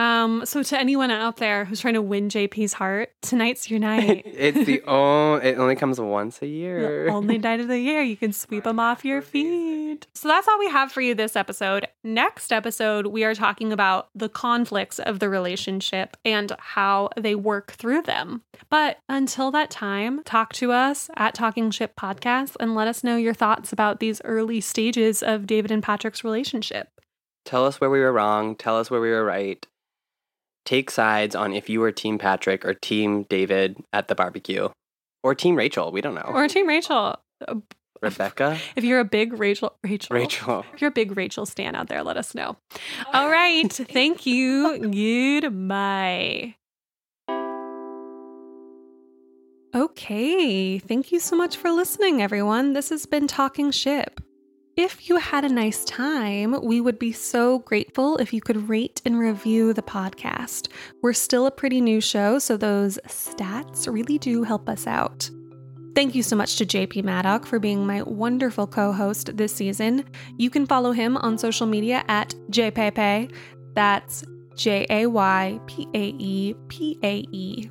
Um, 0.00 0.46
so 0.46 0.62
to 0.62 0.80
anyone 0.80 1.10
out 1.10 1.36
there 1.36 1.66
who's 1.66 1.82
trying 1.82 1.92
to 1.92 2.00
win 2.00 2.30
JP's 2.30 2.72
heart, 2.72 3.12
tonight's 3.20 3.68
your 3.68 3.78
night. 3.78 4.22
it's 4.26 4.64
the 4.64 4.80
only 4.86 5.46
it 5.46 5.58
only 5.58 5.76
comes 5.76 6.00
once 6.00 6.40
a 6.40 6.46
year. 6.46 7.04
The 7.04 7.12
only 7.12 7.36
night 7.36 7.60
of 7.60 7.68
the 7.68 7.78
year 7.78 8.00
you 8.00 8.16
can 8.16 8.32
sweep 8.32 8.64
them 8.64 8.80
off 8.80 9.04
your 9.04 9.20
feet. 9.20 10.06
So 10.14 10.26
that's 10.26 10.48
all 10.48 10.58
we 10.58 10.70
have 10.70 10.90
for 10.90 11.02
you 11.02 11.14
this 11.14 11.36
episode. 11.36 11.86
Next 12.02 12.50
episode, 12.50 13.08
we 13.08 13.24
are 13.24 13.34
talking 13.34 13.74
about 13.74 14.08
the 14.14 14.30
conflicts 14.30 14.98
of 15.00 15.18
the 15.18 15.28
relationship 15.28 16.16
and 16.24 16.50
how 16.58 17.10
they 17.18 17.34
work 17.34 17.72
through 17.72 18.02
them. 18.02 18.40
But 18.70 19.00
until 19.06 19.50
that 19.50 19.70
time, 19.70 20.22
talk 20.24 20.54
to 20.54 20.72
us 20.72 21.10
at 21.16 21.34
Talking 21.34 21.70
Ship 21.70 21.94
Podcast 21.94 22.56
and 22.58 22.74
let 22.74 22.88
us 22.88 23.04
know 23.04 23.16
your 23.16 23.34
thoughts 23.34 23.70
about 23.70 24.00
these 24.00 24.22
early 24.24 24.62
stages 24.62 25.22
of 25.22 25.46
David 25.46 25.70
and 25.70 25.82
Patrick's 25.82 26.24
relationship. 26.24 26.88
Tell 27.44 27.66
us 27.66 27.80
where 27.80 27.90
we 27.90 28.00
were 28.00 28.12
wrong. 28.12 28.54
Tell 28.54 28.78
us 28.78 28.90
where 28.90 29.00
we 29.00 29.10
were 29.10 29.24
right. 29.24 29.66
Take 30.64 30.90
sides 30.90 31.34
on 31.34 31.52
if 31.52 31.68
you 31.68 31.80
were 31.80 31.92
Team 31.92 32.18
Patrick 32.18 32.64
or 32.64 32.74
Team 32.74 33.24
David 33.24 33.76
at 33.92 34.08
the 34.08 34.14
barbecue, 34.14 34.68
or 35.22 35.34
Team 35.34 35.56
Rachel. 35.56 35.90
We 35.90 36.00
don't 36.00 36.14
know. 36.14 36.30
Or 36.32 36.46
Team 36.48 36.66
Rachel. 36.68 37.16
Rebecca, 38.02 38.58
If 38.76 38.84
you're 38.84 39.00
a 39.00 39.04
big 39.04 39.38
Rachel, 39.38 39.74
Rachel, 39.84 40.16
Rachel. 40.16 40.64
If 40.72 40.80
you're 40.80 40.88
a 40.88 40.92
big 40.92 41.16
Rachel 41.18 41.44
stan 41.44 41.74
out 41.74 41.88
there, 41.88 42.02
let 42.02 42.16
us 42.16 42.34
know. 42.34 42.56
All 43.12 43.28
right. 43.28 43.70
Thank 43.70 44.24
you. 44.24 44.78
Goodbye. 45.42 46.54
Okay. 49.74 50.78
Thank 50.78 51.12
you 51.12 51.20
so 51.20 51.36
much 51.36 51.56
for 51.56 51.70
listening, 51.70 52.22
everyone. 52.22 52.72
This 52.72 52.88
has 52.88 53.04
been 53.04 53.26
Talking 53.26 53.70
Ship. 53.70 54.18
If 54.76 55.08
you 55.08 55.16
had 55.16 55.44
a 55.44 55.48
nice 55.48 55.84
time, 55.84 56.54
we 56.62 56.80
would 56.80 56.98
be 56.98 57.12
so 57.12 57.58
grateful 57.58 58.16
if 58.18 58.32
you 58.32 58.40
could 58.40 58.68
rate 58.68 59.02
and 59.04 59.18
review 59.18 59.72
the 59.72 59.82
podcast. 59.82 60.68
We're 61.02 61.12
still 61.12 61.46
a 61.46 61.50
pretty 61.50 61.80
new 61.80 62.00
show, 62.00 62.38
so 62.38 62.56
those 62.56 62.98
stats 63.06 63.92
really 63.92 64.16
do 64.18 64.44
help 64.44 64.68
us 64.68 64.86
out. 64.86 65.28
Thank 65.96 66.14
you 66.14 66.22
so 66.22 66.36
much 66.36 66.56
to 66.56 66.64
JP 66.64 67.02
Maddock 67.02 67.46
for 67.46 67.58
being 67.58 67.84
my 67.84 68.02
wonderful 68.02 68.68
co 68.68 68.92
host 68.92 69.36
this 69.36 69.52
season. 69.52 70.04
You 70.38 70.50
can 70.50 70.66
follow 70.66 70.92
him 70.92 71.16
on 71.16 71.36
social 71.36 71.66
media 71.66 72.04
at 72.06 72.34
JayPaePae. 72.50 73.34
That's 73.74 74.24
J 74.54 74.86
A 74.88 75.06
Y 75.06 75.60
P 75.66 75.88
A 75.94 76.14
E 76.18 76.54
P 76.68 76.96
A 77.02 77.24
E. 77.32 77.70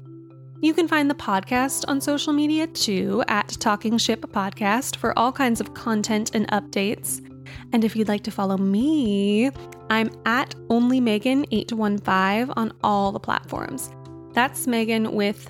You 0.62 0.74
can 0.74 0.90
find 0.90 1.10
the 1.10 1.16
podcast 1.16 1.86
on 1.88 2.02
social 2.02 2.34
media 2.34 2.68
too 2.68 3.24
at 3.30 3.48
Talking 3.62 3.98
Ship 3.98 4.20
Podcast 4.20 4.98
for 4.98 5.18
all 5.18 5.32
kinds 5.32 5.62
of 5.62 5.74
content 5.74 6.32
and 6.34 6.50
updates. 6.50 7.26
And 7.72 7.86
if 7.86 7.96
you'd 7.96 8.10
like 8.10 8.26
to 8.26 8.32
follow 8.32 8.58
me, 8.58 9.52
I'm 9.90 10.10
at 10.26 10.54
OnlyMegan815 10.68 12.54
on 12.58 12.74
all 12.84 13.14
the 13.14 13.22
platforms. 13.22 13.90
That's 14.34 14.68
Megan 14.68 15.14
with 15.14 15.50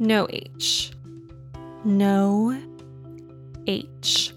no 0.00 0.26
H. 0.28 0.90
No 1.84 2.60
H. 3.68 4.34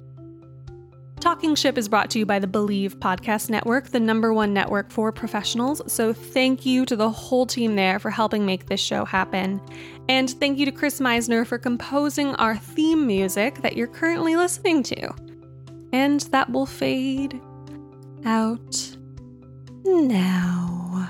Talking 1.21 1.53
Ship 1.53 1.77
is 1.77 1.87
brought 1.87 2.09
to 2.11 2.19
you 2.19 2.25
by 2.25 2.39
the 2.39 2.47
Bleav 2.47 2.95
Podcast 2.95 3.51
Network, 3.51 3.89
the 3.89 3.99
number 3.99 4.33
one 4.33 4.55
network 4.55 4.89
for 4.91 5.11
professionals. 5.11 5.79
So 5.85 6.13
thank 6.13 6.65
you 6.65 6.83
to 6.87 6.95
the 6.95 7.11
whole 7.11 7.45
team 7.45 7.75
there 7.75 7.99
for 7.99 8.09
helping 8.09 8.43
make 8.43 8.65
this 8.65 8.79
show 8.79 9.05
happen. 9.05 9.61
And 10.11 10.29
thank 10.29 10.59
you 10.59 10.65
to 10.65 10.73
Chris 10.73 10.99
Meisner 10.99 11.47
for 11.47 11.57
composing 11.57 12.35
our 12.35 12.57
theme 12.57 13.07
music 13.07 13.61
that 13.61 13.77
you're 13.77 13.87
currently 13.87 14.35
listening 14.35 14.83
to. 14.83 15.13
And 15.93 16.19
that 16.31 16.51
will 16.51 16.65
fade 16.65 17.39
out 18.25 18.97
now. 19.85 21.09